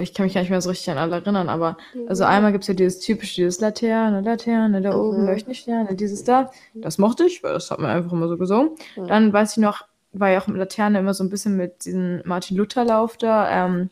ich 0.02 0.14
kann 0.14 0.26
mich 0.26 0.34
gar 0.34 0.42
nicht 0.42 0.50
mehr 0.50 0.62
so 0.62 0.70
richtig 0.70 0.90
an 0.90 0.98
alle 0.98 1.16
erinnern, 1.18 1.50
aber 1.50 1.78
also 2.08 2.24
einmal 2.24 2.52
gibt 2.52 2.64
es 2.64 2.68
ja 2.68 2.74
dieses 2.74 3.00
typische, 3.00 3.36
dieses 3.36 3.60
Laterne, 3.62 4.22
Laterne, 4.22 4.82
da 4.82 4.96
oben 4.96 5.22
Mhm. 5.22 5.28
leuchten 5.28 5.54
die 5.54 5.60
Sterne, 5.60 5.96
dieses 5.96 6.24
da. 6.24 6.50
Das 6.74 6.98
mochte 6.98 7.26
ich, 7.26 7.44
weil 7.44 7.54
das 7.54 7.70
hat 7.72 7.80
man 7.80 7.92
einfach 7.92 8.12
immer 8.12 8.28
so 8.28 8.38
gesungen. 8.38 8.72
Mhm. 8.96 9.08
Dann 9.08 9.34
weiß 9.34 9.52
ich 9.52 9.58
noch, 9.58 9.86
war 10.14 10.30
ja 10.30 10.42
auch 10.42 10.48
mit 10.48 10.58
Laterne 10.58 11.00
immer 11.00 11.14
so 11.14 11.24
ein 11.24 11.30
bisschen 11.30 11.56
mit 11.58 11.86
diesem 11.86 12.22
Martin-Luther-Lauf 12.26 13.18
da 13.18 13.66
ähm, 13.68 13.90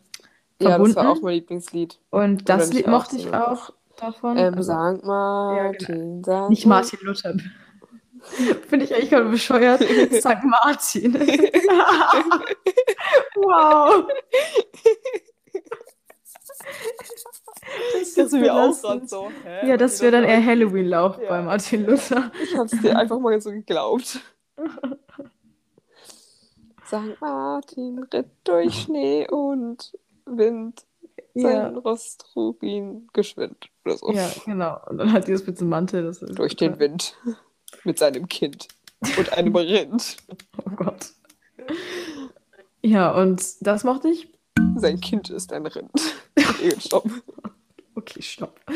Ja, 0.59 0.69
das 0.69 0.69
verbunden. 0.77 0.95
war 0.95 1.09
auch 1.11 1.21
mein 1.21 1.33
Lieblingslied. 1.35 1.99
Und 2.09 2.49
das 2.49 2.73
Lied 2.73 2.87
mochte 2.87 3.17
ich 3.17 3.31
auch 3.33 3.71
davon. 3.99 4.37
Ähm, 4.37 4.53
Also, 4.55 4.63
Sankt 4.73 5.03
Martin, 5.05 6.23
Sankt 6.23 6.49
nicht 6.49 6.65
Martin 6.65 6.99
Luther. 7.03 7.35
Finde 8.67 8.85
ich 8.85 8.93
eigentlich 8.93 9.09
gerade 9.09 9.29
bescheuert. 9.29 9.81
St. 10.11 10.43
Martin. 10.43 11.13
wow. 13.35 14.05
Das 17.93 18.17
ist 18.17 18.33
mir 18.33 18.53
auch 18.53 18.81
gerade 18.81 19.07
so. 19.07 19.31
Hä? 19.43 19.69
Ja, 19.69 19.77
das 19.77 20.01
wäre 20.01 20.11
dann 20.11 20.23
eher 20.23 20.43
Halloween-Lauf 20.43 21.19
ja. 21.21 21.29
bei 21.29 21.41
Martin 21.41 21.85
Luther. 21.85 22.31
Ich 22.43 22.57
hab's 22.57 22.79
dir 22.81 22.97
einfach 22.97 23.19
mal 23.19 23.39
so 23.41 23.51
geglaubt. 23.51 24.19
St. 26.85 27.19
Martin 27.19 28.03
ritt 28.13 28.29
durch 28.43 28.83
Schnee 28.83 29.27
und 29.29 29.93
Wind. 30.25 30.85
Sein 31.33 31.51
ja. 31.51 31.67
Rost 31.67 32.25
trug 32.33 32.63
ihn 32.63 33.09
geschwind 33.13 33.69
oder 33.85 33.97
so. 33.97 34.11
Ja, 34.11 34.29
genau. 34.45 34.79
Und 34.87 34.97
dann 34.97 35.11
hat 35.11 35.27
die 35.27 35.33
das 35.33 35.45
mit 35.45 35.59
dem 35.59 35.69
Mantel. 35.69 36.03
Das 36.03 36.19
durch 36.19 36.55
den 36.55 36.79
Wind. 36.79 37.15
Mit 37.83 37.99
seinem 37.99 38.27
Kind. 38.27 38.67
Und 39.17 39.33
einem 39.33 39.55
Rind. 39.55 40.17
Oh 40.65 40.71
Gott. 40.75 41.13
Ja, 42.81 43.11
und 43.11 43.43
das 43.61 43.83
mochte 43.83 44.09
ich. 44.09 44.31
Sein 44.75 44.99
Kind 44.99 45.29
ist 45.29 45.51
ein 45.53 45.65
Rind. 45.65 45.91
okay, 46.37 46.71
stopp. 46.79 47.09
Okay, 47.95 48.21
stopp. 48.21 48.59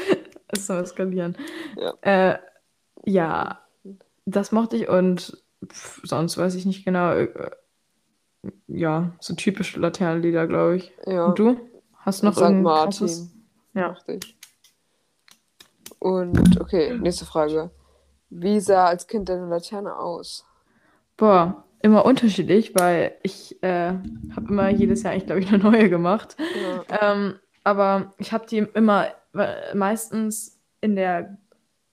Es 0.54 0.68
soll 0.68 0.82
eskalieren. 0.82 1.38
Ja. 1.78 1.94
Äh, 2.34 2.40
ja, 3.06 3.66
das 4.26 4.52
mochte 4.52 4.76
ich 4.76 4.90
und 4.90 5.42
pff, 5.66 6.02
sonst 6.04 6.38
weiß 6.38 6.56
ich 6.56 6.66
nicht 6.66 6.84
genau. 6.84 7.14
Äh, 7.14 7.52
ja, 8.68 9.14
so 9.22 9.34
typische 9.34 9.80
Laternenlieder, 9.80 10.48
glaube 10.48 10.76
ich. 10.76 10.92
Ja. 11.06 11.28
Und 11.28 11.40
du? 11.40 11.58
Hast 12.00 12.22
noch 12.22 12.36
St. 12.36 12.52
Martin. 12.52 13.32
Ja. 13.74 13.96
Ich. 14.08 14.38
Und 16.00 16.60
okay, 16.60 16.98
nächste 16.98 17.26
Frage. 17.26 17.72
Wie 18.32 18.60
sah 18.62 18.86
als 18.86 19.08
Kind 19.08 19.30
deine 19.30 19.48
Laterne 19.48 19.96
aus? 19.96 20.46
Boah, 21.18 21.64
immer 21.82 22.06
unterschiedlich, 22.06 22.74
weil 22.76 23.14
ich 23.24 23.62
äh, 23.62 23.94
habe 24.36 24.48
immer 24.48 24.70
jedes 24.70 25.04
Jahr 25.04 25.14
eigentlich, 25.14 25.26
glaube 25.26 25.42
ich, 25.42 25.50
eine 25.50 25.62
neue 25.62 25.90
gemacht. 25.90 26.38
Ja. 26.90 27.12
Ähm, 27.14 27.36
aber 27.64 28.14
ich 28.18 28.32
habe 28.32 28.48
die 28.48 28.58
immer 28.58 29.08
meistens 29.74 30.60
in 30.80 30.96
der 30.96 31.38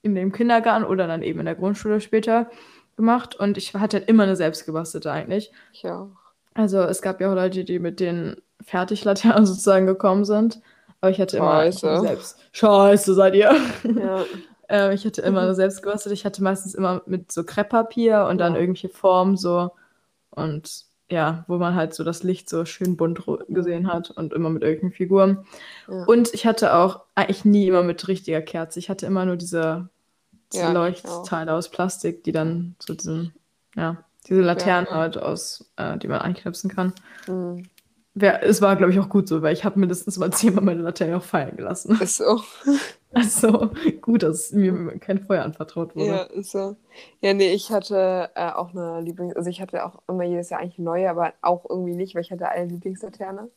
in 0.01 0.15
dem 0.15 0.31
Kindergarten 0.31 0.85
oder 0.85 1.07
dann 1.07 1.21
eben 1.21 1.39
in 1.39 1.45
der 1.45 1.55
Grundschule 1.55 1.99
später 1.99 2.49
gemacht 2.95 3.35
und 3.35 3.57
ich 3.57 3.73
hatte 3.73 3.97
halt 3.97 4.09
immer 4.09 4.23
eine 4.23 4.37
selbstgebastelte 4.37 5.11
eigentlich. 5.11 5.51
Ich 5.73 5.85
auch. 5.85 6.09
Also 6.53 6.79
es 6.81 7.01
gab 7.01 7.19
ja 7.19 7.29
auch 7.29 7.35
Leute, 7.35 7.65
die 7.65 7.79
mit 7.79 7.99
den 7.99 8.37
Fertiglaternen 8.61 9.45
sozusagen 9.45 9.85
gekommen 9.85 10.23
sind, 10.23 10.61
aber 11.01 11.11
ich 11.11 11.19
hatte 11.19 11.37
Scheiße. 11.37 11.87
immer 11.87 11.99
selbst. 12.01 12.39
Scheiße 12.53 13.13
seid 13.13 13.35
ihr. 13.35 13.53
Ja. 13.83 14.23
äh, 14.69 14.93
ich 14.93 15.05
hatte 15.05 15.21
immer 15.21 15.53
selbst 15.55 15.81
gebastelt. 15.81 16.13
Ich 16.13 16.25
hatte 16.25 16.43
meistens 16.43 16.75
immer 16.75 17.01
mit 17.05 17.31
so 17.31 17.43
Krepppapier 17.43 18.27
und 18.29 18.37
dann 18.37 18.55
irgendwelche 18.55 18.89
Formen 18.89 19.37
so 19.37 19.71
und 20.29 20.89
ja, 21.11 21.43
wo 21.47 21.57
man 21.57 21.75
halt 21.75 21.95
so 21.95 22.03
das 22.03 22.21
Licht 22.21 22.49
so 22.49 22.65
schön 22.65 22.95
bunt 22.95 23.23
gesehen 23.47 23.91
hat 23.91 24.11
und 24.11 24.31
immer 24.31 24.49
mit 24.49 24.61
irgendwelchen 24.61 24.95
Figuren. 24.95 25.45
Ja. 25.87 26.03
Und 26.03 26.33
ich 26.33 26.45
hatte 26.45 26.75
auch 26.75 27.01
eigentlich 27.15 27.45
nie 27.45 27.67
immer 27.67 27.81
mit 27.81 28.07
richtiger 28.07 28.41
Kerze. 28.41 28.77
Ich 28.77 28.89
hatte 28.89 29.07
immer 29.07 29.25
nur 29.25 29.35
diese, 29.35 29.89
diese 30.53 30.65
ja, 30.65 30.71
Leuchtteile 30.71 31.53
aus 31.53 31.69
Plastik, 31.69 32.23
die 32.23 32.31
dann 32.31 32.75
so 32.77 32.93
diesen, 32.93 33.33
ja, 33.75 33.97
diese 34.27 34.41
Laternen 34.41 34.87
ja. 34.91 34.97
halt 34.97 35.17
aus, 35.17 35.71
äh, 35.77 35.97
die 35.97 36.07
man 36.07 36.21
einknipsen 36.21 36.69
kann. 36.69 36.93
Mhm. 37.27 37.65
Wär, 38.13 38.43
es 38.43 38.61
war, 38.61 38.75
glaube 38.75 38.91
ich, 38.91 38.99
auch 38.99 39.09
gut 39.09 39.27
so, 39.27 39.41
weil 39.41 39.53
ich 39.53 39.65
habe 39.65 39.79
mindestens 39.79 40.17
mal 40.17 40.31
zehnmal 40.31 40.63
meine 40.63 40.81
Laterne 40.81 41.17
auch 41.17 41.23
fallen 41.23 41.57
gelassen. 41.57 41.99
Ist 41.99 42.17
so. 42.17 42.43
Also 43.13 43.71
gut, 44.01 44.21
dass 44.21 44.51
mir 44.51 44.99
kein 44.99 45.19
Feuer 45.19 45.43
anvertraut 45.43 45.95
wurde. 45.95 46.29
Ja, 46.31 46.43
so. 46.43 46.75
Ja, 47.21 47.33
nee, 47.33 47.51
ich 47.53 47.71
hatte 47.71 48.29
äh, 48.35 48.51
auch 48.51 48.69
eine 48.69 49.01
Lieblings... 49.01 49.35
Also 49.35 49.49
ich 49.49 49.61
hatte 49.61 49.83
auch 49.83 50.03
immer 50.07 50.23
jedes 50.23 50.51
Jahr 50.51 50.59
eigentlich 50.59 50.77
neue, 50.77 51.09
aber 51.09 51.33
auch 51.41 51.65
irgendwie 51.67 51.95
nicht, 51.95 52.13
weil 52.13 52.21
ich 52.21 52.31
hatte 52.31 52.49
eine 52.49 52.71
Lieblingslaterne. 52.71 53.49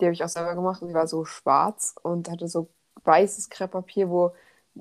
Die 0.00 0.04
habe 0.06 0.12
ich 0.12 0.24
auch 0.24 0.28
selber 0.28 0.56
gemacht 0.56 0.82
und 0.82 0.88
die 0.88 0.94
war 0.94 1.06
so 1.06 1.24
schwarz 1.24 1.94
und 2.02 2.28
hatte 2.28 2.48
so 2.48 2.68
weißes 3.04 3.48
Krepppapier, 3.48 4.08
wo 4.10 4.32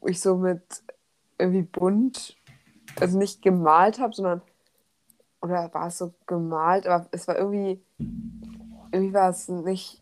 ich 0.06 0.20
so 0.20 0.38
mit 0.38 0.62
irgendwie 1.38 1.62
bunt, 1.62 2.36
also 3.00 3.18
nicht 3.18 3.42
gemalt 3.42 4.00
habe, 4.00 4.14
sondern 4.14 4.42
oder 5.42 5.74
war 5.74 5.88
es 5.88 5.98
so 5.98 6.14
gemalt, 6.26 6.88
aber 6.88 7.08
es 7.12 7.28
war 7.28 7.38
irgendwie, 7.38 7.84
irgendwie 8.92 9.14
war 9.14 9.30
es 9.30 9.50
nicht 9.50 10.00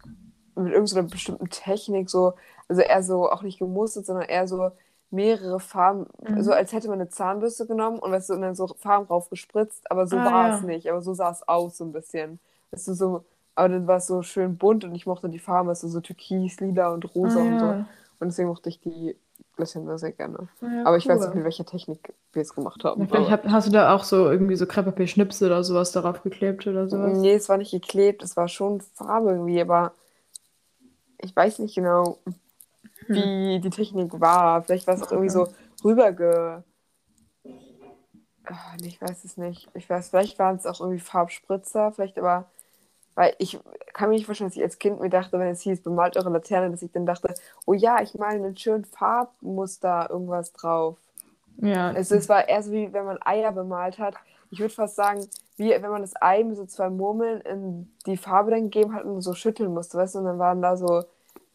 mit 0.56 0.74
irgendeiner 0.74 1.04
bestimmten 1.04 1.50
Technik 1.50 2.10
so, 2.10 2.34
also 2.68 2.82
eher 2.82 3.04
so 3.04 3.30
auch 3.30 3.42
nicht 3.42 3.60
gemustert, 3.60 4.06
sondern 4.06 4.28
eher 4.28 4.48
so 4.48 4.72
mehrere 5.12 5.60
Farben, 5.60 6.08
mhm. 6.26 6.42
so 6.42 6.54
als 6.54 6.72
hätte 6.72 6.88
man 6.88 7.02
eine 7.02 7.10
Zahnbürste 7.10 7.68
genommen 7.68 8.00
und, 8.00 8.12
weißt 8.12 8.30
du, 8.30 8.34
und 8.34 8.42
dann 8.42 8.56
so 8.56 8.68
Farben 8.68 9.08
drauf 9.08 9.30
gespritzt, 9.30 9.92
aber 9.92 10.08
so 10.08 10.18
ah, 10.18 10.26
war 10.26 10.48
ja. 10.48 10.56
es 10.56 10.64
nicht, 10.64 10.90
aber 10.90 11.02
so 11.02 11.14
sah 11.14 11.32
es 11.32 11.48
aus 11.48 11.78
so 11.78 11.84
ein 11.84 11.92
bisschen. 11.92 12.40
Weißt 12.72 12.88
du, 12.88 12.94
so, 12.94 13.26
aber 13.56 13.70
dann 13.70 13.88
war 13.88 13.98
es 13.98 14.08
so 14.08 14.24
schön 14.24 14.58
bunt 14.58 14.86
und 14.86 14.96
ich 14.96 15.06
mochte 15.06 15.28
die 15.28 15.40
Farben, 15.40 15.68
weißt 15.68 15.84
du, 15.84 15.90
so 15.90 16.00
türkis, 16.00 16.62
lila 16.62 16.94
und 16.94 17.14
rosa 17.14 17.40
ah, 17.40 17.44
und 17.44 17.60
so. 17.60 17.66
Und 18.20 18.28
deswegen 18.28 18.48
mochte 18.48 18.70
ich 18.70 18.80
die 18.80 19.16
Gläschen 19.58 19.98
sehr 19.98 20.12
gerne. 20.14 20.48
Ja, 20.62 20.86
aber 20.86 20.98
ich 20.98 21.06
cool. 21.06 21.16
weiß 21.16 21.26
nicht, 21.26 21.36
mit 21.36 21.44
welcher 21.44 21.66
Technik 21.66 22.14
wir 22.32 22.42
es 22.42 22.56
gemacht 22.56 22.84
haben. 22.84 23.08
Ja, 23.12 23.30
hab, 23.30 23.46
hast 23.48 23.68
du 23.68 23.72
da 23.72 23.94
auch 23.94 24.04
so 24.04 24.32
irgendwie 24.32 24.56
so 24.56 24.66
Krepppapier-Schnipsel 24.66 25.48
oder 25.48 25.64
sowas 25.64 25.92
darauf 25.92 26.24
geklebt 26.24 26.66
oder 26.68 26.88
sowas? 26.88 27.18
Nee, 27.18 27.34
es 27.34 27.50
war 27.50 27.58
nicht 27.58 27.72
geklebt, 27.72 28.24
es 28.24 28.38
war 28.38 28.48
schon 28.48 28.80
Farbe 28.80 29.32
irgendwie, 29.32 29.60
aber 29.60 29.92
ich 31.18 31.36
weiß 31.36 31.60
nicht 31.60 31.76
genau. 31.76 32.18
Wie 33.14 33.56
hm. 33.56 33.62
die 33.62 33.70
Technik 33.70 34.20
war. 34.20 34.64
Vielleicht 34.64 34.88
war 34.88 34.96
es 34.96 35.04
auch 35.04 35.12
irgendwie 35.12 35.30
so 35.30 35.48
rüberge. 35.84 36.64
Oh, 37.46 38.84
ich 38.84 39.02
weiß 39.02 39.24
es 39.24 39.38
nicht. 39.38 39.70
Ich 39.74 39.90
weiß, 39.90 40.10
vielleicht 40.10 40.40
waren 40.40 40.56
es 40.56 40.66
auch 40.66 40.80
irgendwie 40.80 41.00
Farbspritzer, 41.00 41.92
vielleicht 41.92 42.18
aber 42.18 42.48
weil 43.16 43.36
ich 43.40 43.60
kann 43.94 44.10
mir 44.10 44.16
nicht 44.16 44.26
vorstellen, 44.26 44.50
dass 44.50 44.58
ich 44.58 44.64
als 44.64 44.80
Kind 44.80 45.02
mir 45.02 45.10
dachte, 45.10 45.38
wenn 45.38 45.50
es 45.50 45.62
hieß, 45.62 45.82
bemalt 45.82 46.16
eure 46.18 46.30
Laterne, 46.30 46.72
dass 46.72 46.82
ich 46.82 46.92
dann 46.92 47.06
dachte, 47.06 47.34
oh 47.66 47.74
ja, 47.74 48.02
ich 48.02 48.16
male 48.16 48.36
einen 48.36 48.58
schönen 48.58 48.86
Farbmuster, 48.86 50.08
irgendwas 50.10 50.54
drauf. 50.54 50.98
Ja. 51.58 51.92
Es, 51.92 52.12
es 52.12 52.30
war 52.30 52.48
eher 52.48 52.64
so 52.64 52.72
wie 52.72 52.94
wenn 52.94 53.06
man 53.06 53.20
Eier 53.24 53.52
bemalt 53.52 54.00
hat. 54.00 54.16
Ich 54.50 54.60
würde 54.60 54.74
fast 54.74 54.96
sagen, 54.96 55.28
wie 55.58 55.70
wenn 55.70 55.92
man 55.92 56.02
das 56.02 56.14
Ei 56.22 56.44
mit 56.44 56.58
so 56.58 56.66
zwei 56.66 56.90
Murmeln 56.90 57.42
in 57.42 57.92
die 58.06 58.18
Farbe 58.18 58.52
dann 58.52 58.70
gegeben 58.70 58.94
hat 58.94 59.04
und 59.04 59.22
so 59.22 59.34
schütteln 59.34 59.74
musste, 59.74 59.98
weißt 59.98 60.16
du, 60.16 60.20
und 60.20 60.26
dann 60.26 60.40
waren 60.40 60.62
da 60.62 60.78
so 60.78 61.04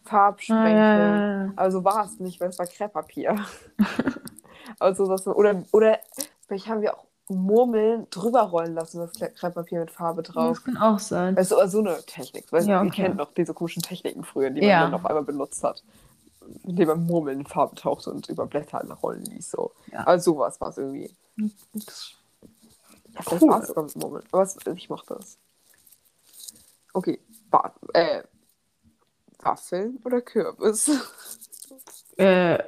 Farbsprenkel. 0.06 0.66
Ah, 0.66 0.98
ja, 0.98 1.44
ja. 1.44 1.52
Aber 1.56 1.70
so 1.70 1.84
war 1.84 2.04
es 2.04 2.18
nicht, 2.20 2.40
weil 2.40 2.48
es 2.48 2.58
war 2.58 2.66
Krepppapier. 2.66 3.36
also 4.78 5.06
das, 5.08 5.26
oder, 5.26 5.62
oder 5.72 5.98
vielleicht 6.46 6.68
haben 6.68 6.80
wir 6.80 6.94
auch 6.94 7.06
Murmeln 7.28 8.06
drüber 8.10 8.42
rollen 8.42 8.74
lassen, 8.74 9.00
das 9.00 9.12
Krepppapier 9.34 9.80
mit 9.80 9.90
Farbe 9.90 10.22
drauf. 10.22 10.58
Das 10.58 10.64
kann 10.64 10.76
auch 10.76 10.98
sein. 10.98 11.36
Also 11.36 11.64
so 11.66 11.80
eine 11.80 12.00
Technik. 12.06 12.52
Weißt 12.52 12.68
ja, 12.68 12.80
okay. 12.80 12.86
Ihr 12.86 12.92
kennt 12.92 13.16
noch 13.16 13.32
diese 13.34 13.52
komischen 13.52 13.82
Techniken 13.82 14.22
früher, 14.22 14.50
die 14.50 14.60
man 14.60 14.70
ja. 14.70 14.82
dann 14.82 14.94
auf 14.94 15.04
einmal 15.04 15.24
benutzt 15.24 15.62
hat. 15.64 15.82
Indem 16.62 16.88
man 16.88 17.06
Murmeln 17.06 17.40
in 17.40 17.46
Farbe 17.46 17.74
tauchte 17.74 18.12
und 18.12 18.28
über 18.28 18.46
Blätter 18.46 18.80
rollen 19.02 19.24
ließ. 19.24 19.50
So. 19.50 19.72
Ja. 19.90 20.04
Also 20.04 20.32
sowas 20.32 20.60
war 20.60 20.68
es 20.68 20.78
irgendwie. 20.78 21.10
Das, 21.72 22.12
ja, 23.12 23.20
cool. 23.32 23.48
war 23.48 23.60
es 23.60 23.68
sogar 23.68 23.84
mit 23.84 23.96
Murmeln. 23.96 24.24
Aber 24.30 24.48
ich 24.76 24.88
mochte 24.88 25.14
das. 25.14 25.38
Okay. 26.94 27.20
Ba 27.50 27.74
äh, 27.92 28.22
Waffeln 29.46 29.98
oder 30.04 30.20
Kürbis? 30.20 30.90
Äh, 32.18 32.58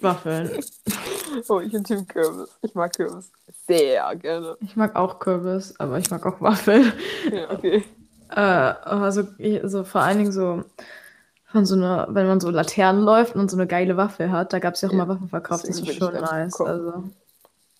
Waffeln. 0.00 0.50
Oh, 1.48 1.58
ich 1.60 1.72
bin 1.72 1.82
Team 1.82 2.06
Kürbis. 2.06 2.48
Ich 2.62 2.74
mag 2.74 2.94
Kürbis 2.94 3.30
sehr 3.66 4.14
gerne. 4.16 4.56
Ich 4.60 4.76
mag 4.76 4.96
auch 4.96 5.18
Kürbis, 5.18 5.74
aber 5.78 5.98
ich 5.98 6.10
mag 6.10 6.24
auch 6.26 6.40
Waffeln. 6.40 6.92
Ja, 7.32 7.50
okay. 7.50 7.84
äh, 8.30 8.40
also, 8.40 9.26
also 9.62 9.84
vor 9.84 10.02
allen 10.02 10.18
Dingen 10.18 10.32
so 10.32 10.64
von 11.44 11.66
so 11.66 11.76
einer, 11.76 12.08
wenn 12.10 12.26
man 12.26 12.40
so 12.40 12.50
Laternen 12.50 13.02
läuft 13.02 13.36
und 13.36 13.50
so 13.50 13.56
eine 13.56 13.66
geile 13.66 13.96
Waffel 13.96 14.30
hat, 14.32 14.52
da 14.52 14.58
gab 14.58 14.74
es 14.74 14.80
ja 14.80 14.88
auch 14.88 14.92
ja, 14.92 15.02
immer 15.02 15.14
Waffen 15.14 15.28
verkauft, 15.28 15.68
das 15.68 15.78
ist 15.78 15.94
schon 15.94 16.14
nice. 16.14 16.60
Also. 16.60 17.04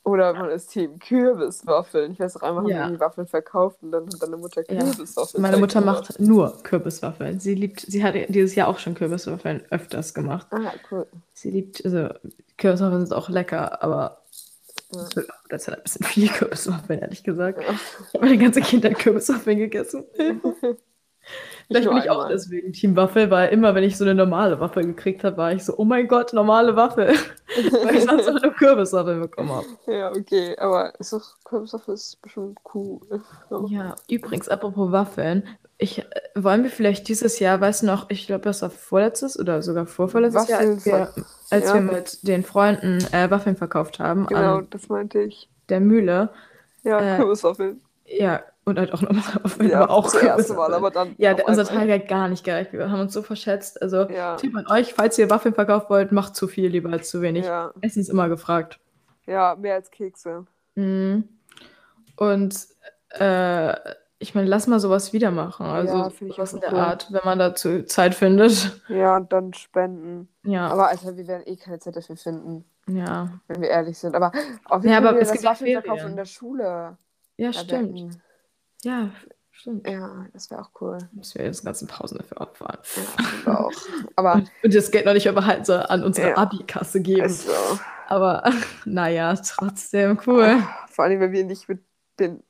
Oder 0.04 0.34
man 0.34 0.50
ist 0.50 0.66
Team 0.66 0.98
Kürbiswaffeln. 0.98 2.12
Ich 2.12 2.20
weiß 2.20 2.36
auch 2.36 2.42
einmal, 2.42 2.68
ja. 2.68 2.84
haben 2.84 2.92
die 2.92 3.00
Waffeln 3.00 3.26
verkauft 3.26 3.78
und 3.80 3.90
dann 3.90 4.06
hat 4.06 4.22
deine 4.22 4.36
Mutter 4.36 4.62
Kürbiswaffeln. 4.62 5.42
Ja. 5.42 5.48
Meine 5.48 5.56
Mutter 5.56 5.80
macht 5.80 6.20
nur 6.20 6.62
Kürbiswaffeln. 6.62 7.40
Sie 7.40 7.54
liebt, 7.54 7.80
sie 7.80 8.04
hat 8.04 8.14
dieses 8.28 8.54
Jahr 8.54 8.68
auch 8.68 8.78
schon 8.78 8.94
Kürbiswaffeln 8.94 9.62
öfters 9.70 10.12
gemacht. 10.12 10.46
Ah, 10.50 10.72
cool. 10.90 11.06
Sie 11.32 11.50
liebt, 11.50 11.82
also 11.86 12.10
Kürbiswaffeln 12.58 13.06
sind 13.06 13.16
auch 13.16 13.30
lecker, 13.30 13.82
aber 13.82 14.20
ja. 14.92 15.04
das 15.48 15.68
hat 15.68 15.78
ein 15.78 15.82
bisschen 15.82 16.04
viel 16.04 16.28
Kürbiswaffeln, 16.28 17.00
ehrlich 17.00 17.24
gesagt. 17.24 17.62
Ja. 17.62 17.72
Ich 17.72 18.14
habe 18.14 18.26
meine 18.26 18.36
ganze 18.38 18.60
Kindheit 18.60 18.98
Kürbiswaffeln 18.98 19.56
gegessen. 19.56 20.04
Vielleicht 21.66 21.88
bin 21.88 21.96
ich 21.98 22.10
auch 22.10 22.28
deswegen 22.28 22.72
Team 22.72 22.96
Waffel, 22.96 23.30
weil 23.30 23.50
immer, 23.50 23.74
wenn 23.74 23.84
ich 23.84 23.96
so 23.96 24.04
eine 24.04 24.14
normale 24.14 24.60
Waffel 24.60 24.84
gekriegt 24.84 25.24
habe, 25.24 25.36
war 25.36 25.52
ich 25.52 25.64
so, 25.64 25.74
oh 25.76 25.84
mein 25.84 26.08
Gott, 26.08 26.32
normale 26.32 26.76
Waffel. 26.76 27.08
weil 27.84 27.96
ich 27.96 28.04
sonst 28.04 28.26
nur 28.26 28.52
Kürbiswaffel 28.52 29.20
bekommen 29.20 29.50
habe. 29.50 29.66
Ja, 29.86 30.10
okay, 30.10 30.56
aber 30.58 30.98
ist 30.98 31.12
doch, 31.12 31.22
Kürbiswaffel 31.44 31.94
ist 31.94 32.20
bestimmt 32.22 32.58
cool. 32.74 33.00
Ja, 33.68 33.94
übrigens, 34.08 34.48
apropos 34.48 34.92
Waffeln, 34.92 35.44
ich, 35.78 35.98
äh, 35.98 36.04
wollen 36.34 36.62
wir 36.62 36.70
vielleicht 36.70 37.08
dieses 37.08 37.38
Jahr, 37.38 37.60
weißt 37.60 37.82
du 37.82 37.86
noch, 37.86 38.10
ich 38.10 38.26
glaube, 38.26 38.42
das 38.42 38.62
war 38.62 38.70
vorletztes 38.70 39.38
oder 39.38 39.62
sogar 39.62 39.86
vorvorletztes 39.86 40.48
Jahr, 40.48 40.60
als 40.60 40.86
wir, 40.86 41.12
als 41.50 41.66
ja. 41.66 41.74
wir 41.74 41.80
mit 41.80 42.26
den 42.26 42.44
Freunden 42.44 42.98
äh, 43.12 43.30
Waffeln 43.30 43.56
verkauft 43.56 43.98
haben. 43.98 44.26
Genau, 44.26 44.60
das 44.62 44.88
meinte 44.88 45.20
ich. 45.22 45.48
Der 45.68 45.80
Mühle. 45.80 46.30
Ja, 46.82 47.00
äh, 47.00 47.16
Kürbiswaffeln. 47.16 47.80
Ja, 48.06 48.42
Und 48.66 48.78
halt 48.78 48.92
auch 48.94 49.02
nochmal 49.02 49.22
aufhören, 49.42 49.68
Ja, 49.70 49.82
aber 49.82 49.92
auch 49.92 50.10
größer 50.10 50.54
Mal, 50.54 50.72
aber 50.72 50.90
dann. 50.90 51.14
Ja, 51.18 51.32
auf 51.32 51.36
der, 51.36 51.48
unser. 51.48 51.64
Tag 51.64 51.88
hat 51.88 52.08
gar 52.08 52.28
nicht 52.28 52.44
gereicht. 52.44 52.72
Wir 52.72 52.90
haben 52.90 53.00
uns 53.00 53.12
so 53.12 53.22
verschätzt. 53.22 53.80
Also, 53.82 54.08
Ja. 54.08 54.36
Tipp 54.36 54.56
an 54.56 54.66
euch, 54.68 54.94
falls 54.94 55.18
ihr 55.18 55.28
Waffeln 55.30 55.54
verkaufen 55.54 55.86
wollt, 55.90 56.12
macht 56.12 56.34
zu 56.34 56.48
viel 56.48 56.68
lieber 56.68 56.90
als 56.90 57.10
zu 57.10 57.20
wenig. 57.20 57.44
Ja, 57.44 57.72
Essen 57.82 58.00
ist 58.00 58.08
immer 58.08 58.28
gefragt. 58.28 58.80
ja, 59.26 59.54
mehr 59.58 59.74
als 59.74 59.90
Kekse. 59.90 60.46
Mhm. 60.76 61.28
Und 62.16 62.56
äh, 63.10 63.74
ich 64.18 64.34
meine, 64.34 64.48
lass 64.48 64.66
mal 64.66 64.80
sowas 64.80 65.12
wieder 65.12 65.30
machen. 65.30 65.66
Also 65.66 65.94
Ja, 65.96 66.10
sowas 66.10 66.52
auch 66.52 66.54
in 66.54 66.60
der 66.60 66.72
cool. 66.72 66.78
Art, 66.78 67.08
wenn 67.12 67.20
man 67.24 67.38
dazu 67.38 67.82
Zeit 67.82 68.14
findet. 68.14 68.80
Ja, 68.88 69.16
und 69.16 69.32
dann 69.32 69.52
spenden. 69.52 70.28
Ja, 70.44 70.68
Aber 70.68 70.88
Alter, 70.88 71.16
wir 71.16 71.26
werden 71.26 71.42
eh 71.46 71.56
keine 71.56 71.78
Zeit 71.80 71.96
dafür 71.96 72.16
finden, 72.16 72.64
ja. 72.88 73.28
wenn 73.48 73.60
wir 73.60 73.68
ehrlich 73.68 73.98
sind. 73.98 74.14
Aber 74.14 74.32
auch 74.64 74.82
wir 74.82 74.90
Ja, 74.90 74.96
können 74.96 75.08
aber 75.08 75.16
wieder 75.16 75.22
es 75.26 75.32
gibt 75.32 75.44
ja 75.44 75.50
Waffeln 75.50 75.72
verkaufen 75.72 76.10
in 76.10 76.16
der 76.16 76.24
Schule. 76.24 76.96
Ja, 77.36 77.52
stimmt. 77.52 77.94
wetten. 77.94 78.22
Ja, 78.84 79.10
stimmt. 79.50 79.88
Ja, 79.88 80.26
das 80.32 80.50
wäre 80.50 80.60
auch 80.62 80.70
cool. 80.80 80.98
Müssen 81.12 81.38
wir 81.38 81.46
jetzt 81.46 81.64
ganzen 81.64 81.88
Pausen 81.88 82.18
dafür 82.18 82.40
abfahren. 82.40 82.78
Ja, 83.46 83.60
auch. 83.60 83.72
Aber 84.16 84.34
Und, 84.34 84.50
und 84.62 84.74
das 84.74 84.90
Geld 84.90 85.06
noch 85.06 85.14
nicht 85.14 85.26
überhalten, 85.26 85.64
so 85.64 85.74
an 85.74 86.02
unsere 86.04 86.30
Ja. 86.30 86.36
Abi-Kasse 86.36 87.00
geben. 87.00 87.24
ist 87.24 87.46
so. 87.46 87.78
Aber 88.08 88.42
naja, 88.84 89.34
trotzdem 89.34 90.18
cool. 90.26 90.62
Vor 90.88 91.04
allem, 91.04 91.20
wenn 91.20 91.32
wir 91.32 91.44
nicht 91.44 91.68
mit 91.68 91.82
den 92.18 92.42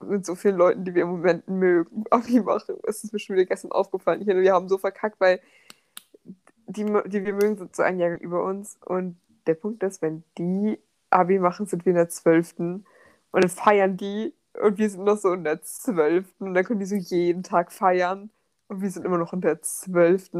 mit 0.00 0.24
so 0.24 0.36
vielen 0.36 0.56
Leuten, 0.56 0.84
die 0.84 0.94
wir 0.94 1.02
im 1.02 1.08
Moment 1.08 1.48
mögen, 1.48 2.04
Abi 2.10 2.40
machen. 2.40 2.76
Es 2.86 3.02
ist 3.02 3.12
mir 3.12 3.18
schon 3.18 3.34
wieder 3.34 3.46
gestern 3.46 3.72
aufgefallen. 3.72 4.20
Ich, 4.20 4.28
wir 4.28 4.52
haben 4.52 4.68
so 4.68 4.78
verkackt, 4.78 5.18
weil 5.20 5.40
die, 6.66 6.84
die 6.84 7.24
wir 7.24 7.32
mögen, 7.32 7.56
sind 7.56 7.74
so 7.74 7.82
ein 7.82 7.98
Jahr 7.98 8.16
über 8.20 8.44
uns. 8.44 8.78
Und 8.84 9.18
der 9.48 9.54
Punkt 9.54 9.82
ist, 9.82 10.00
wenn 10.00 10.22
die 10.36 10.78
Abi 11.10 11.40
machen, 11.40 11.66
sind 11.66 11.84
wir 11.84 11.90
in 11.90 11.96
der 11.96 12.08
12. 12.08 12.58
Und 12.58 12.84
dann 13.32 13.48
feiern 13.48 13.96
die 13.96 14.34
und 14.60 14.78
wir 14.78 14.90
sind 14.90 15.04
noch 15.04 15.16
so 15.18 15.32
in 15.32 15.44
der 15.44 15.62
12. 15.62 16.26
Und 16.40 16.54
dann 16.54 16.64
können 16.64 16.80
die 16.80 16.86
so 16.86 16.96
jeden 16.96 17.42
Tag 17.42 17.72
feiern. 17.72 18.30
Und 18.68 18.82
wir 18.82 18.90
sind 18.90 19.04
immer 19.04 19.18
noch 19.18 19.32
in 19.32 19.40
der 19.40 19.62
12. 19.62 20.30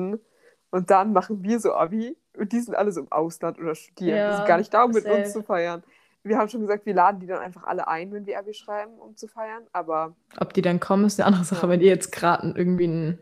Und 0.71 0.91
dann 0.91 1.13
machen 1.13 1.43
wir 1.43 1.61
so 1.61 1.73
Abi 1.75 2.17
und 2.37 2.53
die 2.53 2.61
sind 2.61 2.75
alle 2.75 2.93
so 2.93 3.01
im 3.01 3.11
Ausland 3.11 3.59
oder 3.59 3.75
studieren. 3.75 4.19
Ja, 4.19 4.31
die 4.31 4.37
sind 4.37 4.47
gar 4.47 4.59
nicht 4.59 4.73
da, 4.75 4.85
um 4.85 4.91
mit 4.91 5.07
uns 5.07 5.33
zu 5.33 5.43
feiern. 5.43 5.83
Wir 6.23 6.37
haben 6.37 6.49
schon 6.51 6.61
gesagt, 6.61 6.85
wir 6.85 6.95
laden 6.95 7.21
die 7.21 7.27
dann 7.27 7.39
einfach 7.39 7.65
alle 7.65 7.89
ein, 7.89 8.13
wenn 8.13 8.27
wir 8.27 8.39
Abi 8.39 8.53
schreiben, 8.53 8.93
um 8.99 9.17
zu 9.17 9.29
feiern. 9.29 9.63
Aber 9.73 10.15
Ob 10.39 10.53
die 10.53 10.61
dann 10.63 10.79
kommen, 10.79 11.07
ist 11.07 11.19
eine 11.19 11.27
andere 11.27 11.45
Sache. 11.45 11.67
Ja. 11.67 11.69
Wenn 11.71 11.81
die 11.81 11.87
jetzt 11.87 12.13
gerade 12.13 12.53
irgendwie 12.55 12.87
ein 12.87 13.19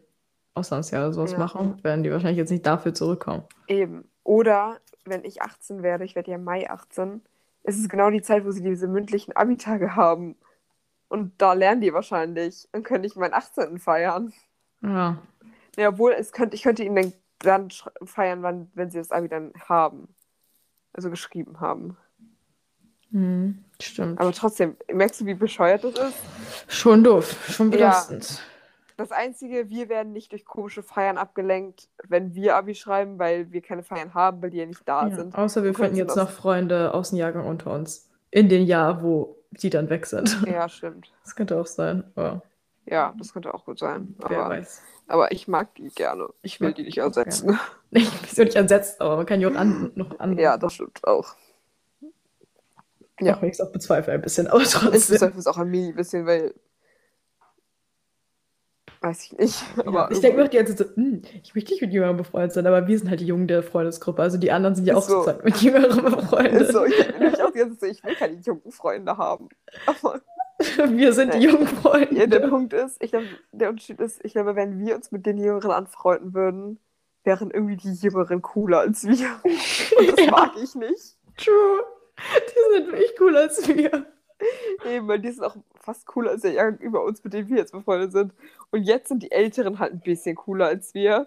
Auslandsjahr 0.54 1.02
oder 1.04 1.12
sowas 1.12 1.32
Ja. 1.32 1.38
machen, 1.38 1.82
werden 1.84 2.02
die 2.02 2.10
wahrscheinlich 2.10 2.38
jetzt 2.38 2.50
nicht 2.50 2.66
dafür 2.66 2.94
zurückkommen. 2.94 3.44
eben. 3.68 4.08
Oder 4.24 4.78
wenn 5.04 5.24
ich 5.24 5.40
18 5.40 5.84
werde, 5.84 6.04
ich 6.04 6.16
werde 6.16 6.32
ja 6.32 6.38
Mai 6.38 6.68
18, 6.68 7.22
ist 7.62 7.78
es 7.78 7.88
genau 7.88 8.10
die 8.10 8.22
Zeit, 8.22 8.44
wo 8.44 8.50
sie 8.50 8.62
diese 8.62 8.88
mündlichen 8.88 9.36
Abi-Tage 9.36 9.94
haben. 9.94 10.34
Und 11.08 11.40
da 11.40 11.52
lernen 11.52 11.80
die 11.80 11.92
wahrscheinlich. 11.92 12.68
Dann 12.72 12.82
könnte 12.82 13.06
ich 13.06 13.16
meinen 13.16 13.34
18. 13.34 13.78
feiern. 13.78 14.32
Ja. 14.82 15.18
Ja, 15.76 15.88
obwohl, 15.90 16.12
es 16.12 16.32
könnte, 16.32 16.56
ich 16.56 16.62
könnte 16.62 16.82
ihn 16.82 16.96
dann, 16.96 17.12
dann 17.40 17.68
feiern, 18.04 18.42
wann, 18.42 18.70
wenn 18.74 18.90
sie 18.90 18.98
das 18.98 19.10
Abi 19.12 19.28
dann 19.28 19.52
haben. 19.68 20.08
Also 20.92 21.10
geschrieben 21.10 21.60
haben. 21.60 21.96
Hm, 23.12 23.62
stimmt. 23.80 24.18
Aber 24.20 24.32
trotzdem, 24.32 24.76
merkst 24.92 25.20
du, 25.20 25.26
wie 25.26 25.34
bescheuert 25.34 25.84
das 25.84 25.94
ist? 25.98 26.16
schon 26.68 27.04
doof, 27.04 27.46
schon 27.48 27.70
Ja. 27.70 27.76
belastend. 27.76 28.42
Das 28.96 29.12
Einzige, 29.12 29.68
wir 29.68 29.90
werden 29.90 30.12
nicht 30.12 30.32
durch 30.32 30.46
komische 30.46 30.82
Feiern 30.82 31.18
abgelenkt, 31.18 31.88
wenn 32.08 32.34
wir 32.34 32.56
Abi 32.56 32.74
schreiben, 32.74 33.18
weil 33.18 33.52
wir 33.52 33.60
keine 33.60 33.82
Feiern 33.82 34.14
haben, 34.14 34.40
weil 34.40 34.48
die 34.50 34.56
ja 34.56 34.66
nicht 34.66 34.88
da 34.88 35.06
Ja. 35.08 35.14
sind. 35.16 35.34
Außer 35.34 35.62
wir 35.62 35.74
finden 35.74 35.96
jetzt 35.96 36.16
noch 36.16 36.30
Freunde 36.30 36.94
aus 36.94 37.10
dem 37.10 37.18
Jahrgang 37.18 37.46
unter 37.46 37.72
uns. 37.74 38.08
In 38.30 38.48
dem 38.48 38.64
Jahr, 38.64 39.02
wo 39.02 39.35
die 39.50 39.70
dann 39.70 39.88
weg 39.90 40.06
sind. 40.06 40.42
Ja, 40.46 40.68
stimmt. 40.68 41.12
Das 41.24 41.34
könnte 41.36 41.58
auch 41.60 41.66
sein. 41.66 42.04
Aber 42.14 42.42
Ja, 42.86 43.14
das 43.18 43.32
könnte 43.32 43.52
auch 43.54 43.64
gut 43.64 43.78
sein. 43.78 44.14
wer 44.18 44.38
Aber, 44.38 44.48
weiß. 44.50 44.82
aber 45.08 45.32
ich 45.32 45.48
mag 45.48 45.74
die 45.76 45.88
gerne. 45.88 46.28
Ich 46.42 46.60
will 46.60 46.68
mag 46.68 46.76
die 46.76 46.82
nicht 46.84 46.98
ersetzen. 46.98 47.58
Ich 47.90 48.10
bin 48.10 48.28
so 48.30 48.42
nicht 48.42 48.56
entsetzt, 48.56 49.00
aber 49.00 49.16
man 49.16 49.26
kann 49.26 49.40
die 49.40 49.46
auch 49.46 49.54
an, 49.54 49.92
noch 49.94 50.18
an. 50.18 50.36
Ja, 50.38 50.58
das 50.58 50.74
stimmt 50.74 51.02
auch. 51.06 51.34
ja. 53.20 53.36
Auch 53.36 53.42
wenn 53.42 53.48
ich 53.48 53.54
es 53.54 53.60
auch 53.60 53.72
bezweifle 53.72 54.12
ein 54.12 54.20
bisschen, 54.20 54.46
aber 54.48 54.60
Ich 54.60 54.70
trotzdem. 54.70 54.90
bezweifle 54.92 55.38
es 55.38 55.46
auch 55.46 55.56
ein 55.58 55.70
mini 55.70 55.92
bisschen, 55.92 56.26
weil. 56.26 56.54
Weiß 59.06 59.24
ich 59.24 59.38
nicht. 59.38 59.64
Aber 59.86 60.10
ich 60.10 60.20
denke 60.20 60.38
mir 60.38 60.44
auch 60.44 60.48
die 60.48 60.56
ganze 60.56 60.74
Zeit 60.74 60.88
so, 60.88 60.96
hm, 60.96 61.22
ich 61.42 61.54
möchte 61.54 61.72
nicht 61.72 61.80
mit 61.82 61.92
Jüngeren 61.92 62.16
befreundet 62.16 62.52
sein, 62.52 62.66
aber 62.66 62.86
wir 62.88 62.98
sind 62.98 63.08
halt 63.08 63.20
die 63.20 63.26
Jungen 63.26 63.46
der 63.46 63.62
Freundesgruppe. 63.62 64.20
Also 64.22 64.36
die 64.38 64.50
anderen 64.50 64.74
sind 64.74 64.86
ja 64.86 64.96
auch 64.96 65.02
so. 65.02 65.14
sozusagen 65.22 65.44
mit 65.44 65.56
Jüngeren 65.62 66.02
befreundet. 66.04 66.72
so, 66.72 66.84
ich 66.84 66.94
auch 67.42 67.52
die 67.52 67.58
ganze 67.58 67.78
Zeit, 67.78 67.90
ich 67.92 68.04
will 68.04 68.14
keine 68.16 68.34
jungen 68.40 68.72
Freunde 68.72 69.16
haben. 69.16 69.48
Aber 69.86 70.20
Wir 70.88 71.12
sind 71.12 71.34
die 71.34 71.38
Nee. 71.38 71.44
jungen 71.46 71.66
Freunde. 71.68 72.14
ja, 72.18 72.26
der 72.26 72.48
Punkt 72.48 72.72
ist, 72.72 73.02
ich 73.02 73.10
glaube, 73.10 73.26
der 73.52 73.68
Unterschied 73.68 74.00
ist, 74.00 74.24
ich 74.24 74.32
glaube, 74.32 74.56
wenn 74.56 74.78
wir 74.84 74.96
uns 74.96 75.12
mit 75.12 75.26
den 75.26 75.36
Jüngeren 75.38 75.70
anfreunden 75.70 76.32
würden, 76.34 76.80
wären 77.24 77.50
irgendwie 77.50 77.76
die 77.76 77.92
Jüngeren 77.92 78.40
cooler 78.42 78.80
als 78.80 79.04
wir. 79.06 79.28
Und 79.44 80.08
das 80.18 80.24
Ja. 80.24 80.30
mag 80.30 80.52
ich 80.62 80.74
nicht. 80.74 81.16
True. 81.36 81.80
Die 82.48 82.74
sind 82.76 82.86
wirklich 82.90 83.16
cooler 83.18 83.40
als 83.40 83.68
wir. 83.68 84.06
Eben, 84.90 85.06
weil 85.08 85.18
die 85.20 85.30
sind 85.30 85.44
auch 85.44 85.56
fast 85.86 86.04
cooler 86.06 86.32
als 86.32 86.42
der 86.42 86.52
Jahrgang 86.52 86.78
über 86.80 87.02
uns, 87.04 87.24
mit 87.24 87.32
dem 87.32 87.48
wir 87.48 87.56
jetzt 87.56 87.72
befreundet 87.72 88.12
sind. 88.12 88.32
Und 88.70 88.82
jetzt 88.82 89.08
sind 89.08 89.22
die 89.22 89.30
Älteren 89.32 89.78
halt 89.78 89.92
ein 89.94 90.00
bisschen 90.00 90.36
cooler 90.36 90.66
als 90.66 90.92
wir. 90.94 91.26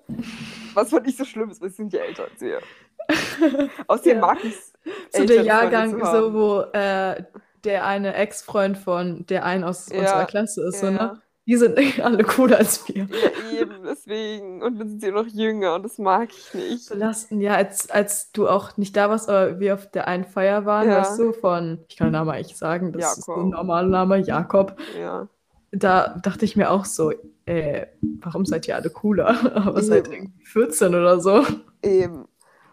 Was 0.76 0.92
von 0.92 1.02
nicht 1.02 1.18
so 1.18 1.26
schlimm 1.26 1.50
ist, 1.50 1.62
weil 1.62 1.70
sie 1.70 1.78
sind 1.78 1.94
ja 1.94 2.02
älter 2.02 2.26
als 2.26 2.40
wir. 2.42 2.60
Außerdem 3.88 4.18
Ja. 4.20 4.22
mag 4.28 4.38
ich 4.44 4.54
es. 4.54 4.74
So 5.12 5.26
der 5.26 5.42
Jahrgang, 5.44 5.92
so 6.06 6.34
wo 6.34 6.62
äh, 6.78 7.24
der 7.64 7.86
eine 7.86 8.14
Ex-Freund 8.14 8.78
von 8.78 9.26
der 9.28 9.44
einen 9.46 9.64
aus 9.64 9.90
Ja. 9.90 10.00
unserer 10.00 10.26
Klasse 10.26 10.68
ist, 10.68 10.80
so, 10.82 10.88
ja. 10.88 10.92
ne? 10.92 11.22
Die 11.50 11.58
sind 11.58 11.76
alle 12.04 12.24
cooler 12.24 12.60
als 12.60 12.88
wir. 12.88 13.08
ja, 13.52 13.60
eben, 13.62 13.84
deswegen. 13.84 14.62
Und 14.62 14.78
dann 14.80 14.88
sind 14.88 15.02
sie 15.02 15.12
noch 15.12 15.26
jünger 15.26 15.74
und 15.74 15.84
das 15.84 15.98
mag 15.98 16.30
ich 16.30 16.54
nicht. 16.54 16.90
Belastend, 16.90 17.42
ja, 17.42 17.56
als, 17.56 17.90
als 17.90 18.32
du 18.34 18.48
auch 18.48 18.78
nicht 18.78 18.96
da 18.96 19.10
warst, 19.10 19.30
aber 19.30 19.60
wir 19.60 19.74
auf 19.74 19.90
der 19.90 20.08
einen 20.08 20.26
Feier 20.26 20.66
waren, 20.66 20.88
Ja. 20.88 21.00
weißt 21.00 21.18
du, 21.18 21.34
von, 21.34 21.80
ich 21.88 21.98
kann 21.98 22.08
den 22.10 22.12
Namen 22.14 22.30
eigentlich 22.30 22.56
sagen, 22.56 22.92
das 22.94 23.18
ist 23.18 23.28
Jakob. 23.28 23.44
ein 23.46 23.50
normaler 23.50 23.88
Name, 23.88 24.18
Jakob. 24.20 24.78
Ja. 25.00 25.28
Da 25.72 26.20
dachte 26.22 26.46
ich 26.46 26.56
mir 26.56 26.70
auch 26.70 26.86
so, 26.86 27.12
äh, 27.48 27.88
warum 28.22 28.46
seid 28.46 28.68
ihr 28.68 28.76
alle 28.76 28.92
cooler? 28.92 29.30
Aber 29.56 29.82
seit 29.82 30.06
Eben. 30.06 30.14
irgendwie 30.14 30.46
14 30.46 30.94
oder 30.94 31.20
so. 31.20 31.44
Eben. 31.82 32.26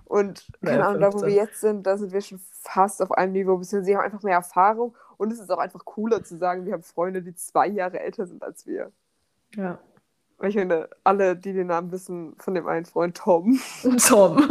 Und 0.05 0.47
keine 0.62 0.87
Ahnung, 0.87 1.01
da 1.01 1.07
wo 1.09 1.18
15. 1.18 1.29
wir 1.31 1.35
jetzt 1.43 1.61
sind, 1.62 1.87
da 1.87 1.97
sind 1.97 2.12
wir 2.12 2.20
schon 2.20 2.41
fast 2.62 3.01
auf 3.03 3.11
einem 3.12 3.33
Niveau, 3.33 3.57
beziehungsweise 3.57 3.87
sie 3.87 3.97
haben 3.97 4.05
einfach 4.05 4.22
mehr 4.22 4.37
Erfahrung 4.37 4.95
und 5.17 5.33
es 5.33 5.41
ist 5.41 5.51
auch 5.51 5.59
einfach 5.59 5.85
cooler 5.85 6.23
zu 6.23 6.37
sagen, 6.37 6.67
wir 6.67 6.73
haben 6.73 6.83
Freunde, 6.83 7.23
die 7.23 7.35
zwei 7.35 7.69
Jahre 7.69 8.01
älter 8.01 8.27
sind 8.27 8.43
als 8.43 8.67
wir. 8.67 8.93
Ja. 9.55 9.79
Weil 10.39 10.51
ich 10.51 10.57
meine, 10.57 10.89
alle, 11.03 11.37
die 11.37 11.53
den 11.53 11.69
Namen 11.69 11.91
wissen, 11.93 12.35
von 12.39 12.55
dem 12.55 12.67
einen 12.67 12.85
Freund 12.85 13.17
Tom, 13.17 13.59
Tom. 14.07 14.51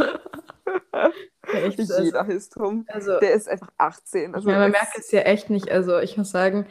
Echt, 1.52 1.78
also, 1.78 2.02
jeder 2.02 2.26
heißt 2.26 2.54
Tom, 2.54 2.84
also, 2.88 3.20
der 3.20 3.32
ist 3.32 3.48
einfach 3.48 3.68
18. 3.78 4.30
ich 4.30 4.34
Also 4.34 4.48
meine, 4.48 4.60
man 4.62 4.70
merkt 4.72 4.98
es 4.98 5.12
ja 5.12 5.20
echt 5.20 5.48
nicht. 5.48 5.70
Also, 5.70 5.98
ich 6.00 6.16
muss 6.16 6.30
sagen, 6.30 6.66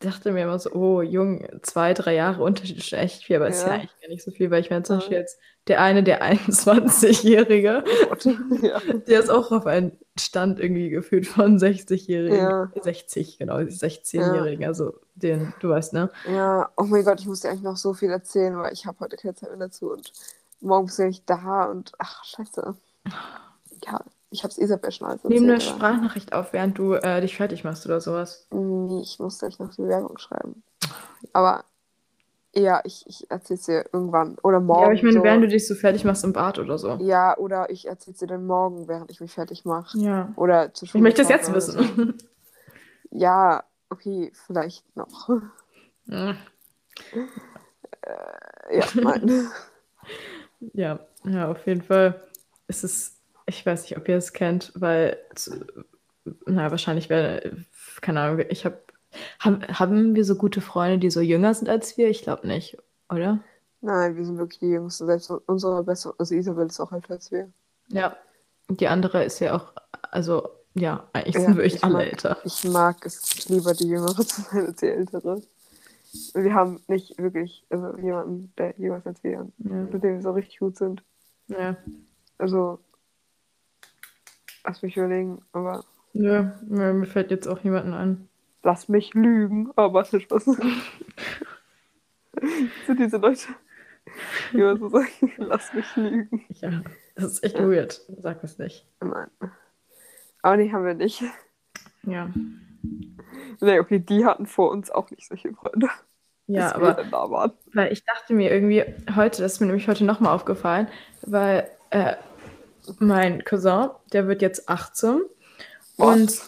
dachte 0.00 0.32
mir 0.32 0.44
immer 0.44 0.58
so, 0.58 0.70
oh, 0.72 1.02
jung, 1.02 1.46
zwei, 1.62 1.94
drei 1.94 2.14
Jahre 2.14 2.42
Unterschied 2.42 2.78
ist 2.78 2.92
echt 2.92 3.24
viel, 3.24 3.36
aber 3.36 3.48
es 3.48 3.58
ist 3.58 3.62
ja 3.62 3.68
Ja. 3.68 3.74
eigentlich 3.74 4.00
gar 4.00 4.08
nicht 4.08 4.22
so 4.24 4.30
viel, 4.30 4.50
weil 4.50 4.60
ich 4.60 4.70
meine, 4.70 4.82
zum 4.84 4.94
Ja. 4.94 4.98
Beispiel 5.00 5.18
jetzt 5.18 5.38
der 5.66 5.80
eine, 5.82 6.02
der 6.02 6.22
21-Jährige, 6.22 7.84
Oh 8.10 8.14
ja. 8.62 8.80
der 9.06 9.20
ist 9.20 9.30
auch 9.30 9.50
auf 9.52 9.66
einen 9.66 9.98
Stand 10.18 10.60
irgendwie 10.60 10.90
gefühlt 10.90 11.26
von 11.26 11.58
60-Jährigen. 11.58 12.36
Ja. 12.38 12.72
60, 12.80 13.38
genau, 13.38 13.56
16-Jährigen, 13.56 14.64
also 14.66 14.94
den, 15.14 15.52
du 15.60 15.68
weißt, 15.70 15.92
ne? 15.92 16.10
ja, 16.26 16.70
oh 16.76 16.84
mein 16.84 17.04
Gott, 17.04 17.20
ich 17.20 17.26
muss 17.26 17.40
dir 17.40 17.50
eigentlich 17.50 17.62
noch 17.62 17.76
so 17.76 17.92
viel 17.94 18.10
erzählen, 18.10 18.56
weil 18.56 18.72
ich 18.72 18.86
habe 18.86 18.98
heute 19.00 19.16
keine 19.16 19.34
Zeit 19.34 19.50
mehr 19.50 19.58
dazu 19.68 19.92
und 19.92 20.12
morgen 20.60 20.90
ja 20.96 21.06
nicht 21.06 21.28
da 21.28 21.64
und 21.66 21.92
ach, 21.98 22.24
scheiße. 22.24 22.74
Ja, 23.84 24.00
ich 24.30 24.42
habe 24.44 24.50
es 24.52 24.58
Isabel 24.58 24.90
schon 24.92 25.08
alles 25.08 25.24
eine 25.24 25.34
erzählt, 25.34 25.50
aber- 25.50 25.60
Sprachnachricht 25.60 26.32
auf, 26.32 26.52
während 26.52 26.76
du 26.78 26.94
äh, 26.94 27.20
dich 27.20 27.36
fertig 27.36 27.64
machst 27.64 27.86
oder 27.86 28.00
sowas. 28.00 28.46
Nee, 28.50 29.00
ich 29.02 29.18
muss 29.18 29.38
gleich 29.38 29.58
noch 29.58 29.70
die 29.70 29.82
Bewerbung 29.82 30.18
schreiben. 30.18 30.62
Aber 31.32 31.64
ja, 32.54 32.80
ich, 32.84 33.04
ich 33.06 33.30
erzähl's 33.30 33.66
dir 33.66 33.84
irgendwann. 33.92 34.36
Oder 34.42 34.58
morgen. 34.60 34.80
Ja, 34.80 34.86
aber 34.86 34.94
ich 34.94 35.02
meine, 35.02 35.18
so. 35.18 35.22
während 35.22 35.44
du 35.44 35.48
dich 35.48 35.66
so 35.66 35.74
fertig 35.74 36.04
machst 36.04 36.24
im 36.24 36.32
Bad 36.32 36.58
oder 36.58 36.78
so. 36.78 36.94
Ja, 36.94 37.36
oder 37.36 37.70
ich 37.70 37.86
erzähl's 37.86 38.18
dir 38.18 38.26
dann 38.26 38.46
morgen, 38.46 38.88
während 38.88 39.10
ich 39.10 39.20
mich 39.20 39.32
fertig 39.32 39.64
mache. 39.64 39.96
Ja. 39.98 40.32
Oder 40.36 40.72
zur 40.74 40.86
Ich 40.86 40.94
möchte 40.94 41.22
es 41.22 41.28
Schule 41.28 41.38
jetzt 41.38 41.50
oder 41.50 41.60
so. 41.60 41.78
wissen. 41.78 42.14
Ja, 43.10 43.64
okay, 43.90 44.32
vielleicht 44.46 44.84
noch. 44.96 45.28
Hm. 45.28 46.36
Ja, 48.72 48.84
nein. 48.94 49.48
Ja, 50.72 50.98
ja, 51.22 51.50
auf 51.52 51.64
jeden 51.68 51.82
Fall 51.82 52.20
ist 52.66 52.82
es, 52.82 53.17
ich 53.48 53.64
weiß 53.64 53.82
nicht, 53.82 53.96
ob 53.96 54.08
ihr 54.08 54.16
es 54.16 54.32
kennt, 54.32 54.72
weil, 54.74 55.16
na, 56.46 56.70
wahrscheinlich 56.70 57.08
wäre, 57.08 57.56
keine 58.00 58.20
Ahnung, 58.20 58.44
ich 58.50 58.64
habe, 58.64 58.78
haben, 59.40 59.62
haben 59.68 60.14
wir 60.14 60.24
so 60.24 60.36
gute 60.36 60.60
Freunde, 60.60 60.98
die 60.98 61.10
so 61.10 61.20
jünger 61.20 61.54
sind 61.54 61.68
als 61.68 61.96
wir? 61.96 62.08
Ich 62.08 62.22
glaube 62.22 62.46
nicht, 62.46 62.76
oder? 63.08 63.40
nein, 63.80 64.16
wir 64.16 64.24
sind 64.24 64.38
wirklich 64.38 64.58
die 64.58 64.66
Jüngsten. 64.70 65.06
Selbst 65.06 65.30
unsere 65.46 65.84
beste, 65.84 66.12
also 66.18 66.34
Isabel 66.34 66.66
ist 66.66 66.80
auch 66.80 66.90
älter 66.92 67.12
als 67.14 67.30
wir. 67.30 67.48
Ja. 67.88 68.16
Und 68.68 68.80
die 68.80 68.88
andere 68.88 69.24
ist 69.24 69.38
ja 69.38 69.54
auch, 69.56 69.72
also, 70.10 70.48
ja, 70.74 71.08
eigentlich 71.12 71.36
Ja, 71.36 71.40
sind 71.42 71.56
wirklich 71.56 71.74
ich 71.76 71.84
alle 71.84 71.94
mag- 71.94 72.06
älter. 72.08 72.36
Ich 72.44 72.64
mag 72.64 73.06
es 73.06 73.48
lieber, 73.48 73.72
die 73.74 73.88
Jüngere 73.88 74.16
zu 74.26 74.42
sein 74.42 74.66
als 74.66 74.80
die 74.80 74.86
Ältere. 74.88 75.40
wir 76.34 76.54
haben 76.54 76.82
nicht 76.88 77.16
wirklich, 77.18 77.64
also 77.70 77.96
jemanden, 77.98 78.52
der 78.58 78.74
jemals 78.78 79.06
als 79.06 79.22
wir, 79.22 79.30
Ja. 79.58 79.74
mit 79.74 80.02
dem 80.02 80.16
wir 80.16 80.22
so 80.22 80.32
richtig 80.32 80.58
gut 80.58 80.76
sind. 80.76 81.02
Ja. 81.46 81.76
Also, 82.36 82.80
lass 84.64 84.82
mich 84.82 84.96
überlegen, 84.96 85.42
aber 85.52 85.84
nö, 86.12 86.50
mir 86.66 87.06
fällt 87.06 87.30
jetzt 87.30 87.46
auch 87.46 87.62
niemanden 87.64 87.94
ein. 87.94 88.28
lass 88.62 88.88
mich 88.88 89.14
lügen. 89.14 89.70
Aber 89.76 89.94
warte, 89.94 90.20
Spaß. 90.20 90.44
sind 92.86 93.00
diese 93.00 93.16
Leute, 93.16 93.48
die 94.52 94.58
immer 94.58 94.76
so 94.76 94.88
sagen, 94.88 95.08
lass 95.36 95.72
mich 95.74 95.96
lügen. 95.96 96.44
Ja, 96.60 96.82
das 97.14 97.24
ist 97.24 97.44
echt 97.44 97.58
weird. 97.58 98.00
Sag 98.18 98.42
es 98.44 98.58
nicht. 98.58 98.86
Nein. 99.00 99.28
Aber 100.42 100.56
nee, 100.56 100.70
haben 100.72 100.84
wir 100.84 100.94
nicht. 100.94 101.22
Ja. 102.04 102.30
Nee, 103.60 103.80
okay, 103.80 103.98
die 103.98 104.24
hatten 104.24 104.46
vor 104.46 104.70
uns 104.70 104.90
auch 104.90 105.10
nicht 105.10 105.26
solche 105.26 105.52
Freunde. 105.52 105.88
Ja, 106.46 106.74
aber. 106.74 107.54
Weil 107.74 107.92
ich 107.92 108.04
dachte 108.04 108.32
mir 108.32 108.50
irgendwie 108.50 108.84
heute, 109.14 109.42
das 109.42 109.54
ist 109.54 109.60
mir 109.60 109.66
nämlich 109.66 109.88
heute 109.88 110.04
nochmal 110.04 110.34
aufgefallen, 110.34 110.88
weil 111.22 111.68
äh, 111.90 112.14
mein 112.98 113.44
Cousin, 113.44 113.90
der 114.12 114.28
wird 114.28 114.42
jetzt 114.42 114.68
18 114.68 115.20
und 115.96 116.40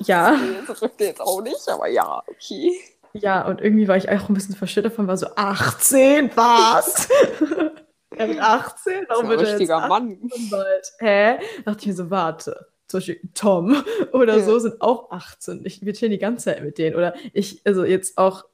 ja, 0.00 0.36
Das 0.66 0.82
rückt 0.82 1.00
jetzt 1.00 1.20
auch 1.20 1.42
nicht, 1.42 1.68
aber 1.68 1.88
ja, 1.88 2.22
okay. 2.28 2.72
ja, 3.12 3.46
und 3.46 3.60
irgendwie 3.60 3.88
war 3.88 3.96
ich 3.96 4.08
auch 4.08 4.28
ein 4.28 4.34
bisschen 4.34 4.54
verschüttet 4.56 4.92
davon, 4.92 5.06
war 5.06 5.16
so 5.16 5.26
18, 5.36 6.30
was? 6.34 7.08
er 8.16 8.28
wird 8.28 8.40
18? 8.40 9.06
Das 9.08 9.16
Warum 9.16 9.28
wird 9.28 9.40
er 9.40 9.46
jetzt 9.48 9.52
richtiger 9.60 9.76
18 9.78 9.88
Mann. 9.88 10.30
bald? 10.50 10.92
Hä? 10.98 11.38
dachte 11.64 11.78
ich 11.80 11.86
mir 11.86 11.94
so, 11.94 12.10
warte. 12.10 12.66
Zum 12.88 12.98
Beispiel 12.98 13.20
Tom 13.34 13.82
oder 14.12 14.36
Ja. 14.38 14.44
so 14.44 14.58
sind 14.60 14.80
auch 14.80 15.10
18. 15.10 15.62
Ich, 15.66 15.84
wir 15.84 15.92
chillen 15.92 16.12
die 16.12 16.18
ganze 16.18 16.44
Zeit 16.44 16.62
mit 16.62 16.78
denen. 16.78 16.94
Oder 16.94 17.14
ich, 17.32 17.60
also 17.66 17.84
jetzt 17.84 18.16
auch, 18.16 18.44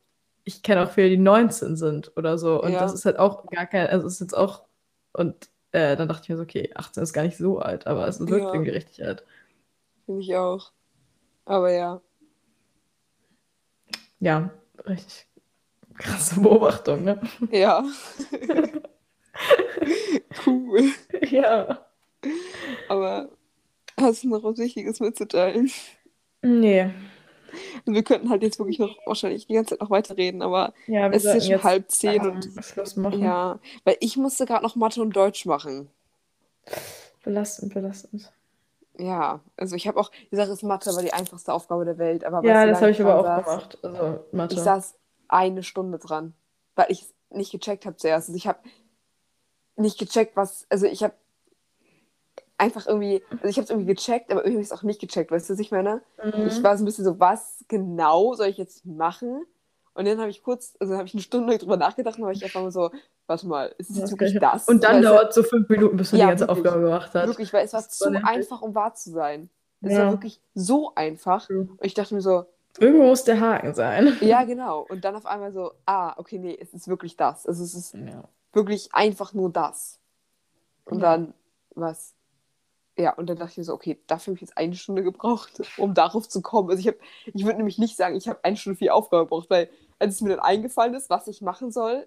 ich 0.44 0.62
kenne 0.62 0.82
auch 0.84 0.90
viele, 0.90 1.10
die 1.10 1.18
19 1.18 1.76
sind 1.76 2.12
oder 2.16 2.38
so. 2.38 2.60
Und 2.62 2.72
Ja. 2.72 2.80
das 2.80 2.94
ist 2.94 3.04
halt 3.04 3.18
auch 3.18 3.46
gar 3.50 3.66
kein, 3.66 3.88
also 3.88 4.06
es 4.06 4.14
ist 4.14 4.20
jetzt 4.20 4.36
auch, 4.36 4.62
und 5.12 5.50
äh, 5.72 5.96
dann 5.96 6.08
dachte 6.08 6.22
ich 6.24 6.28
mir 6.28 6.36
so, 6.36 6.42
okay, 6.42 6.70
18 6.74 7.02
ist 7.02 7.12
gar 7.12 7.22
nicht 7.22 7.36
so 7.36 7.58
alt, 7.58 7.86
aber 7.86 8.06
es 8.08 8.20
wirkt 8.20 8.30
Ja. 8.44 8.52
irgendwie 8.52 8.70
richtig 8.72 9.04
alt. 9.04 9.24
Finde 10.06 10.20
ich 10.22 10.34
auch. 10.36 10.72
Aber 11.44 11.72
ja. 11.72 12.00
Ja, 14.20 14.50
richtig 14.86 15.26
krasse 15.98 16.40
Beobachtung, 16.40 17.04
ne? 17.04 17.20
Ja. 17.50 17.84
cool. 20.46 20.90
ja. 21.28 21.84
Aber 22.88 23.28
hast 24.00 24.22
du 24.24 24.28
noch 24.28 24.42
was 24.44 24.58
Wichtiges 24.58 25.00
mitzuteilen? 25.00 25.70
Nee. 26.42 26.90
Also 27.80 27.92
wir 27.94 28.02
könnten 28.02 28.30
halt 28.30 28.42
jetzt 28.42 28.58
wirklich 28.58 28.78
noch 28.78 28.96
wahrscheinlich 29.06 29.46
die 29.46 29.54
ganze 29.54 29.70
Zeit 29.70 29.80
noch 29.80 29.90
weiterreden, 29.90 30.42
aber 30.42 30.72
Ja, 30.86 31.08
es 31.10 31.24
ist 31.24 31.46
schon 31.48 31.62
halb 31.62 31.90
zehn 31.90 32.24
langsam 32.24 32.56
und 32.56 32.64
Schluss 32.64 32.96
machen. 32.96 33.22
ja, 33.22 33.58
weil 33.84 33.96
ich 34.00 34.16
musste 34.16 34.46
gerade 34.46 34.64
noch 34.64 34.76
Mathe 34.76 35.00
und 35.02 35.14
Deutsch 35.16 35.46
machen. 35.46 35.90
Belastend, 37.24 37.72
belastend. 37.74 38.32
Ja, 38.98 39.40
also 39.56 39.74
ich 39.74 39.88
habe 39.88 39.98
auch, 39.98 40.10
die 40.30 40.36
Sache 40.36 40.50
ist, 40.50 40.62
Mathe 40.62 40.94
war 40.94 41.02
die 41.02 41.12
einfachste 41.12 41.52
Aufgabe 41.52 41.84
der 41.84 41.98
Welt, 41.98 42.24
aber 42.24 42.42
Ja, 42.46 42.66
das 42.66 42.80
habe 42.80 42.90
ich 42.90 43.00
aber 43.00 43.18
auch 43.18 43.22
saß? 43.24 43.44
gemacht. 43.46 43.78
Also 43.82 44.24
Mathe. 44.32 44.54
Ich 44.54 44.60
saß 44.60 44.94
eine 45.28 45.62
Stunde 45.62 45.98
dran, 45.98 46.34
weil 46.74 46.86
ich 46.90 47.02
es 47.02 47.14
nicht 47.30 47.52
gecheckt 47.52 47.86
habe 47.86 47.96
zuerst. 47.96 48.28
Also 48.28 48.36
ich 48.36 48.46
habe 48.46 48.58
nicht 49.76 49.98
gecheckt, 49.98 50.36
was, 50.36 50.66
also 50.68 50.86
ich 50.86 51.02
habe 51.02 51.14
einfach 52.58 52.86
irgendwie, 52.86 53.22
also 53.30 53.46
ich 53.46 53.56
habe 53.56 53.64
es 53.64 53.70
irgendwie 53.70 53.94
gecheckt, 53.94 54.30
aber 54.30 54.40
irgendwie 54.40 54.56
habe 54.58 54.62
ich 54.62 54.70
es 54.70 54.72
auch 54.72 54.82
nicht 54.82 55.00
gecheckt, 55.00 55.30
weißt 55.30 55.48
du, 55.48 55.54
was 55.54 55.60
ich 55.60 55.70
meine? 55.70 56.02
Mhm. 56.22 56.46
Ich 56.46 56.62
war 56.62 56.76
so 56.76 56.82
ein 56.82 56.86
bisschen 56.86 57.04
so, 57.04 57.18
was 57.18 57.64
genau 57.68 58.34
soll 58.34 58.46
ich 58.48 58.58
jetzt 58.58 58.84
machen? 58.86 59.44
Und 59.94 60.06
dann 60.06 60.18
habe 60.18 60.30
ich 60.30 60.42
kurz, 60.42 60.74
also 60.80 60.94
habe 60.94 61.06
ich 61.06 61.12
eine 61.14 61.22
Stunde 61.22 61.58
drüber 61.58 61.76
nachgedacht 61.76 62.18
und 62.18 62.24
war 62.24 62.32
ich 62.32 62.42
einfach 62.42 62.62
mal 62.62 62.70
so, 62.70 62.90
warte 63.26 63.46
mal, 63.46 63.74
ist 63.78 63.90
es 63.90 63.98
jetzt 63.98 64.10
wirklich 64.10 64.38
das? 64.40 64.66
Und 64.68 64.82
dann 64.84 65.02
dauert 65.02 65.30
es 65.30 65.34
so 65.34 65.42
fünf 65.42 65.68
Minuten, 65.68 65.96
bis 65.96 66.10
du 66.10 66.16
Ja, 66.16 66.26
die 66.26 66.28
ganze 66.30 66.48
wirklich. 66.48 66.66
Aufgabe 66.66 66.84
gemacht 66.84 67.10
hast. 67.14 67.26
Wirklich, 67.26 67.52
weil 67.52 67.64
es 67.64 67.72
war 67.74 67.86
zu 67.86 68.10
nervig. 68.10 68.28
einfach, 68.28 68.62
um 68.62 68.74
wahr 68.74 68.94
zu 68.94 69.10
sein. 69.10 69.50
Es 69.82 69.92
Ja. 69.92 70.04
war 70.04 70.12
wirklich 70.12 70.40
so 70.54 70.94
einfach. 70.94 71.46
True. 71.46 71.68
Und 71.76 71.84
ich 71.84 71.94
dachte 71.94 72.14
mir 72.14 72.20
so, 72.22 72.46
Irgendwo 72.78 73.04
muss 73.04 73.24
der 73.24 73.38
Haken 73.38 73.74
sein. 73.74 74.16
ja, 74.22 74.44
genau. 74.44 74.80
Und 74.80 75.04
dann 75.04 75.14
auf 75.14 75.26
einmal 75.26 75.52
so, 75.52 75.72
ah, 75.84 76.14
okay, 76.16 76.38
nee, 76.38 76.56
es 76.58 76.72
ist 76.72 76.88
wirklich 76.88 77.18
das. 77.18 77.46
Also 77.46 77.62
es 77.62 77.74
ist 77.74 77.92
Ja. 77.94 78.24
wirklich 78.54 78.88
einfach 78.94 79.34
nur 79.34 79.50
das. 79.50 79.98
Und 80.86 81.00
dann, 81.00 81.34
was? 81.74 82.14
Ja, 83.02 83.14
und 83.14 83.28
dann 83.28 83.36
dachte 83.36 83.50
ich 83.52 83.58
mir 83.58 83.64
so, 83.64 83.74
okay, 83.74 83.98
dafür 84.06 84.32
habe 84.32 84.36
ich 84.36 84.42
jetzt 84.42 84.56
eine 84.56 84.76
Stunde 84.76 85.02
gebraucht, 85.02 85.60
um 85.76 85.92
darauf 85.92 86.28
zu 86.28 86.40
kommen. 86.40 86.70
Also 86.70 86.80
ich 86.80 86.86
habe, 86.86 86.98
ich 87.26 87.44
würde 87.44 87.56
nämlich 87.56 87.78
nicht 87.78 87.96
sagen, 87.96 88.14
ich 88.14 88.28
habe 88.28 88.38
eine 88.44 88.56
Stunde 88.56 88.76
für 88.78 88.84
die 88.84 88.90
Aufgabe 88.92 89.24
gebraucht, 89.24 89.50
weil 89.50 89.68
als 89.98 90.14
es 90.14 90.20
mir 90.20 90.30
dann 90.30 90.38
eingefallen 90.40 90.94
ist, 90.94 91.10
was 91.10 91.26
ich 91.26 91.42
machen 91.42 91.72
soll, 91.72 92.06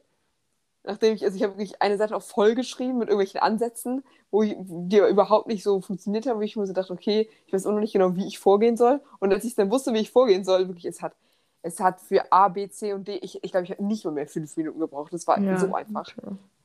nachdem 0.83 1.15
ich, 1.15 1.23
also 1.25 1.35
ich 1.35 1.43
habe 1.43 1.53
wirklich 1.57 1.81
eine 1.81 1.97
Seite 1.97 2.15
auf 2.15 2.25
voll 2.25 2.55
geschrieben 2.55 2.97
mit 2.97 3.09
irgendwelchen 3.09 3.41
Ansätzen, 3.41 4.03
wo 4.31 4.43
ich, 4.43 4.55
die 4.57 4.97
überhaupt 4.99 5.47
nicht 5.47 5.63
so 5.63 5.81
funktioniert 5.81 6.27
haben, 6.27 6.37
wo 6.39 6.43
ich 6.43 6.55
mir 6.55 6.65
so 6.65 6.73
dachte, 6.73 6.93
okay, 6.93 7.29
ich 7.47 7.53
weiß 7.53 7.65
auch 7.65 7.71
noch 7.71 7.79
nicht 7.79 7.93
genau, 7.93 8.15
wie 8.15 8.27
ich 8.27 8.39
vorgehen 8.39 8.77
soll. 8.77 9.01
Und 9.19 9.33
als 9.33 9.43
ich 9.43 9.55
dann 9.55 9.71
wusste, 9.71 9.93
wie 9.93 9.99
ich 9.99 10.11
vorgehen 10.11 10.45
soll, 10.45 10.67
wirklich, 10.67 10.85
es 10.85 11.01
hat, 11.01 11.13
es 11.61 11.79
hat 11.79 11.99
für 11.99 12.31
A, 12.31 12.47
B, 12.47 12.69
C 12.69 12.93
und 12.93 13.07
D, 13.07 13.17
ich, 13.17 13.43
ich 13.43 13.51
glaube, 13.51 13.65
ich 13.65 13.71
habe 13.71 13.83
nicht 13.83 14.05
mal 14.05 14.11
mehr 14.11 14.27
fünf 14.27 14.55
Minuten 14.55 14.79
gebraucht. 14.79 15.11
Das 15.11 15.27
war 15.27 15.41
Ja. 15.41 15.57
so 15.57 15.73
einfach. 15.73 16.13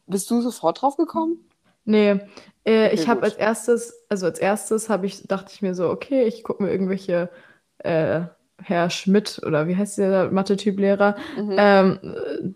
Bist 0.06 0.30
du 0.30 0.40
sofort 0.40 0.82
drauf 0.82 0.96
gekommen? 0.96 1.49
Nee, 1.84 2.20
äh, 2.66 2.92
ich 2.94 3.08
habe 3.08 3.22
als 3.22 3.34
erstes, 3.34 4.04
also 4.08 4.26
als 4.26 4.38
erstes 4.38 4.88
habe 4.88 5.06
ich, 5.06 5.26
dachte 5.26 5.52
ich 5.54 5.62
mir 5.62 5.74
so, 5.74 5.88
okay, 5.90 6.24
ich 6.24 6.44
gucke 6.44 6.62
mir 6.62 6.70
irgendwelche 6.70 7.30
äh, 7.78 8.22
Herr 8.62 8.90
Schmidt 8.90 9.40
oder 9.46 9.66
wie 9.68 9.76
heißt 9.76 9.98
der 9.98 10.30
Mathe-Typ-Lehrer 10.30 11.16
Mhm. 11.38 11.54
ähm, 11.56 11.98
äh, 12.02 12.50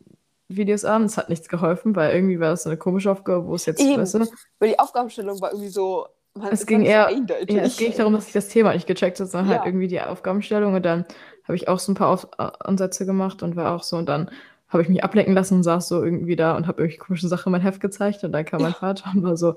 Videos 0.49 0.85
an. 0.85 1.05
Es 1.05 1.17
hat 1.17 1.31
nichts 1.31 1.49
geholfen, 1.49 1.97
weil 1.97 2.15
irgendwie 2.15 2.39
war 2.39 2.51
das 2.51 2.65
so 2.65 2.69
eine 2.71 2.77
komische 2.77 3.11
Aufgabe, 3.11 3.47
wo 3.47 3.55
es 3.55 3.65
jetzt, 3.67 3.81
Eben. 3.81 4.01
weißt 4.03 4.15
du, 4.15 4.27
Weil 4.59 4.69
die 4.71 4.79
Aufgabenstellung 4.79 5.41
war 5.41 5.53
irgendwie 5.53 5.71
so. 5.71 6.07
Man, 6.35 6.53
Es 6.53 6.61
war 6.61 6.67
ging 6.67 6.83
eher-. 6.83 7.11
Ja, 7.49 7.63
es 7.63 7.77
ging 7.79 7.97
darum, 7.97 8.13
dass 8.13 8.27
ich 8.27 8.33
das 8.35 8.49
Thema 8.49 8.75
nicht 8.75 8.87
gecheckt 8.87 9.19
habe, 9.21 9.29
sondern 9.31 9.49
halt 9.49 9.61
Ja. 9.61 9.67
irgendwie 9.67 9.89
die 9.89 10.01
Aufgabenstellung. 10.01 10.75
Und 10.75 10.85
dann 10.85 11.07
habe 11.45 11.57
ich 11.57 11.69
auch 11.69 11.79
so 11.79 11.93
ein 11.93 11.95
paar 11.95 12.09
Auf 12.11 12.29
Ansätze 12.39 13.07
gemacht 13.07 13.43
und 13.43 13.57
war 13.57 13.75
auch 13.75 13.83
so. 13.83 13.97
Und 13.97 14.07
dann 14.09 14.31
habe 14.75 14.83
ich 14.83 14.89
mich 14.89 15.03
ablenken 15.03 15.35
lassen 15.35 15.55
und 15.55 15.63
saß 15.63 15.89
so 15.89 16.03
irgendwie 16.05 16.37
da 16.37 16.57
und 16.57 16.67
habe 16.67 16.83
irgendwelche 16.83 16.99
komischen 17.03 17.29
Sachen 17.29 17.47
in 17.49 17.53
mein 17.53 17.61
Heft 17.63 17.81
gezeigt. 17.81 18.23
Und 18.25 18.33
dann 18.33 18.45
kam 18.45 18.61
mein. 18.61 18.75
Vater 18.75 19.11
und 19.15 19.23
war 19.23 19.37
so, 19.37 19.55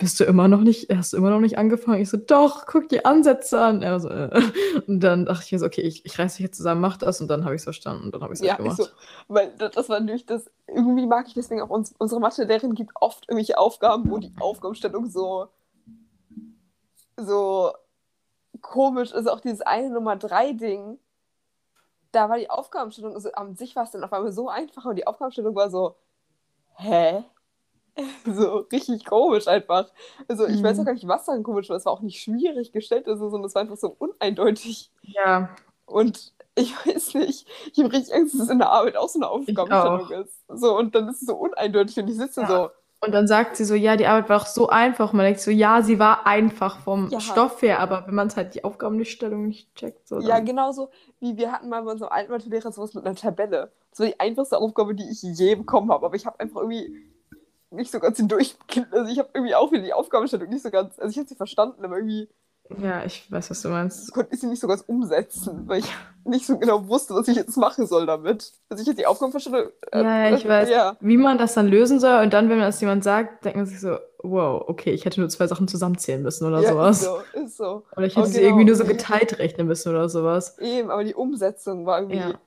bist 0.00 0.18
du 0.18 0.24
immer 0.24 0.48
noch 0.48 0.62
nicht, 0.62 0.88
hast 0.90 1.12
du 1.12 1.18
immer 1.18 1.28
noch 1.28 1.40
nicht 1.40 1.58
angefangen? 1.58 2.00
Ich 2.00 2.08
so, 2.08 2.16
doch, 2.16 2.64
guck 2.64 2.88
die 2.88 3.04
Ansätze 3.04 3.60
an. 3.60 3.82
So, 4.00 4.08
äh. 4.08 4.42
Und 4.86 5.00
dann 5.00 5.26
dachte 5.26 5.44
ich 5.44 5.52
mir 5.52 5.58
so, 5.58 5.66
okay, 5.66 5.82
ich, 5.82 6.06
ich 6.06 6.18
reiß 6.18 6.36
dich 6.36 6.44
jetzt 6.44 6.56
zusammen, 6.56 6.80
mach 6.80 6.96
das. 6.96 7.20
Und 7.20 7.28
dann 7.28 7.44
habe 7.44 7.54
ich 7.54 7.60
es 7.60 7.64
verstanden 7.64 8.04
und 8.04 8.14
dann 8.14 8.22
habe 8.22 8.32
ich 8.32 8.40
es 8.40 8.46
Ja, 8.46 8.52
halt 8.52 8.62
gemacht. 8.62 8.78
so. 8.78 8.86
Weil 9.28 9.52
das, 9.58 9.88
war 9.90 10.00
nämlich 10.00 10.24
das. 10.24 10.50
Irgendwie 10.66 11.06
mag 11.06 11.26
ich 11.28 11.34
deswegen 11.34 11.60
auch 11.60 11.68
uns, 11.68 11.94
unsere 11.98 12.20
Mathelehrerin 12.20 12.74
gibt 12.74 12.92
oft 12.94 13.28
irgendwelche 13.28 13.58
Aufgaben, 13.58 14.10
wo 14.10 14.16
die 14.16 14.32
Aufgabenstellung 14.40 15.06
so. 15.06 15.48
so 17.18 17.72
komisch 18.62 19.12
ist. 19.12 19.28
Auch 19.28 19.40
dieses 19.40 19.60
eine 19.60 19.90
Nummer 19.90 20.16
3 20.16 20.52
Ding. 20.54 20.98
Da 22.12 22.28
war 22.28 22.38
die 22.38 22.50
Aufgabenstellung, 22.50 23.14
also 23.14 23.32
an 23.32 23.54
sich 23.56 23.76
war 23.76 23.84
es 23.84 23.92
dann 23.92 24.04
auf 24.04 24.12
einmal 24.12 24.32
so 24.32 24.48
einfach 24.48 24.84
und 24.84 24.96
die 24.96 25.06
Aufgabenstellung 25.06 25.54
war 25.54 25.70
so. 25.70 25.96
Hä? 26.76 27.24
So 28.26 28.58
richtig 28.72 29.04
komisch 29.04 29.48
einfach. 29.48 29.90
Also 30.28 30.46
ich 30.46 30.62
Mhm. 30.62 30.64
weiß 30.64 30.78
auch 30.80 30.84
gar 30.84 30.94
nicht, 30.94 31.06
was 31.08 31.24
daran 31.26 31.42
komisch 31.42 31.68
war. 31.68 31.76
Es 31.76 31.84
war 31.84 31.92
auch 31.92 32.00
nicht 32.00 32.22
schwierig 32.22 32.72
gestellt, 32.72 33.06
also, 33.08 33.28
sondern 33.30 33.46
es 33.48 33.54
war 33.54 33.62
einfach 33.62 33.76
so 33.76 33.94
uneindeutig. 33.98 34.90
Ja, 35.02 35.54
Und 35.86 36.34
ich 36.54 36.74
weiß 36.86 37.14
nicht, 37.14 37.48
ich 37.72 37.78
habe 37.82 37.92
richtig 37.92 38.14
Angst, 38.14 38.34
dass 38.34 38.42
es 38.42 38.48
in 38.50 38.58
der 38.58 38.70
Arbeit 38.70 38.96
auch 38.96 39.08
so 39.08 39.18
eine 39.18 39.28
Aufgabenstellung 39.28 40.10
ist. 40.10 40.44
So, 40.48 40.76
und 40.78 40.94
dann 40.94 41.08
ist 41.08 41.22
es 41.22 41.26
so 41.28 41.36
uneindeutig 41.36 41.98
und 41.98 42.08
ich 42.08 42.16
sitze 42.16 42.42
Ja. 42.42 42.46
so, 42.48 42.70
Und 43.02 43.12
dann 43.12 43.26
sagt 43.26 43.56
sie 43.56 43.64
so, 43.64 43.74
ja, 43.74 43.96
die 43.96 44.06
Arbeit 44.06 44.28
war 44.28 44.42
auch 44.42 44.46
so 44.46 44.68
einfach. 44.68 45.14
Man 45.14 45.24
denkt 45.24 45.40
so, 45.40 45.50
ja, 45.50 45.80
sie 45.80 45.98
war 45.98 46.26
einfach 46.26 46.80
vom 46.80 47.08
Ja. 47.08 47.18
Stoff 47.20 47.62
her, 47.62 47.80
aber 47.80 48.06
wenn 48.06 48.14
man 48.14 48.26
es 48.26 48.36
halt 48.36 48.54
die 48.54 48.62
Aufgabenstellung 48.62 49.46
nicht 49.46 49.74
checkt, 49.74 50.06
so 50.06 50.20
ja, 50.20 50.38
genauso 50.40 50.90
wie 51.18 51.36
wir 51.38 51.50
hatten 51.50 51.70
mal 51.70 51.82
bei 51.82 51.92
unserem 51.92 52.12
alten 52.12 52.30
Mathelehrer 52.30 52.70
sowas 52.72 52.92
mit 52.92 53.06
einer 53.06 53.14
Tabelle. 53.14 53.72
Das 53.90 54.00
war 54.00 54.06
die 54.06 54.20
einfachste 54.20 54.58
Aufgabe, 54.58 54.94
die 54.94 55.08
ich 55.10 55.22
je 55.22 55.54
bekommen 55.54 55.90
habe, 55.90 56.04
aber 56.04 56.14
ich 56.14 56.26
habe 56.26 56.38
einfach 56.40 56.60
irgendwie 56.60 56.94
nicht 57.70 57.90
so 57.90 58.00
ganz 58.00 58.18
Durchblick. 58.18 58.86
Also 58.92 59.10
ich 59.10 59.18
habe 59.18 59.30
irgendwie 59.32 59.54
auch 59.54 59.72
wieder 59.72 59.82
die 59.82 59.94
Aufgabenstellung 59.94 60.50
nicht 60.50 60.62
so 60.62 60.70
ganz, 60.70 60.98
also 60.98 61.10
ich 61.10 61.16
habe 61.18 61.28
sie 61.28 61.36
verstanden, 61.36 61.82
aber 61.84 61.96
irgendwie 61.96 62.28
ja, 62.78 63.04
ich 63.04 63.30
weiß, 63.30 63.50
was 63.50 63.62
du 63.62 63.68
meinst. 63.68 64.12
konnte 64.12 64.34
ich 64.34 64.40
sie 64.40 64.46
nicht 64.46 64.60
so 64.60 64.68
ganz 64.68 64.82
umsetzen, 64.86 65.68
weil 65.68 65.80
ich 65.80 65.92
nicht 66.24 66.46
so 66.46 66.58
genau 66.58 66.86
wusste, 66.88 67.14
was 67.14 67.26
ich 67.28 67.36
jetzt 67.36 67.56
machen 67.56 67.86
soll 67.86 68.06
damit. 68.06 68.52
Also 68.68 68.82
ich 68.82 68.88
hatte 68.88 68.96
die 68.98 69.06
Aufgabenstellung. 69.06 69.70
äh, 69.92 70.02
Ja, 70.02 70.28
ja, 70.28 70.36
ich 70.36 70.46
weiß. 70.46 70.68
Ja, 70.70 70.96
Wie 71.00 71.16
man 71.16 71.38
das 71.38 71.54
dann 71.54 71.66
lösen 71.68 71.98
soll 72.00 72.22
und 72.22 72.32
dann, 72.32 72.48
wenn 72.48 72.58
man 72.58 72.66
das 72.68 72.80
jemand 72.80 73.02
sagt, 73.04 73.44
denkt 73.44 73.56
man 73.56 73.66
sich 73.66 73.80
so, 73.80 73.96
wow, 74.22 74.62
okay, 74.68 74.90
ich 74.92 75.04
hätte 75.04 75.20
nur 75.20 75.28
zwei 75.30 75.46
Sachen 75.46 75.66
zusammenzählen 75.68 76.22
müssen 76.22 76.46
oder 76.46 76.60
ja 76.60 76.68
sowas. 76.70 76.98
ist 76.98 77.04
so, 77.04 77.20
ist 77.40 77.56
so. 77.56 77.84
Oder 77.96 78.06
ich 78.06 78.16
Aber 78.16 78.26
hätte 78.26 78.34
sie 78.34 78.40
genau. 78.40 78.48
irgendwie 78.50 78.66
nur 78.66 78.76
so 78.76 78.84
geteilt 78.84 79.38
rechnen 79.38 79.66
müssen 79.66 79.88
oder 79.90 80.08
sowas. 80.08 80.58
Eben, 80.58 80.90
aber 80.90 81.04
die 81.04 81.14
Umsetzung 81.14 81.86
war 81.86 82.00
irgendwie, 82.00 82.18
Ja. 82.18 82.40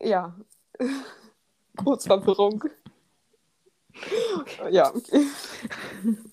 ja, 0.00 0.36
Kurzverwirrung. 1.82 2.64
ja, 4.70 4.88
okay. 4.94 5.26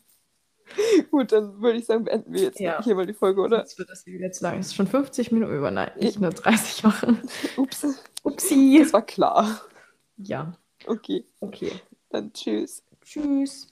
Gut, 1.11 1.31
dann 1.31 1.61
würde 1.61 1.79
ich 1.79 1.85
sagen, 1.85 2.03
beenden 2.05 2.33
wir 2.33 2.41
jetzt 2.41 2.59
Ja. 2.59 2.83
hier 2.83 2.95
mal 2.95 3.05
die 3.05 3.13
Folge, 3.13 3.41
oder? 3.41 3.57
Sonst 3.59 3.79
wird 3.79 3.89
das 3.89 4.03
hier 4.03 4.13
wieder 4.13 4.31
zu 4.31 4.43
lang. 4.43 4.59
Es 4.59 4.67
ist 4.67 4.75
schon 4.75 4.87
50 4.87 5.31
Minuten 5.31 5.53
über. 5.55 5.71
Nein, 5.71 5.91
nicht 5.99 6.19
nur 6.19 6.31
30 6.31 6.83
machen. 6.83 7.19
Ups, 7.57 7.85
Upsi. 8.23 8.79
das 8.83 8.93
war 8.93 9.01
klar. 9.05 9.61
Ja, 10.17 10.53
Okay, 10.85 11.25
okay. 11.39 11.71
dann 12.09 12.31
tschüss. 12.33 12.83
Tschüss. 13.03 13.67